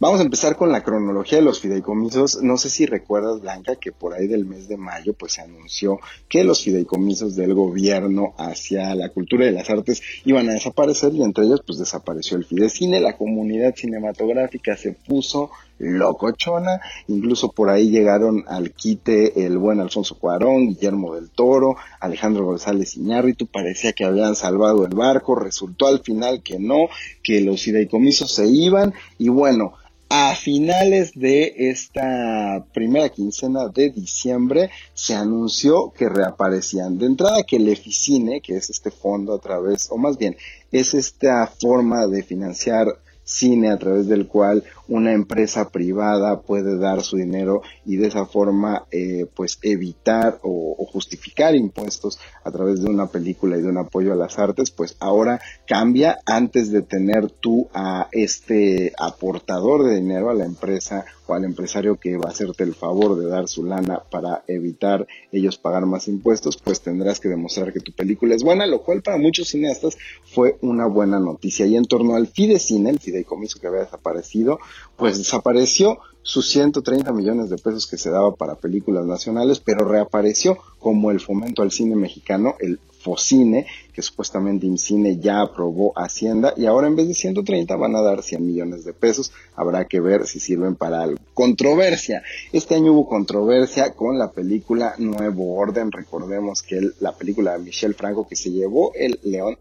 Vamos 0.00 0.20
a 0.20 0.22
empezar 0.22 0.54
con 0.54 0.70
la 0.70 0.84
cronología 0.84 1.38
de 1.38 1.44
los 1.44 1.58
fideicomisos. 1.58 2.40
No 2.40 2.56
sé 2.56 2.70
si 2.70 2.86
recuerdas, 2.86 3.40
Blanca, 3.40 3.74
que 3.74 3.90
por 3.90 4.14
ahí 4.14 4.28
del 4.28 4.44
mes 4.44 4.68
de 4.68 4.76
mayo 4.76 5.12
pues 5.12 5.32
se 5.32 5.40
anunció 5.40 5.98
que 6.28 6.44
los 6.44 6.62
fideicomisos 6.62 7.34
del 7.34 7.52
gobierno 7.52 8.32
hacia 8.38 8.94
la 8.94 9.08
cultura 9.08 9.46
y 9.46 9.50
las 9.50 9.68
artes 9.70 10.00
iban 10.24 10.48
a 10.48 10.52
desaparecer 10.52 11.12
y 11.14 11.24
entre 11.24 11.46
ellos 11.46 11.64
pues 11.66 11.80
desapareció 11.80 12.36
el 12.36 12.44
Fidecine. 12.44 13.00
La 13.00 13.16
comunidad 13.16 13.74
cinematográfica 13.74 14.76
se 14.76 14.92
puso 14.92 15.50
locochona. 15.78 16.80
Incluso 17.08 17.50
por 17.50 17.68
ahí 17.68 17.90
llegaron 17.90 18.44
al 18.46 18.70
quite 18.70 19.44
el 19.44 19.58
buen 19.58 19.80
Alfonso 19.80 20.16
Cuarón, 20.16 20.68
Guillermo 20.68 21.16
del 21.16 21.30
Toro, 21.30 21.74
Alejandro 21.98 22.44
González 22.44 22.96
Iñárritu. 22.96 23.48
Parecía 23.48 23.92
que 23.92 24.04
habían 24.04 24.36
salvado 24.36 24.86
el 24.86 24.94
barco. 24.94 25.34
Resultó 25.34 25.88
al 25.88 26.00
final 26.00 26.40
que 26.44 26.60
no, 26.60 26.88
que 27.20 27.40
los 27.40 27.62
fideicomisos 27.62 28.32
se 28.32 28.46
iban. 28.46 28.94
Y 29.18 29.28
bueno, 29.28 29.74
a 30.10 30.34
finales 30.34 31.12
de 31.14 31.54
esta 31.70 32.64
primera 32.72 33.10
quincena 33.10 33.68
de 33.68 33.90
diciembre 33.90 34.70
se 34.94 35.14
anunció 35.14 35.92
que 35.92 36.08
reaparecían. 36.08 36.98
De 36.98 37.06
entrada 37.06 37.42
que 37.42 37.56
el 37.56 37.68
Eficine, 37.68 38.40
que 38.40 38.56
es 38.56 38.70
este 38.70 38.90
fondo 38.90 39.34
a 39.34 39.38
través, 39.38 39.88
o 39.90 39.98
más 39.98 40.16
bien, 40.16 40.36
es 40.72 40.94
esta 40.94 41.46
forma 41.46 42.06
de 42.06 42.22
financiar 42.22 42.86
cine 43.28 43.70
a 43.70 43.76
través 43.76 44.08
del 44.08 44.26
cual 44.26 44.64
una 44.88 45.12
empresa 45.12 45.68
privada 45.68 46.40
puede 46.40 46.78
dar 46.78 47.02
su 47.02 47.18
dinero 47.18 47.60
y 47.84 47.96
de 47.96 48.06
esa 48.06 48.24
forma 48.24 48.86
eh, 48.90 49.26
pues 49.36 49.58
evitar 49.60 50.38
o, 50.42 50.74
o, 50.78 50.86
justificar 50.86 51.54
impuestos 51.54 52.18
a 52.42 52.50
través 52.50 52.80
de 52.82 52.88
una 52.88 53.08
película 53.08 53.58
y 53.58 53.62
de 53.62 53.68
un 53.68 53.76
apoyo 53.76 54.14
a 54.14 54.16
las 54.16 54.38
artes 54.38 54.70
pues 54.70 54.96
ahora 54.98 55.40
cambia. 55.66 56.18
Antes 56.24 56.72
de 56.72 56.80
tener 56.80 57.30
tú 57.30 57.68
a 57.74 58.08
este 58.12 58.94
aportador 58.98 59.84
de 59.84 59.96
dinero 59.96 60.30
a 60.30 60.34
la 60.34 60.46
empresa 60.46 61.04
o 61.28 61.34
al 61.34 61.44
empresario 61.44 61.96
que 61.96 62.16
va 62.16 62.28
a 62.28 62.32
hacerte 62.32 62.64
el 62.64 62.74
favor 62.74 63.18
de 63.18 63.26
dar 63.26 63.48
su 63.48 63.64
lana 63.64 64.02
para 64.10 64.42
evitar 64.46 65.06
ellos 65.30 65.58
pagar 65.58 65.84
más 65.86 66.08
impuestos, 66.08 66.56
pues 66.56 66.80
tendrás 66.80 67.20
que 67.20 67.28
demostrar 67.28 67.72
que 67.72 67.80
tu 67.80 67.92
película 67.92 68.34
es 68.34 68.42
buena, 68.42 68.66
lo 68.66 68.82
cual 68.82 69.02
para 69.02 69.18
muchos 69.18 69.48
cineastas 69.48 69.98
fue 70.24 70.56
una 70.62 70.86
buena 70.86 71.20
noticia. 71.20 71.66
Y 71.66 71.76
en 71.76 71.84
torno 71.84 72.16
al 72.16 72.26
Fidecine, 72.26 72.90
el 72.90 72.98
fideicomiso 72.98 73.60
que 73.60 73.66
había 73.66 73.80
desaparecido, 73.80 74.58
pues 74.96 75.18
desapareció 75.18 75.98
sus 76.22 76.48
130 76.48 77.12
millones 77.12 77.50
de 77.50 77.56
pesos 77.56 77.86
que 77.86 77.96
se 77.96 78.10
daba 78.10 78.34
para 78.34 78.56
películas 78.56 79.06
nacionales, 79.06 79.60
pero 79.60 79.86
reapareció 79.86 80.58
como 80.78 81.10
el 81.10 81.20
fomento 81.20 81.62
al 81.62 81.70
cine 81.70 81.94
mexicano, 81.94 82.54
el 82.58 82.80
Focine, 83.00 83.66
que 83.98 84.02
supuestamente 84.02 84.64
IMCINE 84.64 85.18
ya 85.18 85.40
aprobó 85.40 85.92
Hacienda 85.96 86.54
y 86.56 86.66
ahora 86.66 86.86
en 86.86 86.94
vez 86.94 87.08
de 87.08 87.14
130 87.14 87.74
van 87.74 87.96
a 87.96 88.00
dar 88.00 88.22
100 88.22 88.46
millones 88.46 88.84
de 88.84 88.92
pesos. 88.92 89.32
Habrá 89.56 89.88
que 89.88 89.98
ver 89.98 90.24
si 90.28 90.38
sirven 90.38 90.76
para 90.76 91.02
algo. 91.02 91.18
Controversia. 91.34 92.22
Este 92.52 92.76
año 92.76 92.92
hubo 92.92 93.08
controversia 93.08 93.96
con 93.96 94.16
la 94.16 94.30
película 94.30 94.94
Nuevo 94.98 95.56
Orden. 95.56 95.90
Recordemos 95.90 96.62
que 96.62 96.80
la 97.00 97.10
película 97.10 97.54
de 97.54 97.64
Michel 97.64 97.94
Franco 97.94 98.28
que 98.28 98.36
se 98.36 98.52
llevó 98.52 98.92
el 98.94 99.18
León 99.24 99.58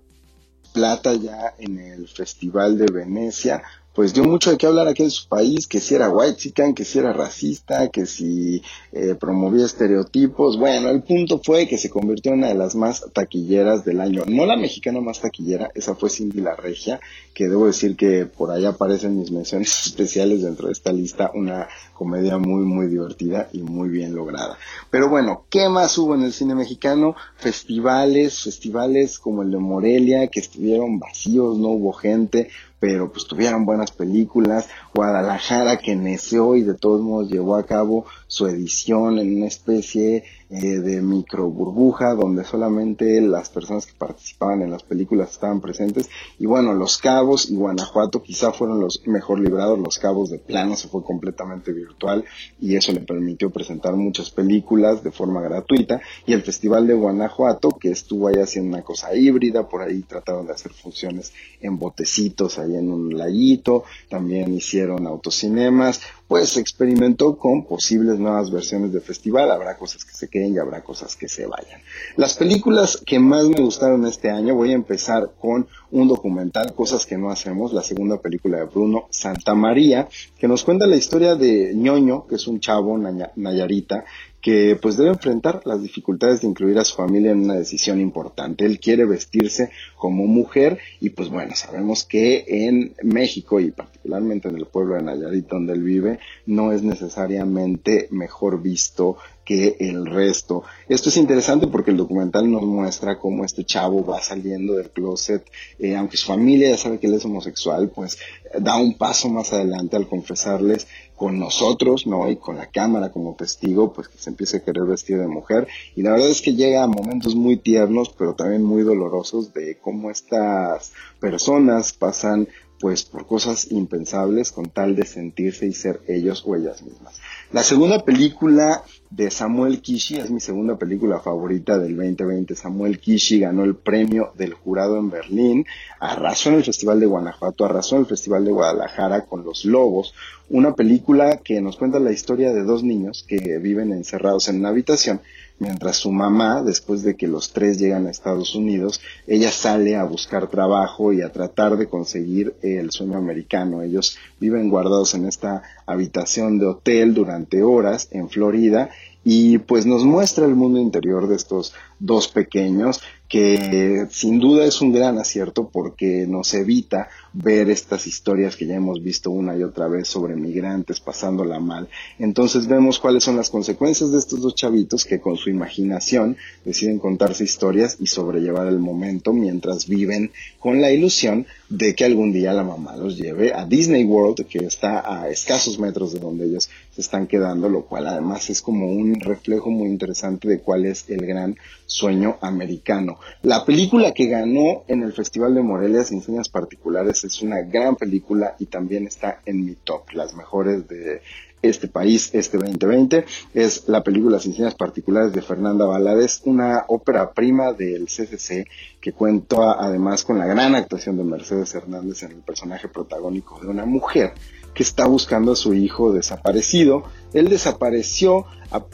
Plata 0.71 1.15
ya 1.15 1.55
en 1.57 1.79
el 1.79 2.07
Festival 2.07 2.77
de 2.77 2.91
Venecia 2.91 3.63
pues 3.97 4.13
dio 4.13 4.23
mucho 4.25 4.51
de 4.51 4.59
qué 4.59 4.67
hablar 4.67 4.87
aquí 4.87 5.01
en 5.01 5.09
su 5.09 5.27
país, 5.27 5.65
que 5.65 5.79
si 5.79 5.95
era 5.95 6.07
white 6.07 6.37
chican, 6.37 6.75
que 6.75 6.85
si 6.85 6.99
era 6.99 7.13
racista, 7.13 7.87
que 7.87 8.05
si 8.05 8.61
eh, 8.91 9.15
promovía 9.19 9.65
estereotipos. 9.65 10.59
Bueno, 10.59 10.91
el 10.91 11.01
punto 11.01 11.41
fue 11.43 11.67
que 11.67 11.79
se 11.79 11.89
convirtió 11.89 12.31
en 12.31 12.37
una 12.37 12.49
de 12.49 12.53
las 12.53 12.75
más 12.75 13.03
taquilleras 13.11 13.85
del 13.85 13.99
año. 13.99 14.21
No 14.27 14.45
la 14.45 14.55
mexicana 14.55 15.01
más 15.01 15.21
taquillera, 15.21 15.71
esa 15.73 15.95
fue 15.95 16.11
Cindy 16.11 16.41
la 16.41 16.55
Regia, 16.55 16.99
que 17.33 17.47
debo 17.47 17.65
decir 17.65 17.95
que 17.95 18.27
por 18.27 18.51
ahí 18.51 18.65
aparecen 18.65 19.17
mis 19.17 19.31
menciones 19.31 19.75
especiales 19.87 20.43
dentro 20.43 20.67
de 20.67 20.73
esta 20.73 20.93
lista, 20.93 21.31
una 21.33 21.67
comedia 21.95 22.37
muy, 22.37 22.65
muy 22.65 22.85
divertida 22.85 23.49
y 23.51 23.63
muy 23.63 23.89
bien 23.89 24.13
lograda. 24.13 24.59
Pero 24.91 25.09
bueno, 25.09 25.45
¿qué 25.49 25.69
más 25.69 25.97
hubo 25.97 26.13
en 26.13 26.21
el 26.21 26.33
cine 26.33 26.53
mexicano? 26.53 27.15
Festivales, 27.37 28.43
festivales 28.43 29.17
como 29.17 29.41
el 29.41 29.49
de 29.49 29.57
Morelia, 29.57 30.27
que 30.27 30.39
estuvieron 30.39 30.99
vacíos, 30.99 31.57
no 31.57 31.69
hubo 31.69 31.93
gente, 31.93 32.49
pero 32.79 33.11
pues 33.11 33.25
tuvieron 33.25 33.65
buenas 33.65 33.91
películas. 33.91 34.67
Guadalajara 34.93 35.77
que 35.77 35.95
neció 35.95 36.55
y 36.55 36.61
de 36.61 36.73
todos 36.73 37.01
modos 37.01 37.29
llevó 37.29 37.55
a 37.55 37.65
cabo 37.65 38.05
su 38.27 38.47
edición 38.47 39.19
en 39.19 39.37
una 39.37 39.47
especie 39.47 40.23
eh, 40.49 40.79
de 40.79 41.01
micro 41.01 41.49
burbuja 41.49 42.13
donde 42.13 42.45
solamente 42.45 43.19
las 43.19 43.49
personas 43.49 43.85
que 43.85 43.93
participaban 43.97 44.61
en 44.61 44.71
las 44.71 44.83
películas 44.83 45.31
estaban 45.31 45.59
presentes. 45.59 46.09
Y 46.39 46.45
bueno, 46.45 46.73
Los 46.73 46.97
Cabos 46.97 47.49
y 47.49 47.55
Guanajuato 47.55 48.21
quizá 48.21 48.53
fueron 48.53 48.79
los 48.79 49.05
mejor 49.07 49.39
librados. 49.39 49.79
Los 49.79 49.97
Cabos 49.97 50.29
de 50.29 50.39
plano 50.39 50.75
se 50.75 50.87
fue 50.87 51.03
completamente 51.03 51.71
virtual 51.73 52.23
y 52.59 52.75
eso 52.75 52.91
le 52.91 53.01
permitió 53.01 53.49
presentar 53.49 53.95
muchas 53.95 54.29
películas 54.29 55.03
de 55.03 55.11
forma 55.11 55.41
gratuita. 55.41 56.01
Y 56.25 56.33
el 56.33 56.43
Festival 56.43 56.87
de 56.87 56.93
Guanajuato 56.93 57.71
que 57.71 57.91
estuvo 57.91 58.27
ahí 58.27 58.35
haciendo 58.35 58.75
una 58.75 58.83
cosa 58.83 59.15
híbrida, 59.15 59.67
por 59.67 59.81
ahí 59.81 60.01
trataron 60.01 60.47
de 60.47 60.53
hacer 60.53 60.71
funciones 60.71 61.33
en 61.61 61.77
botecitos 61.77 62.59
ahí 62.59 62.66
en 62.75 62.91
un 62.91 63.17
laguito, 63.17 63.83
también 64.09 64.53
hicieron 64.53 65.07
autocinemas, 65.07 66.01
pues 66.27 66.57
experimentó 66.57 67.37
con 67.37 67.65
posibles 67.65 68.19
nuevas 68.19 68.51
versiones 68.51 68.91
de 68.91 68.99
festival, 68.99 69.49
habrá 69.49 69.77
cosas 69.77 70.03
que 70.03 70.13
se 70.13 70.27
queden 70.27 70.53
y 70.53 70.57
habrá 70.57 70.83
cosas 70.83 71.15
que 71.15 71.29
se 71.29 71.45
vayan. 71.45 71.81
Las 72.17 72.35
películas 72.35 73.01
que 73.05 73.19
más 73.19 73.47
me 73.47 73.61
gustaron 73.61 74.05
este 74.05 74.29
año, 74.29 74.55
voy 74.55 74.71
a 74.71 74.75
empezar 74.75 75.31
con 75.39 75.67
un 75.91 76.07
documental, 76.07 76.73
Cosas 76.75 77.05
que 77.05 77.17
no 77.17 77.29
hacemos, 77.29 77.73
la 77.73 77.81
segunda 77.81 78.19
película 78.19 78.57
de 78.57 78.65
Bruno 78.65 79.07
Santa 79.09 79.53
María, 79.55 80.07
que 80.37 80.47
nos 80.47 80.63
cuenta 80.63 80.85
la 80.85 80.95
historia 80.95 81.35
de 81.35 81.73
ñoño, 81.73 82.27
que 82.27 82.35
es 82.35 82.47
un 82.47 82.59
chavo 82.59 82.97
nayarita, 82.97 84.05
que 84.41 84.77
pues 84.81 84.97
debe 84.97 85.09
enfrentar 85.09 85.61
las 85.65 85.81
dificultades 85.81 86.41
de 86.41 86.47
incluir 86.47 86.77
a 86.77 86.85
su 86.85 86.95
familia 86.95 87.31
en 87.31 87.43
una 87.43 87.55
decisión 87.55 87.99
importante. 87.99 88.65
Él 88.65 88.79
quiere 88.79 89.05
vestirse 89.05 89.71
como 89.97 90.25
mujer 90.27 90.79
y 90.99 91.09
pues 91.09 91.29
bueno, 91.29 91.55
sabemos 91.55 92.03
que 92.03 92.45
en 92.47 92.95
México 93.03 93.59
y 93.59 93.71
particularmente 93.71 94.47
en 94.47 94.57
el 94.57 94.65
pueblo 94.65 94.95
de 94.95 95.03
Nayarit 95.03 95.47
donde 95.47 95.73
él 95.73 95.83
vive, 95.83 96.19
no 96.45 96.71
es 96.71 96.83
necesariamente 96.83 98.07
mejor 98.11 98.61
visto 98.61 99.17
que 99.43 99.77
el 99.79 100.05
resto. 100.05 100.63
Esto 100.89 101.07
es 101.07 101.15
interesante 101.15 101.67
porque 101.67 101.91
el 101.91 101.97
documental 101.97 102.51
nos 102.51 102.63
muestra 102.63 103.17
cómo 103.17 103.45
este 103.45 103.63
chavo 103.63 104.05
va 104.05 104.21
saliendo 104.21 104.73
del 104.73 104.89
closet, 104.89 105.49
eh, 105.79 105.95
aunque 105.95 106.17
su 106.17 106.27
familia 106.27 106.69
ya 106.69 106.77
sabe 106.77 106.99
que 106.99 107.07
él 107.07 107.13
es 107.13 107.23
homosexual, 107.23 107.89
pues 107.89 108.17
da 108.59 108.75
un 108.75 108.97
paso 108.97 109.29
más 109.29 109.53
adelante 109.53 109.95
al 109.95 110.07
confesarles 110.07 110.87
con 111.17 111.39
nosotros, 111.39 112.05
¿no? 112.05 112.29
Y 112.29 112.37
con 112.37 112.57
la 112.57 112.67
cámara 112.67 113.11
como 113.11 113.35
testigo, 113.35 113.91
pues 113.91 114.07
que 114.07 114.19
se 114.19 114.29
empiece 114.29 114.57
a 114.57 114.63
querer 114.63 114.83
vestir 114.83 115.17
de 115.17 115.27
mujer. 115.27 115.67
Y 115.95 116.03
la 116.03 116.11
verdad 116.11 116.29
es 116.29 116.43
que 116.43 116.53
llega 116.53 116.83
a 116.83 116.87
momentos 116.87 117.35
muy 117.35 117.57
tiernos, 117.57 118.09
pero 118.09 118.35
también 118.35 118.63
muy 118.63 118.83
dolorosos 118.83 119.51
de 119.51 119.77
cómo 119.79 120.11
estas 120.11 120.93
personas 121.19 121.91
pasan 121.91 122.47
pues 122.79 123.03
por 123.03 123.25
cosas 123.25 123.71
impensables 123.71 124.51
con 124.51 124.69
tal 124.69 124.95
de 124.95 125.07
sentirse 125.07 125.65
y 125.65 125.73
ser 125.73 126.01
ellos 126.07 126.43
o 126.45 126.55
ellas 126.55 126.83
mismas. 126.83 127.15
La 127.51 127.63
segunda 127.63 128.05
película 128.05 128.83
de 129.09 129.31
Samuel 129.31 129.81
Kishi 129.81 130.17
es 130.17 130.29
mi 130.29 130.39
segunda 130.39 130.77
película 130.77 131.19
favorita 131.19 131.77
del 131.77 131.95
2020. 131.95 132.55
Samuel 132.55 132.99
Kishi 132.99 133.39
ganó 133.39 133.63
el 133.63 133.75
premio 133.75 134.31
del 134.35 134.53
jurado 134.53 134.97
en 134.97 135.09
Berlín, 135.09 135.65
arrasó 135.99 136.49
en 136.49 136.55
el 136.55 136.63
Festival 136.63 136.99
de 136.99 137.05
Guanajuato, 137.05 137.65
arrasó 137.65 137.95
en 137.95 138.01
el 138.01 138.07
Festival 138.07 138.45
de 138.45 138.51
Guadalajara 138.51 139.25
con 139.25 139.43
Los 139.43 139.65
Lobos, 139.65 140.13
una 140.49 140.75
película 140.75 141.37
que 141.37 141.61
nos 141.61 141.77
cuenta 141.77 141.99
la 141.99 142.11
historia 142.11 142.53
de 142.53 142.63
dos 142.63 142.83
niños 142.83 143.25
que 143.27 143.57
viven 143.59 143.91
encerrados 143.91 144.49
en 144.49 144.59
una 144.59 144.69
habitación 144.69 145.21
mientras 145.59 145.97
su 145.97 146.11
mamá, 146.11 146.61
después 146.61 147.03
de 147.03 147.15
que 147.15 147.27
los 147.27 147.51
tres 147.51 147.79
llegan 147.79 148.07
a 148.07 148.11
Estados 148.11 148.55
Unidos, 148.55 149.01
ella 149.25 149.51
sale 149.51 149.95
a 149.95 150.03
buscar 150.03 150.47
trabajo 150.47 151.13
y 151.13 151.21
a 151.21 151.31
tratar 151.31 151.77
de 151.77 151.87
conseguir 151.87 152.55
el 152.61 152.91
sueño 152.91 153.17
americano. 153.17 153.81
Ellos 153.81 154.17
viven 154.39 154.69
guardados 154.69 155.15
en 155.15 155.25
esta 155.25 155.63
habitación 155.85 156.59
de 156.59 156.67
hotel 156.67 157.13
durante 157.13 157.63
horas 157.63 158.07
en 158.11 158.29
Florida 158.29 158.89
y 159.23 159.57
pues 159.57 159.85
nos 159.85 160.05
muestra 160.05 160.45
el 160.45 160.55
mundo 160.55 160.79
interior 160.79 161.27
de 161.27 161.35
estos 161.35 161.73
dos 161.99 162.29
pequeños 162.29 163.01
que 163.27 164.07
sin 164.09 164.39
duda 164.39 164.65
es 164.65 164.81
un 164.81 164.93
gran 164.93 165.17
acierto 165.17 165.69
porque 165.69 166.25
nos 166.27 166.53
evita 166.53 167.09
ver 167.33 167.69
estas 167.69 168.07
historias 168.07 168.55
que 168.55 168.65
ya 168.65 168.75
hemos 168.75 169.03
visto 169.03 169.31
una 169.31 169.55
y 169.55 169.63
otra 169.63 169.87
vez 169.87 170.07
sobre 170.07 170.35
migrantes 170.35 170.99
pasándola 170.99 171.59
mal. 171.59 171.89
Entonces 172.19 172.67
vemos 172.67 172.99
cuáles 172.99 173.23
son 173.23 173.35
las 173.35 173.49
consecuencias 173.49 174.11
de 174.11 174.19
estos 174.19 174.41
dos 174.41 174.55
chavitos 174.55 175.05
que 175.05 175.19
con 175.19 175.35
su 175.35 175.49
imaginación 175.49 176.37
deciden 176.63 176.99
contarse 176.99 177.43
historias 177.43 177.97
y 177.99 178.07
sobrellevar 178.07 178.67
el 178.67 178.79
momento 178.79 179.33
mientras 179.33 179.87
viven 179.87 180.31
con 180.59 180.81
la 180.81 180.91
ilusión 180.91 181.45
de 181.69 181.95
que 181.95 182.05
algún 182.05 182.31
día 182.31 182.53
la 182.53 182.63
mamá 182.63 182.95
los 182.95 183.17
lleve 183.17 183.53
a 183.53 183.65
Disney 183.65 184.05
World, 184.05 184.45
que 184.47 184.59
está 184.59 185.03
a 185.05 185.29
escasos 185.29 185.79
metros 185.79 186.13
de 186.13 186.19
donde 186.19 186.45
ellos 186.45 186.69
se 186.91 187.01
están 187.01 187.27
quedando, 187.27 187.67
lo 187.67 187.85
cual 187.85 188.07
además 188.07 188.49
es 188.49 188.61
como 188.61 188.87
un 188.87 189.19
reflejo 189.19 189.69
muy 189.69 189.89
interesante 189.89 190.47
de 190.47 190.59
cuál 190.59 190.85
es 190.85 191.09
el 191.09 191.25
gran 191.25 191.57
sueño 191.85 192.37
americano. 192.41 193.19
La 193.41 193.65
película 193.65 194.13
que 194.13 194.27
ganó 194.27 194.83
en 194.87 195.03
el 195.03 195.13
Festival 195.13 195.55
de 195.55 195.61
Morelia, 195.61 196.05
Insignias 196.09 196.49
Particulares, 196.49 197.23
es 197.23 197.41
una 197.41 197.61
gran 197.61 197.95
película 197.95 198.55
y 198.59 198.65
también 198.67 199.07
está 199.07 199.41
en 199.45 199.65
mi 199.65 199.75
top, 199.75 200.11
las 200.13 200.33
mejores 200.35 200.87
de 200.87 201.21
este 201.69 201.87
país, 201.87 202.29
este 202.33 202.57
2020. 202.57 203.25
Es 203.53 203.87
la 203.87 204.03
película 204.03 204.39
Sin 204.39 204.55
Particulares 204.77 205.33
de 205.33 205.41
Fernanda 205.41 205.85
Valadez, 205.85 206.41
una 206.45 206.85
ópera 206.87 207.31
prima 207.31 207.73
del 207.73 208.05
CCC 208.05 208.67
que 208.99 209.13
cuenta 209.13 209.73
además 209.79 210.23
con 210.23 210.39
la 210.39 210.45
gran 210.45 210.75
actuación 210.75 211.17
de 211.17 211.23
Mercedes 211.23 211.73
Hernández 211.75 212.23
en 212.23 212.31
el 212.31 212.41
personaje 212.41 212.87
protagónico 212.87 213.59
de 213.59 213.67
una 213.67 213.85
mujer 213.85 214.33
que 214.77 214.83
está 214.83 215.07
buscando 215.07 215.53
a 215.53 215.55
su 215.55 215.73
hijo 215.73 216.13
desaparecido. 216.13 217.01
Él 217.33 217.49
desapareció 217.49 218.45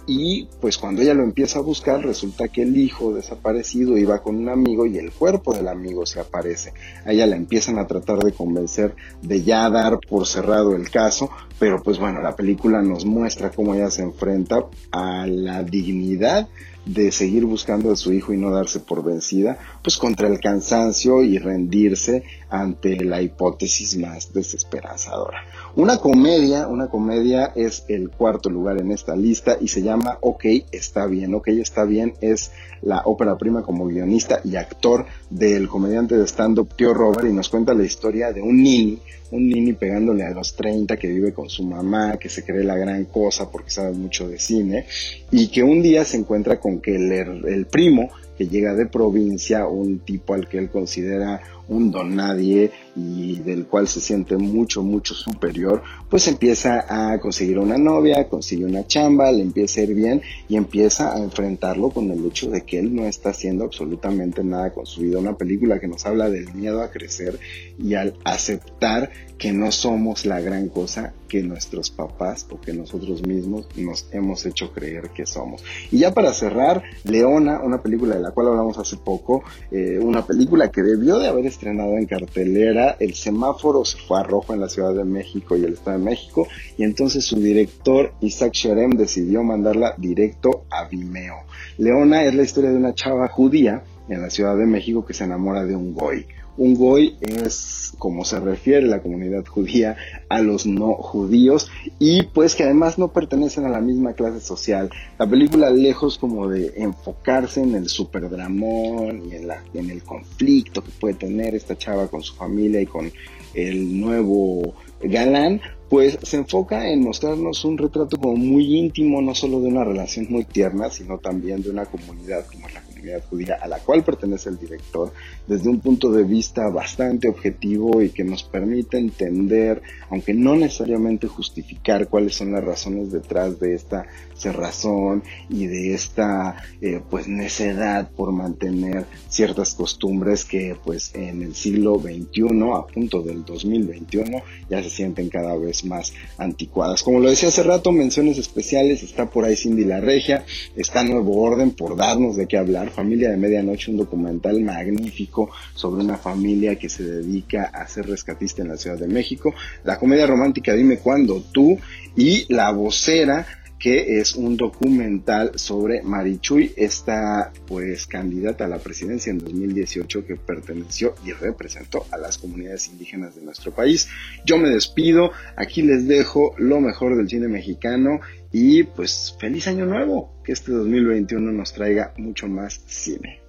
y 0.08 0.48
pues 0.62 0.78
cuando 0.78 1.02
ella 1.02 1.14
lo 1.14 1.24
empieza 1.24 1.60
a 1.60 1.62
buscar 1.62 2.06
resulta 2.06 2.48
que 2.48 2.62
el 2.62 2.78
hijo 2.78 3.14
desaparecido 3.14 3.98
iba 3.98 4.24
con 4.24 4.38
un 4.38 4.48
amigo 4.48 4.86
y 4.86 4.98
el 4.98 5.12
cuerpo 5.12 5.54
del 5.54 5.68
amigo 5.68 6.06
se 6.06 6.22
aparece. 6.22 6.74
A 7.06 7.12
ella 7.12 7.28
la 7.28 7.36
empiezan 7.36 7.80
a 7.80 7.86
tratar 7.86 8.20
de 8.20 8.32
convencer 8.32 8.96
de 9.22 9.44
ya 9.44 9.70
dar 9.70 10.00
por 10.00 10.26
cerrado 10.26 10.74
el 10.74 10.90
caso, 10.90 11.30
pero 11.60 11.84
pues 11.84 12.00
bueno, 12.00 12.22
la 12.22 12.38
película 12.38 12.82
nos 12.82 13.04
muestra 13.04 13.52
cómo 13.52 13.76
ella 13.76 13.92
se 13.92 14.04
enfrenta 14.04 14.64
a 14.90 15.28
la 15.28 15.64
dignidad 15.64 16.48
de 16.86 17.12
seguir 17.12 17.46
buscando 17.46 17.92
a 17.92 17.96
su 17.96 18.14
hijo 18.14 18.34
y 18.34 18.38
no 18.38 18.52
darse 18.52 18.80
por 18.80 19.04
vencida, 19.04 19.58
pues 19.82 19.98
contra 19.98 20.28
el 20.28 20.40
cansancio 20.40 21.24
y 21.24 21.38
rendirse 21.38 22.24
ante 22.50 23.04
la 23.04 23.22
hipótesis 23.22 23.98
más 23.98 24.34
desesperanzadora. 24.34 25.44
Una 25.76 25.98
comedia, 25.98 26.68
una 26.68 26.88
comedia 26.88 27.52
es 27.56 27.86
el 27.88 28.10
cuarto 28.10 28.50
lugar 28.50 28.80
en 28.80 28.92
esta 28.92 29.16
lista 29.16 29.58
y 29.60 29.70
se 29.70 29.82
llama 29.82 30.18
Ok, 30.22 30.46
está 30.72 31.06
bien. 31.06 31.34
Ok, 31.34 31.48
está 31.50 31.86
bien 31.86 32.14
es 32.22 32.52
la 32.82 33.02
ópera 33.06 33.38
prima 33.38 33.64
como 33.64 33.88
guionista 33.88 34.42
y 34.44 34.56
actor 34.56 35.06
del 35.30 35.68
comediante 35.68 36.18
de 36.18 36.28
stand-up 36.28 36.76
Tío 36.76 36.94
Robert 36.94 37.28
y 37.28 37.34
nos 37.34 37.50
cuenta 37.50 37.74
la 37.74 37.84
historia 37.84 38.32
de 38.34 38.42
un 38.42 38.62
niño 38.62 39.00
un 39.34 39.50
nini 39.50 39.74
pegándole 39.74 40.24
a 40.24 40.30
los 40.30 40.56
30 40.56 40.96
que 40.98 41.08
vive 41.08 41.34
con 41.34 41.50
su 41.50 41.64
mamá, 41.64 42.18
que 42.18 42.30
se 42.30 42.44
cree 42.44 42.64
la 42.64 42.78
gran 42.78 43.06
cosa 43.06 43.50
porque 43.50 43.72
sabe 43.72 43.94
mucho 43.94 44.28
de 44.28 44.38
cine 44.40 44.86
y 45.32 45.48
que 45.48 45.64
un 45.64 45.82
día 45.82 46.06
se 46.06 46.18
encuentra 46.18 46.60
con 46.60 46.80
que 46.80 46.96
el, 46.96 47.12
el 47.12 47.66
primo 47.66 48.12
que 48.38 48.48
llega 48.48 48.76
de 48.76 48.86
provincia, 48.86 49.68
un 49.68 50.00
tipo 50.00 50.36
al 50.36 50.48
que 50.48 50.60
él 50.60 50.70
considera 50.70 51.42
un 51.68 51.92
don 51.92 52.16
nadie 52.16 52.72
y 52.96 53.40
del 53.40 53.66
cual 53.66 53.88
se 53.88 54.00
siente 54.00 54.38
mucho, 54.38 54.84
mucho 54.84 55.14
superior, 55.14 55.82
pues 56.10 56.28
empieza 56.28 56.86
a 56.88 57.20
conseguir 57.20 57.58
una 57.60 57.78
novia, 57.78 58.28
consigue 58.30 58.66
una 58.66 58.86
chamba, 58.86 59.32
le 59.32 59.42
empieza 59.42 59.82
a 59.82 59.84
ir 59.84 59.96
bien 59.96 60.22
y 60.48 60.56
empieza 60.56 61.16
a 61.16 61.20
enfrentarlo 61.20 61.90
con 61.90 62.12
el 62.12 62.26
hecho 62.26 62.50
de 62.50 62.62
que 62.62 62.80
él 62.80 62.94
no 62.96 63.06
está 63.06 63.30
haciendo 63.30 63.66
absolutamente 63.66 64.44
nada 64.44 64.72
con 64.72 64.86
su 64.86 65.02
vida. 65.02 65.20
Una 65.20 65.38
película 65.38 65.80
que 65.80 65.88
nos 65.88 66.06
habla 66.06 66.30
del 66.30 66.54
miedo 66.54 66.82
a 66.82 66.92
crecer 66.92 67.40
y 67.80 67.96
al 67.96 68.16
aceptar 68.24 69.12
que 69.38 69.52
no 69.52 69.72
somos 69.72 70.26
la 70.26 70.40
gran 70.40 70.70
cosa 70.70 71.14
que 71.28 71.42
nuestros 71.42 71.90
papás 71.90 72.46
o 72.52 72.62
que 72.62 72.74
nosotros 72.74 73.26
mismos 73.26 73.68
nos 73.76 74.08
hemos 74.12 74.46
hecho 74.46 74.72
creer 74.72 75.10
que 75.10 75.26
somos. 75.26 75.64
Y 75.92 75.98
ya 75.98 76.14
para 76.14 76.32
cerrar, 76.32 76.84
Leona, 77.04 77.60
una 77.60 77.82
película 77.82 78.16
de 78.16 78.22
la 78.22 78.32
cual 78.32 78.50
hablamos 78.50 78.78
hace 78.78 78.98
poco, 78.98 79.44
eh, 79.72 80.00
una 80.00 80.26
película 80.26 80.72
que 80.72 80.84
debió 80.84 81.18
de 81.18 81.28
haber 81.28 81.48
estrenado 81.48 81.98
en 81.98 82.06
cartelera, 82.06 82.83
el 82.92 83.14
semáforo 83.16 83.84
se 83.86 83.98
fue 83.98 84.20
a 84.20 84.24
rojo 84.24 84.54
en 84.54 84.60
la 84.60 84.70
Ciudad 84.70 84.94
de 84.94 85.04
México 85.04 85.58
y 85.58 85.64
el 85.64 85.74
Estado 85.74 85.98
de 85.98 86.04
México, 86.04 86.48
y 86.78 86.84
entonces 86.84 87.26
su 87.26 87.38
director 87.38 88.14
Isaac 88.22 88.54
Sherem 88.54 88.92
decidió 88.92 89.44
mandarla 89.44 89.96
directo 89.98 90.66
a 90.70 90.86
Vimeo. 90.86 91.44
Leona 91.78 92.24
es 92.24 92.36
la 92.36 92.44
historia 92.44 92.70
de 92.70 92.78
una 92.78 92.94
chava 92.94 93.28
judía 93.28 93.84
en 94.10 94.22
la 94.22 94.30
Ciudad 94.30 94.58
de 94.58 94.66
México 94.66 95.06
que 95.06 95.14
se 95.14 95.24
enamora 95.24 95.64
de 95.66 95.76
un 95.76 95.94
goy. 95.94 96.26
Un 96.58 96.76
goy 96.76 97.18
es 97.22 97.94
como 97.98 98.26
se 98.26 98.40
refiere 98.40 98.86
la 98.86 99.02
comunidad 99.02 99.46
judía 99.46 99.98
a 100.30 100.42
los 100.42 100.66
no 100.66 100.94
judíos 100.94 101.72
y 102.00 102.24
pues 102.24 102.56
que 102.56 102.64
además 102.64 102.98
no 103.00 103.12
pertenecen 103.12 103.66
a 103.66 103.70
la 103.70 103.82
misma 103.82 104.14
clase 104.14 104.40
social. 104.40 104.90
La 105.18 105.28
película 105.28 105.70
lejos 105.70 106.18
como 106.18 106.50
de 106.50 106.74
enfocarse 106.78 107.62
en 107.62 107.76
el 107.76 107.88
superdramón 107.90 109.32
y 109.32 109.36
en, 109.36 109.48
la, 109.48 109.64
en 109.74 109.90
el 109.90 110.04
conflicto 110.04 110.84
que 110.84 110.92
puede 110.92 111.16
tener 111.16 111.56
esta 111.56 111.78
chava 111.78 112.08
con 112.08 112.22
su 112.22 112.36
familia 112.36 112.82
y 112.82 112.86
con 112.86 113.12
el 113.54 114.00
nuevo 114.00 114.74
galán, 115.02 115.62
pues 115.94 116.18
se 116.24 116.38
enfoca 116.38 116.90
en 116.90 117.04
mostrarnos 117.04 117.64
un 117.66 117.78
retrato 117.78 118.18
como 118.18 118.36
muy 118.36 118.80
íntimo, 118.80 119.22
no 119.22 119.36
solo 119.36 119.62
de 119.62 119.68
una 119.68 119.84
relación 119.84 120.26
muy 120.28 120.44
tierna, 120.44 120.90
sino 120.90 121.20
también 121.20 121.62
de 121.62 121.70
una 121.70 121.86
comunidad 121.86 122.48
como 122.48 122.68
la 122.68 122.82
judía 123.22 123.58
a 123.62 123.68
la 123.68 123.80
cual 123.80 124.04
pertenece 124.04 124.50
el 124.50 124.58
director 124.58 125.12
desde 125.48 125.70
un 125.70 125.80
punto 125.80 126.12
de 126.12 126.24
vista 126.24 126.70
bastante 126.70 127.28
objetivo 127.28 128.02
y 128.02 128.10
que 128.10 128.24
nos 128.24 128.44
permite 128.44 128.98
entender, 128.98 129.82
aunque 130.10 130.34
no 130.34 130.56
necesariamente 130.56 131.28
justificar 131.28 132.08
cuáles 132.08 132.36
son 132.36 132.52
las 132.54 132.64
razones 132.64 133.12
detrás 133.12 133.60
de 133.60 133.76
esta 133.76 134.06
cerrazón 134.36 135.24
y 135.50 135.68
de 135.68 135.94
esta 135.94 136.56
eh, 136.82 137.02
pues 137.10 137.28
necedad 137.28 138.10
por 138.12 138.32
mantener 138.32 139.06
ciertas 139.30 139.74
costumbres 139.74 140.46
que 140.46 140.76
pues 140.84 141.14
en 141.14 141.42
el 141.44 141.56
siglo 141.56 142.00
XXI, 142.00 142.44
a 142.74 142.86
punto 142.88 143.22
del 143.22 143.44
2021, 143.46 144.42
ya 144.70 144.82
se 144.82 144.90
sienten 144.90 145.30
cada 145.30 145.56
vez 145.56 145.83
más 145.86 146.14
anticuadas. 146.38 147.04
Como 147.04 147.20
lo 147.20 147.30
decía 147.30 147.50
hace 147.50 147.64
rato, 147.64 147.92
menciones 147.92 148.38
especiales, 148.38 149.04
está 149.04 149.30
por 149.30 149.46
ahí 149.46 149.56
Cindy 149.56 149.86
La 149.86 150.00
Regia, 150.00 150.46
está 150.76 151.04
Nuevo 151.04 151.42
Orden 151.42 151.72
por 151.72 151.96
darnos 151.96 152.36
de 152.36 152.48
qué 152.48 152.58
hablar, 152.58 152.90
Familia 152.90 153.30
de 153.30 153.38
Medianoche, 153.38 153.92
un 153.92 153.98
documental 153.98 154.62
magnífico 154.62 155.50
sobre 155.74 156.04
una 156.04 156.18
familia 156.18 156.76
que 156.76 156.90
se 156.90 157.04
dedica 157.04 157.66
a 157.74 157.88
ser 157.88 158.08
rescatista 158.08 158.62
en 158.62 158.70
la 158.70 158.78
Ciudad 158.78 158.98
de 158.98 159.08
México, 159.08 159.54
la 159.84 159.98
comedia 159.98 160.28
romántica 160.28 160.74
Dime 160.74 160.98
cuándo 160.98 161.42
tú 161.52 161.78
y 162.16 162.46
La 162.54 162.72
vocera 162.72 163.46
que 163.84 164.22
es 164.22 164.36
un 164.36 164.56
documental 164.56 165.60
sobre 165.60 166.02
Marichuy, 166.04 166.72
esta 166.78 167.52
pues 167.68 168.08
candidata 168.08 168.64
a 168.64 168.70
la 168.70 168.80
presidencia 168.80 169.30
en 169.30 169.40
2018 169.40 170.26
que 170.26 170.38
perteneció 170.38 171.16
y 171.26 171.34
representó 171.34 172.06
a 172.10 172.18
las 172.18 172.38
comunidades 172.38 172.88
indígenas 172.88 173.36
de 173.36 173.42
nuestro 173.42 173.74
país. 173.74 174.08
Yo 174.46 174.58
me 174.58 174.70
despido, 174.70 175.32
aquí 175.58 175.82
les 175.82 176.08
dejo 176.08 176.56
lo 176.58 176.80
mejor 176.80 177.18
del 177.18 177.28
cine 177.28 177.50
mexicano 177.50 178.22
y 178.54 178.84
pues 178.84 179.36
feliz 179.38 179.68
año 179.68 179.86
nuevo, 179.86 180.32
que 180.46 180.54
este 180.54 180.72
2021 180.72 181.52
nos 181.52 181.74
traiga 181.74 182.14
mucho 182.16 182.48
más 182.48 182.80
cine. 182.88 183.42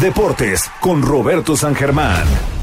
Deportes 0.00 0.70
con 0.80 1.02
Roberto 1.02 1.54
San 1.54 1.74
Germán. 1.74 2.59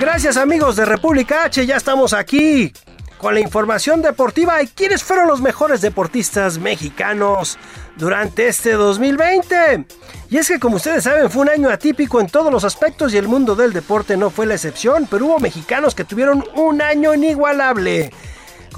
Gracias 0.00 0.38
amigos 0.38 0.76
de 0.76 0.86
República 0.86 1.44
H, 1.44 1.66
ya 1.66 1.76
estamos 1.76 2.14
aquí 2.14 2.72
con 3.18 3.34
la 3.34 3.40
información 3.40 4.00
deportiva 4.00 4.62
y 4.62 4.66
quiénes 4.66 5.04
fueron 5.04 5.28
los 5.28 5.42
mejores 5.42 5.82
deportistas 5.82 6.56
mexicanos 6.56 7.58
durante 7.96 8.48
este 8.48 8.72
2020. 8.72 9.84
Y 10.30 10.38
es 10.38 10.48
que 10.48 10.58
como 10.58 10.76
ustedes 10.76 11.04
saben 11.04 11.28
fue 11.28 11.42
un 11.42 11.50
año 11.50 11.68
atípico 11.68 12.18
en 12.18 12.28
todos 12.28 12.50
los 12.50 12.64
aspectos 12.64 13.12
y 13.12 13.18
el 13.18 13.28
mundo 13.28 13.54
del 13.54 13.74
deporte 13.74 14.16
no 14.16 14.30
fue 14.30 14.46
la 14.46 14.54
excepción, 14.54 15.06
pero 15.10 15.26
hubo 15.26 15.38
mexicanos 15.38 15.94
que 15.94 16.04
tuvieron 16.04 16.46
un 16.54 16.80
año 16.80 17.12
inigualable. 17.12 18.10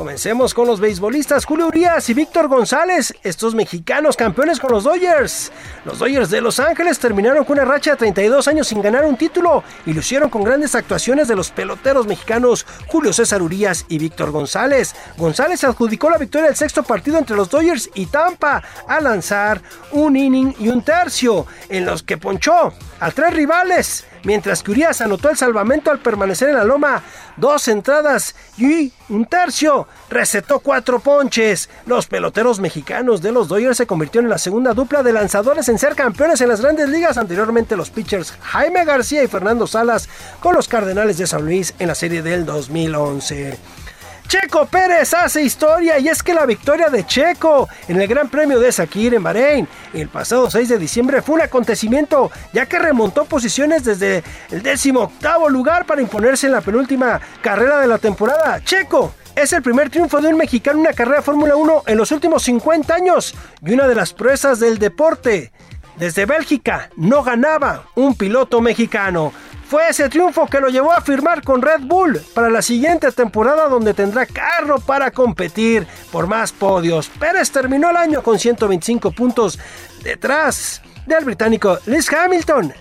Comencemos 0.03 0.53
con 0.53 0.67
los 0.67 0.81
beisbolistas 0.81 1.45
Julio 1.45 1.69
Urias 1.69 2.11
y 2.11 2.15
Víctor 2.15 2.49
González, 2.49 3.15
estos 3.23 3.55
mexicanos 3.55 4.17
campeones 4.17 4.59
con 4.59 4.73
los 4.73 4.83
Dodgers. 4.83 5.53
Los 5.85 6.01
Dodgers 6.01 6.29
de 6.29 6.41
Los 6.41 6.59
Ángeles 6.59 6.99
terminaron 6.99 7.45
con 7.45 7.57
una 7.57 7.65
racha 7.65 7.93
de 7.93 7.99
32 7.99 8.49
años 8.49 8.67
sin 8.67 8.83
ganar 8.83 9.05
un 9.05 9.17
título 9.17 9.63
y 9.87 9.93
lo 9.93 10.01
hicieron 10.01 10.29
con 10.29 10.43
grandes 10.43 10.75
actuaciones 10.75 11.29
de 11.29 11.37
los 11.37 11.53
peloteros 11.53 12.09
mexicanos 12.09 12.67
Julio 12.89 13.13
César 13.13 13.43
Urias 13.43 13.87
y 13.89 13.99
Víctor 13.99 14.33
González. 14.33 14.93
González 15.17 15.63
adjudicó 15.63 16.11
la 16.11 16.19
victoria 16.19 16.49
del 16.49 16.57
sexto 16.57 16.83
partido 16.83 17.19
entre 17.19 17.37
los 17.37 17.49
Dodgers 17.49 17.89
y 17.95 18.07
Tampa 18.07 18.61
al 18.89 19.05
lanzar 19.05 19.63
un 19.93 20.17
inning 20.17 20.53
y 20.59 20.69
un 20.69 20.83
tercio 20.83 21.47
en 21.69 21.87
los 21.87 22.03
que 22.03 22.19
ponchó 22.19 22.73
a 22.99 23.11
tres 23.13 23.35
rivales 23.35 24.05
mientras 24.25 24.63
que 24.63 24.71
Urias 24.71 25.01
anotó 25.01 25.31
el 25.31 25.37
salvamento 25.37 25.91
al 25.91 25.99
permanecer 25.99 26.49
en 26.49 26.57
la 26.57 26.65
loma 26.65 27.03
dos 27.37 27.69
entradas 27.69 28.35
y 28.57 28.93
un 29.09 29.27
tercio. 29.27 29.87
Recetó 30.11 30.61
cuatro 30.61 31.01
ponches. 31.01 31.69
Los 31.87 32.07
peloteros 32.07 32.61
mexicanos 32.61 33.23
de 33.23 33.33
los 33.33 33.49
Dodgers 33.49 33.77
se 33.77 33.87
convirtieron 33.87 34.27
en 34.27 34.31
la 34.31 34.39
segunda 34.39 34.75
dupla 34.75 35.03
de 35.03 35.13
lanzadores 35.13 35.69
en 35.69 35.79
ser 35.79 35.95
campeones 35.95 36.41
en 36.41 36.49
las 36.49 36.61
grandes 36.61 36.89
ligas. 36.89 37.19
Anteriormente 37.19 37.77
los 37.77 37.91
pitchers 37.91 38.33
Jaime 38.41 38.85
García 38.85 39.23
y 39.23 39.29
Fernando 39.29 39.67
Salas 39.67 40.09
con 40.41 40.55
los 40.55 40.69
Cardenales 40.69 41.19
de 41.19 41.27
San 41.27 41.45
Luis 41.45 41.75
en 41.79 41.89
la 41.89 41.95
serie 41.95 42.23
del 42.23 42.47
2011. 42.47 43.82
Checo 44.29 44.67
Pérez 44.67 45.13
hace 45.15 45.43
historia 45.43 45.99
y 45.99 46.09
es 46.09 46.23
que 46.23 46.35
la 46.35 46.47
victoria 46.47 46.89
de 46.89 47.05
Checo 47.07 47.69
en 47.89 48.01
el 48.01 48.09
Gran 48.09 48.29
Premio 48.29 48.59
de 48.59 48.73
Sakir 48.73 49.15
en 49.15 49.23
Bahrein 49.23 49.69
el 49.93 50.09
pasado 50.09 50.51
6 50.51 50.69
de 50.69 50.79
diciembre 50.79 51.23
fue 51.23 51.37
un 51.37 51.43
acontecimiento 51.43 52.31
ya 52.53 52.67
que 52.67 52.79
remontó 52.79 53.25
posiciones 53.25 53.85
desde 53.85 54.23
el 54.51 54.63
18 54.63 55.11
lugar 55.51 55.85
para 55.85 56.01
imponerse 56.01 56.47
en 56.47 56.53
la 56.53 56.61
penúltima 56.61 57.21
carrera 57.43 57.81
de 57.81 57.87
la 57.87 57.99
temporada. 57.99 58.63
Checo 58.65 59.15
es 59.35 59.53
el 59.53 59.63
primer 59.63 59.91
triunfo 59.91 60.21
de 60.21 60.29
un 60.29 60.37
mexicano 60.37 60.79
en 60.79 60.87
una 60.87 60.95
carrera 60.95 61.19
de 61.19 61.23
Fórmula 61.23 61.57
1 61.57 61.85
en 61.87 61.99
los 61.99 62.13
últimos 62.13 62.43
50 62.43 62.95
años 62.95 63.35
y 63.65 63.73
una 63.73 63.87
de 63.87 63.95
las 63.95 64.13
proezas 64.13 64.61
del 64.61 64.79
deporte. 64.79 65.53
Desde 65.97 66.25
Bélgica 66.25 66.91
no 66.97 67.23
ganaba 67.23 67.85
un 67.95 68.15
piloto 68.15 68.61
mexicano. 68.61 69.33
Fue 69.73 69.89
ese 69.89 70.11
triunfo 70.11 70.45
que 70.45 70.61
lo 70.61 70.69
llevó 70.69 70.93
a 70.93 71.01
firmar 71.01 71.43
con 71.43 71.63
Red 71.63 71.81
Bull 71.85 72.21
para 72.35 72.51
la 72.51 72.61
siguiente 72.61 73.11
temporada 73.11 73.69
donde 73.71 73.95
tendrá 73.95 74.27
carro 74.27 74.79
para 74.79 75.11
competir 75.11 75.87
por 76.11 76.27
más 76.27 76.53
podios. 76.53 77.09
Pérez 77.09 77.51
terminó 77.51 77.89
el 77.89 77.97
año 77.97 78.23
con 78.23 78.39
125 78.39 79.13
puntos 79.13 79.59
detrás 80.05 80.83
del 81.07 81.25
británico 81.25 81.79
Lewis 81.87 82.13
Hamilton, 82.13 82.75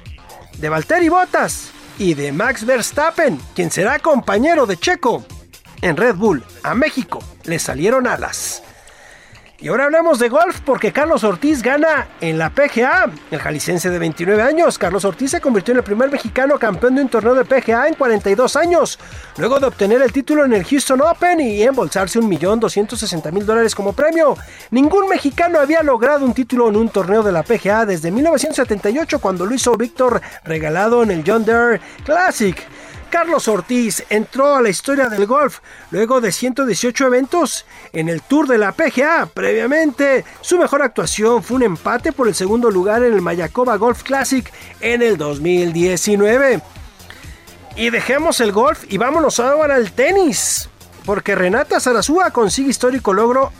de 0.57 0.67
Valtteri 0.67 1.07
Bottas 1.07 1.71
y 1.97 2.13
de 2.13 2.33
Max 2.33 2.65
Verstappen, 2.65 3.39
quien 3.55 3.71
será 3.71 3.97
compañero 3.99 4.65
de 4.65 4.75
Checo 4.75 5.23
en 5.81 5.95
Red 5.95 6.15
Bull. 6.15 6.43
A 6.61 6.75
México 6.75 7.23
le 7.45 7.57
salieron 7.57 8.05
alas. 8.05 8.63
Y 9.61 9.67
ahora 9.67 9.85
hablamos 9.85 10.17
de 10.17 10.27
golf 10.27 10.59
porque 10.65 10.91
Carlos 10.91 11.23
Ortiz 11.23 11.61
gana 11.61 12.07
en 12.19 12.39
la 12.39 12.49
PGA. 12.49 13.11
El 13.29 13.37
jalisciense 13.37 13.91
de 13.91 13.99
29 13.99 14.41
años, 14.41 14.79
Carlos 14.79 15.05
Ortiz 15.05 15.29
se 15.29 15.39
convirtió 15.39 15.73
en 15.73 15.77
el 15.77 15.83
primer 15.83 16.09
mexicano 16.09 16.57
campeón 16.57 16.95
de 16.95 17.03
un 17.03 17.09
torneo 17.09 17.35
de 17.35 17.45
PGA 17.45 17.87
en 17.87 17.93
42 17.93 18.55
años, 18.55 18.97
luego 19.37 19.59
de 19.59 19.67
obtener 19.67 20.01
el 20.01 20.11
título 20.11 20.45
en 20.45 20.53
el 20.53 20.65
Houston 20.65 21.01
Open 21.01 21.41
y 21.41 21.61
embolsarse 21.61 22.19
1.260.000 22.19 23.43
dólares 23.43 23.75
como 23.75 23.93
premio. 23.93 24.35
Ningún 24.71 25.07
mexicano 25.07 25.59
había 25.59 25.83
logrado 25.83 26.25
un 26.25 26.33
título 26.33 26.67
en 26.67 26.75
un 26.75 26.89
torneo 26.89 27.21
de 27.21 27.31
la 27.31 27.43
PGA 27.43 27.85
desde 27.85 28.09
1978 28.09 29.19
cuando 29.19 29.45
lo 29.45 29.53
hizo 29.53 29.77
Víctor 29.77 30.23
regalado 30.43 31.03
en 31.03 31.11
el 31.11 31.23
John 31.23 31.45
Deere 31.45 31.79
Classic. 32.03 32.57
Carlos 33.11 33.49
Ortiz 33.49 34.05
entró 34.09 34.55
a 34.55 34.61
la 34.61 34.69
historia 34.69 35.09
del 35.09 35.27
golf 35.27 35.59
luego 35.91 36.21
de 36.21 36.31
118 36.31 37.07
eventos 37.07 37.65
en 37.91 38.07
el 38.07 38.21
Tour 38.21 38.47
de 38.47 38.57
la 38.57 38.71
PGA. 38.71 39.25
Previamente, 39.25 40.23
su 40.39 40.57
mejor 40.57 40.81
actuación 40.81 41.43
fue 41.43 41.57
un 41.57 41.63
empate 41.63 42.13
por 42.13 42.29
el 42.29 42.33
segundo 42.33 42.71
lugar 42.71 43.03
en 43.03 43.13
el 43.13 43.21
Mayakoba 43.21 43.75
Golf 43.75 44.03
Classic 44.03 44.49
en 44.79 45.01
el 45.01 45.17
2019. 45.17 46.61
Y 47.75 47.89
dejemos 47.89 48.39
el 48.39 48.53
golf 48.53 48.85
y 48.87 48.97
vámonos 48.97 49.41
ahora 49.41 49.75
al 49.75 49.91
tenis, 49.91 50.69
porque 51.05 51.35
Renata 51.35 51.81
Zarazúa 51.81 52.31
consigue 52.31 52.69
histórico 52.69 53.13
logro 53.13 53.51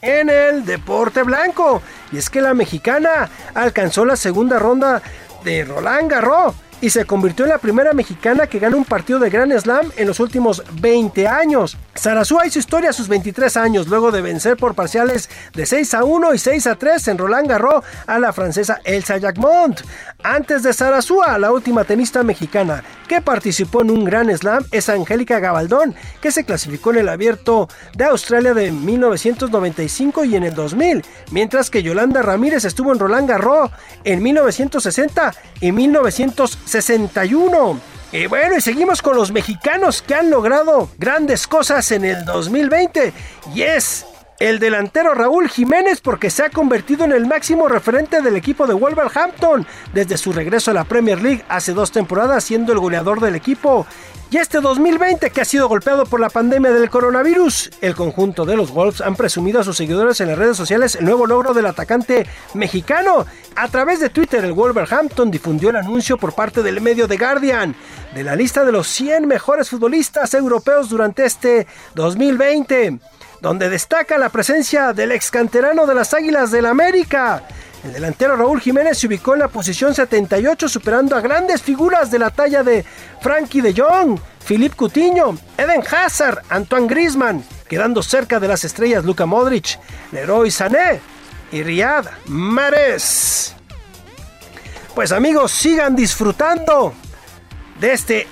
en 0.00 0.30
el 0.30 0.64
deporte 0.64 1.24
blanco. 1.24 1.82
Y 2.12 2.18
es 2.18 2.30
que 2.30 2.40
la 2.40 2.54
mexicana 2.54 3.28
alcanzó 3.54 4.04
la 4.04 4.14
segunda 4.14 4.60
ronda 4.60 5.02
de 5.42 5.64
Roland 5.64 6.08
Garros 6.08 6.54
y 6.82 6.90
se 6.90 7.04
convirtió 7.04 7.44
en 7.44 7.52
la 7.52 7.58
primera 7.58 7.92
mexicana 7.92 8.48
que 8.48 8.58
gana 8.58 8.76
un 8.76 8.84
partido 8.84 9.20
de 9.20 9.30
Grand 9.30 9.56
Slam 9.56 9.90
en 9.96 10.06
los 10.08 10.18
últimos 10.18 10.62
20 10.80 11.28
años. 11.28 11.78
Sarasúa 11.94 12.44
hizo 12.44 12.58
historia 12.58 12.90
a 12.90 12.92
sus 12.92 13.06
23 13.06 13.56
años 13.56 13.86
luego 13.86 14.10
de 14.10 14.20
vencer 14.20 14.56
por 14.56 14.74
parciales 14.74 15.30
de 15.54 15.64
6 15.64 15.94
a 15.94 16.04
1 16.04 16.34
y 16.34 16.38
6 16.38 16.66
a 16.66 16.74
3 16.74 17.08
en 17.08 17.18
Roland 17.18 17.48
Garros 17.48 17.84
a 18.06 18.18
la 18.18 18.32
francesa 18.32 18.80
Elsa 18.84 19.16
Jacquemont. 19.18 19.80
Antes 20.24 20.64
de 20.64 20.72
Sarasúa, 20.72 21.38
la 21.38 21.52
última 21.52 21.84
tenista 21.84 22.24
mexicana 22.24 22.82
que 23.06 23.20
participó 23.20 23.82
en 23.82 23.90
un 23.90 24.04
Grand 24.04 24.34
Slam 24.34 24.64
es 24.70 24.88
Angélica 24.88 25.38
Gabaldón, 25.38 25.94
que 26.20 26.32
se 26.32 26.44
clasificó 26.44 26.90
en 26.90 26.98
el 26.98 27.08
Abierto 27.08 27.68
de 27.94 28.06
Australia 28.06 28.54
de 28.54 28.72
1995 28.72 30.24
y 30.24 30.34
en 30.34 30.44
el 30.44 30.54
2000, 30.54 31.04
mientras 31.30 31.70
que 31.70 31.82
Yolanda 31.82 32.22
Ramírez 32.22 32.64
estuvo 32.64 32.92
en 32.92 32.98
Roland 32.98 33.28
Garros 33.28 33.70
en 34.02 34.22
1960 34.22 35.34
y 35.60 35.72
1961. 36.72 37.80
Y 38.12 38.26
bueno, 38.26 38.56
y 38.56 38.60
seguimos 38.60 39.00
con 39.02 39.16
los 39.16 39.32
mexicanos 39.32 40.02
que 40.02 40.14
han 40.14 40.30
logrado 40.30 40.90
grandes 40.98 41.46
cosas 41.46 41.90
en 41.92 42.04
el 42.04 42.24
2020. 42.24 43.12
Y 43.54 43.62
es 43.62 44.06
el 44.48 44.58
delantero 44.58 45.14
Raúl 45.14 45.48
Jiménez 45.48 46.00
porque 46.00 46.28
se 46.28 46.42
ha 46.42 46.50
convertido 46.50 47.04
en 47.04 47.12
el 47.12 47.26
máximo 47.26 47.68
referente 47.68 48.22
del 48.22 48.34
equipo 48.34 48.66
de 48.66 48.74
Wolverhampton 48.74 49.64
desde 49.94 50.16
su 50.16 50.32
regreso 50.32 50.72
a 50.72 50.74
la 50.74 50.82
Premier 50.82 51.22
League 51.22 51.44
hace 51.48 51.72
dos 51.72 51.92
temporadas 51.92 52.42
siendo 52.42 52.72
el 52.72 52.80
goleador 52.80 53.20
del 53.20 53.36
equipo. 53.36 53.86
Y 54.32 54.38
este 54.38 54.60
2020 54.60 55.30
que 55.30 55.40
ha 55.40 55.44
sido 55.44 55.68
golpeado 55.68 56.06
por 56.06 56.18
la 56.18 56.28
pandemia 56.28 56.72
del 56.72 56.90
coronavirus, 56.90 57.70
el 57.82 57.94
conjunto 57.94 58.44
de 58.44 58.56
los 58.56 58.72
Wolves 58.72 59.00
han 59.00 59.14
presumido 59.14 59.60
a 59.60 59.64
sus 59.64 59.76
seguidores 59.76 60.20
en 60.20 60.26
las 60.26 60.38
redes 60.38 60.56
sociales 60.56 60.96
el 60.96 61.04
nuevo 61.04 61.28
logro 61.28 61.54
del 61.54 61.66
atacante 61.66 62.26
mexicano. 62.54 63.26
A 63.54 63.68
través 63.68 64.00
de 64.00 64.08
Twitter, 64.08 64.44
el 64.44 64.54
Wolverhampton 64.54 65.30
difundió 65.30 65.70
el 65.70 65.76
anuncio 65.76 66.18
por 66.18 66.34
parte 66.34 66.64
del 66.64 66.80
medio 66.80 67.06
The 67.06 67.16
Guardian 67.16 67.76
de 68.12 68.24
la 68.24 68.34
lista 68.34 68.64
de 68.64 68.72
los 68.72 68.88
100 68.88 69.28
mejores 69.28 69.70
futbolistas 69.70 70.34
europeos 70.34 70.88
durante 70.88 71.24
este 71.26 71.68
2020 71.94 72.98
donde 73.42 73.68
destaca 73.68 74.18
la 74.18 74.28
presencia 74.28 74.92
del 74.92 75.10
ex 75.10 75.32
canterano 75.32 75.84
de 75.84 75.96
las 75.96 76.14
Águilas 76.14 76.52
del 76.52 76.64
América. 76.64 77.42
El 77.84 77.92
delantero 77.92 78.36
Raúl 78.36 78.60
Jiménez 78.60 78.98
se 78.98 79.08
ubicó 79.08 79.34
en 79.34 79.40
la 79.40 79.48
posición 79.48 79.92
78 79.92 80.68
superando 80.68 81.16
a 81.16 81.20
grandes 81.20 81.60
figuras 81.60 82.12
de 82.12 82.20
la 82.20 82.30
talla 82.30 82.62
de 82.62 82.84
Frankie 83.20 83.60
de 83.60 83.74
Jong, 83.74 84.20
Philippe 84.46 84.76
Coutinho, 84.76 85.36
Eden 85.58 85.82
Hazard, 85.90 86.44
Antoine 86.50 86.86
Griezmann, 86.86 87.44
quedando 87.68 88.00
cerca 88.04 88.38
de 88.38 88.46
las 88.46 88.62
estrellas 88.62 89.04
Luka 89.04 89.26
Modric, 89.26 89.76
Leroy 90.12 90.52
Sané 90.52 91.00
y 91.50 91.64
Riyad 91.64 92.06
Mahrez. 92.26 93.56
Pues 94.94 95.10
amigos, 95.10 95.50
sigan 95.50 95.96
disfrutando 95.96 96.94
de 97.80 97.92
este 97.92 98.28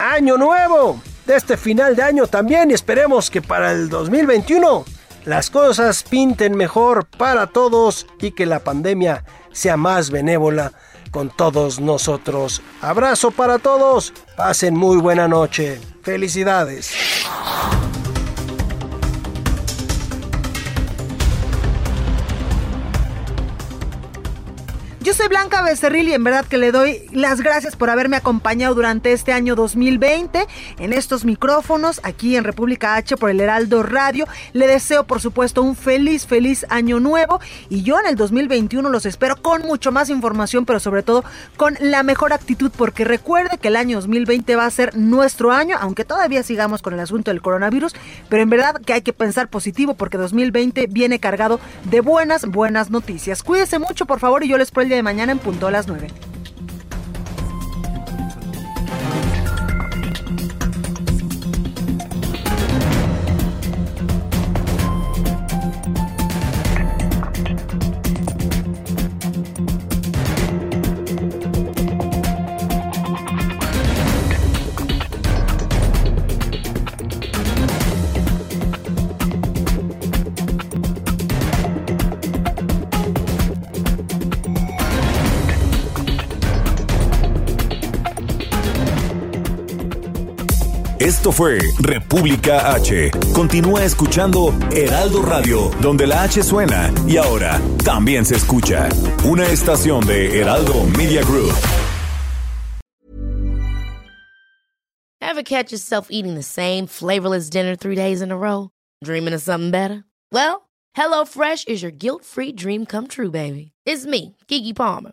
año 0.00 0.36
nuevo, 0.36 1.00
de 1.28 1.36
este 1.36 1.58
final 1.58 1.94
de 1.94 2.02
año 2.02 2.26
también 2.26 2.70
y 2.70 2.74
esperemos 2.74 3.30
que 3.30 3.42
para 3.42 3.70
el 3.72 3.90
2021 3.90 4.84
las 5.26 5.50
cosas 5.50 6.02
pinten 6.02 6.56
mejor 6.56 7.06
para 7.06 7.46
todos 7.46 8.06
y 8.18 8.30
que 8.30 8.46
la 8.46 8.60
pandemia 8.60 9.24
sea 9.52 9.76
más 9.76 10.10
benévola 10.10 10.72
con 11.10 11.28
todos 11.28 11.80
nosotros. 11.80 12.62
Abrazo 12.80 13.30
para 13.30 13.58
todos, 13.58 14.14
pasen 14.36 14.74
muy 14.74 14.96
buena 14.96 15.28
noche. 15.28 15.78
Felicidades. 16.02 16.94
Yo 25.08 25.14
soy 25.14 25.28
Blanca 25.28 25.62
Becerril 25.62 26.06
y 26.08 26.12
en 26.12 26.22
verdad 26.22 26.44
que 26.44 26.58
le 26.58 26.70
doy 26.70 27.00
las 27.12 27.40
gracias 27.40 27.76
por 27.76 27.88
haberme 27.88 28.18
acompañado 28.18 28.74
durante 28.74 29.14
este 29.14 29.32
año 29.32 29.54
2020 29.54 30.46
en 30.78 30.92
estos 30.92 31.24
micrófonos 31.24 31.98
aquí 32.02 32.36
en 32.36 32.44
República 32.44 32.94
H 32.96 33.16
por 33.16 33.30
el 33.30 33.40
Heraldo 33.40 33.82
Radio. 33.82 34.26
Le 34.52 34.66
deseo 34.66 35.04
por 35.04 35.22
supuesto 35.22 35.62
un 35.62 35.76
feliz, 35.76 36.26
feliz 36.26 36.66
año 36.68 37.00
nuevo 37.00 37.40
y 37.70 37.84
yo 37.84 37.98
en 37.98 38.04
el 38.04 38.16
2021 38.16 38.86
los 38.90 39.06
espero 39.06 39.40
con 39.40 39.62
mucho 39.62 39.92
más 39.92 40.10
información, 40.10 40.66
pero 40.66 40.78
sobre 40.78 41.02
todo 41.02 41.24
con 41.56 41.78
la 41.80 42.02
mejor 42.02 42.34
actitud 42.34 42.70
porque 42.76 43.06
recuerde 43.06 43.56
que 43.56 43.68
el 43.68 43.76
año 43.76 43.96
2020 43.96 44.56
va 44.56 44.66
a 44.66 44.70
ser 44.70 44.94
nuestro 44.94 45.52
año, 45.52 45.78
aunque 45.80 46.04
todavía 46.04 46.42
sigamos 46.42 46.82
con 46.82 46.92
el 46.92 47.00
asunto 47.00 47.30
del 47.30 47.40
coronavirus, 47.40 47.94
pero 48.28 48.42
en 48.42 48.50
verdad 48.50 48.78
que 48.84 48.92
hay 48.92 49.00
que 49.00 49.14
pensar 49.14 49.48
positivo 49.48 49.94
porque 49.94 50.18
2020 50.18 50.86
viene 50.88 51.18
cargado 51.18 51.60
de 51.84 52.02
buenas, 52.02 52.44
buenas 52.44 52.90
noticias. 52.90 53.42
Cuídese 53.42 53.78
mucho 53.78 54.04
por 54.04 54.20
favor 54.20 54.44
y 54.44 54.48
yo 54.48 54.58
les 54.58 54.70
espero 54.70 54.97
de 54.98 55.02
mañana 55.04 55.30
en 55.30 55.38
punto 55.38 55.68
a 55.68 55.70
las 55.70 55.86
9. 55.86 56.08
Esto 91.28 91.44
fue 91.44 91.58
República 91.80 92.72
H. 92.72 93.10
Continúa 93.34 93.84
escuchando 93.84 94.54
Heraldo 94.72 95.20
Radio, 95.20 95.70
donde 95.82 96.06
la 96.06 96.22
H 96.22 96.42
suena 96.42 96.90
y 97.06 97.18
ahora 97.18 97.60
también 97.84 98.24
se 98.24 98.36
escucha. 98.36 98.88
Una 99.26 99.46
estación 99.46 100.06
de 100.06 100.40
Heraldo 100.40 100.84
Media 100.96 101.22
Group. 101.24 101.52
Ever 105.20 105.42
catch 105.42 105.70
yourself 105.70 106.06
eating 106.10 106.34
the 106.34 106.42
same 106.42 106.86
flavorless 106.86 107.50
dinner 107.50 107.76
three 107.76 107.94
days 107.94 108.22
in 108.22 108.32
a 108.32 108.36
row? 108.36 108.70
Dreaming 109.04 109.34
of 109.34 109.42
something 109.42 109.70
better? 109.70 110.04
Well, 110.32 110.62
HelloFresh 110.96 111.68
is 111.68 111.82
your 111.82 111.92
guilt-free 111.92 112.52
dream 112.52 112.86
come 112.86 113.06
true, 113.06 113.30
baby. 113.30 113.72
It's 113.84 114.06
me, 114.06 114.34
Kiki 114.46 114.72
Palmer. 114.72 115.12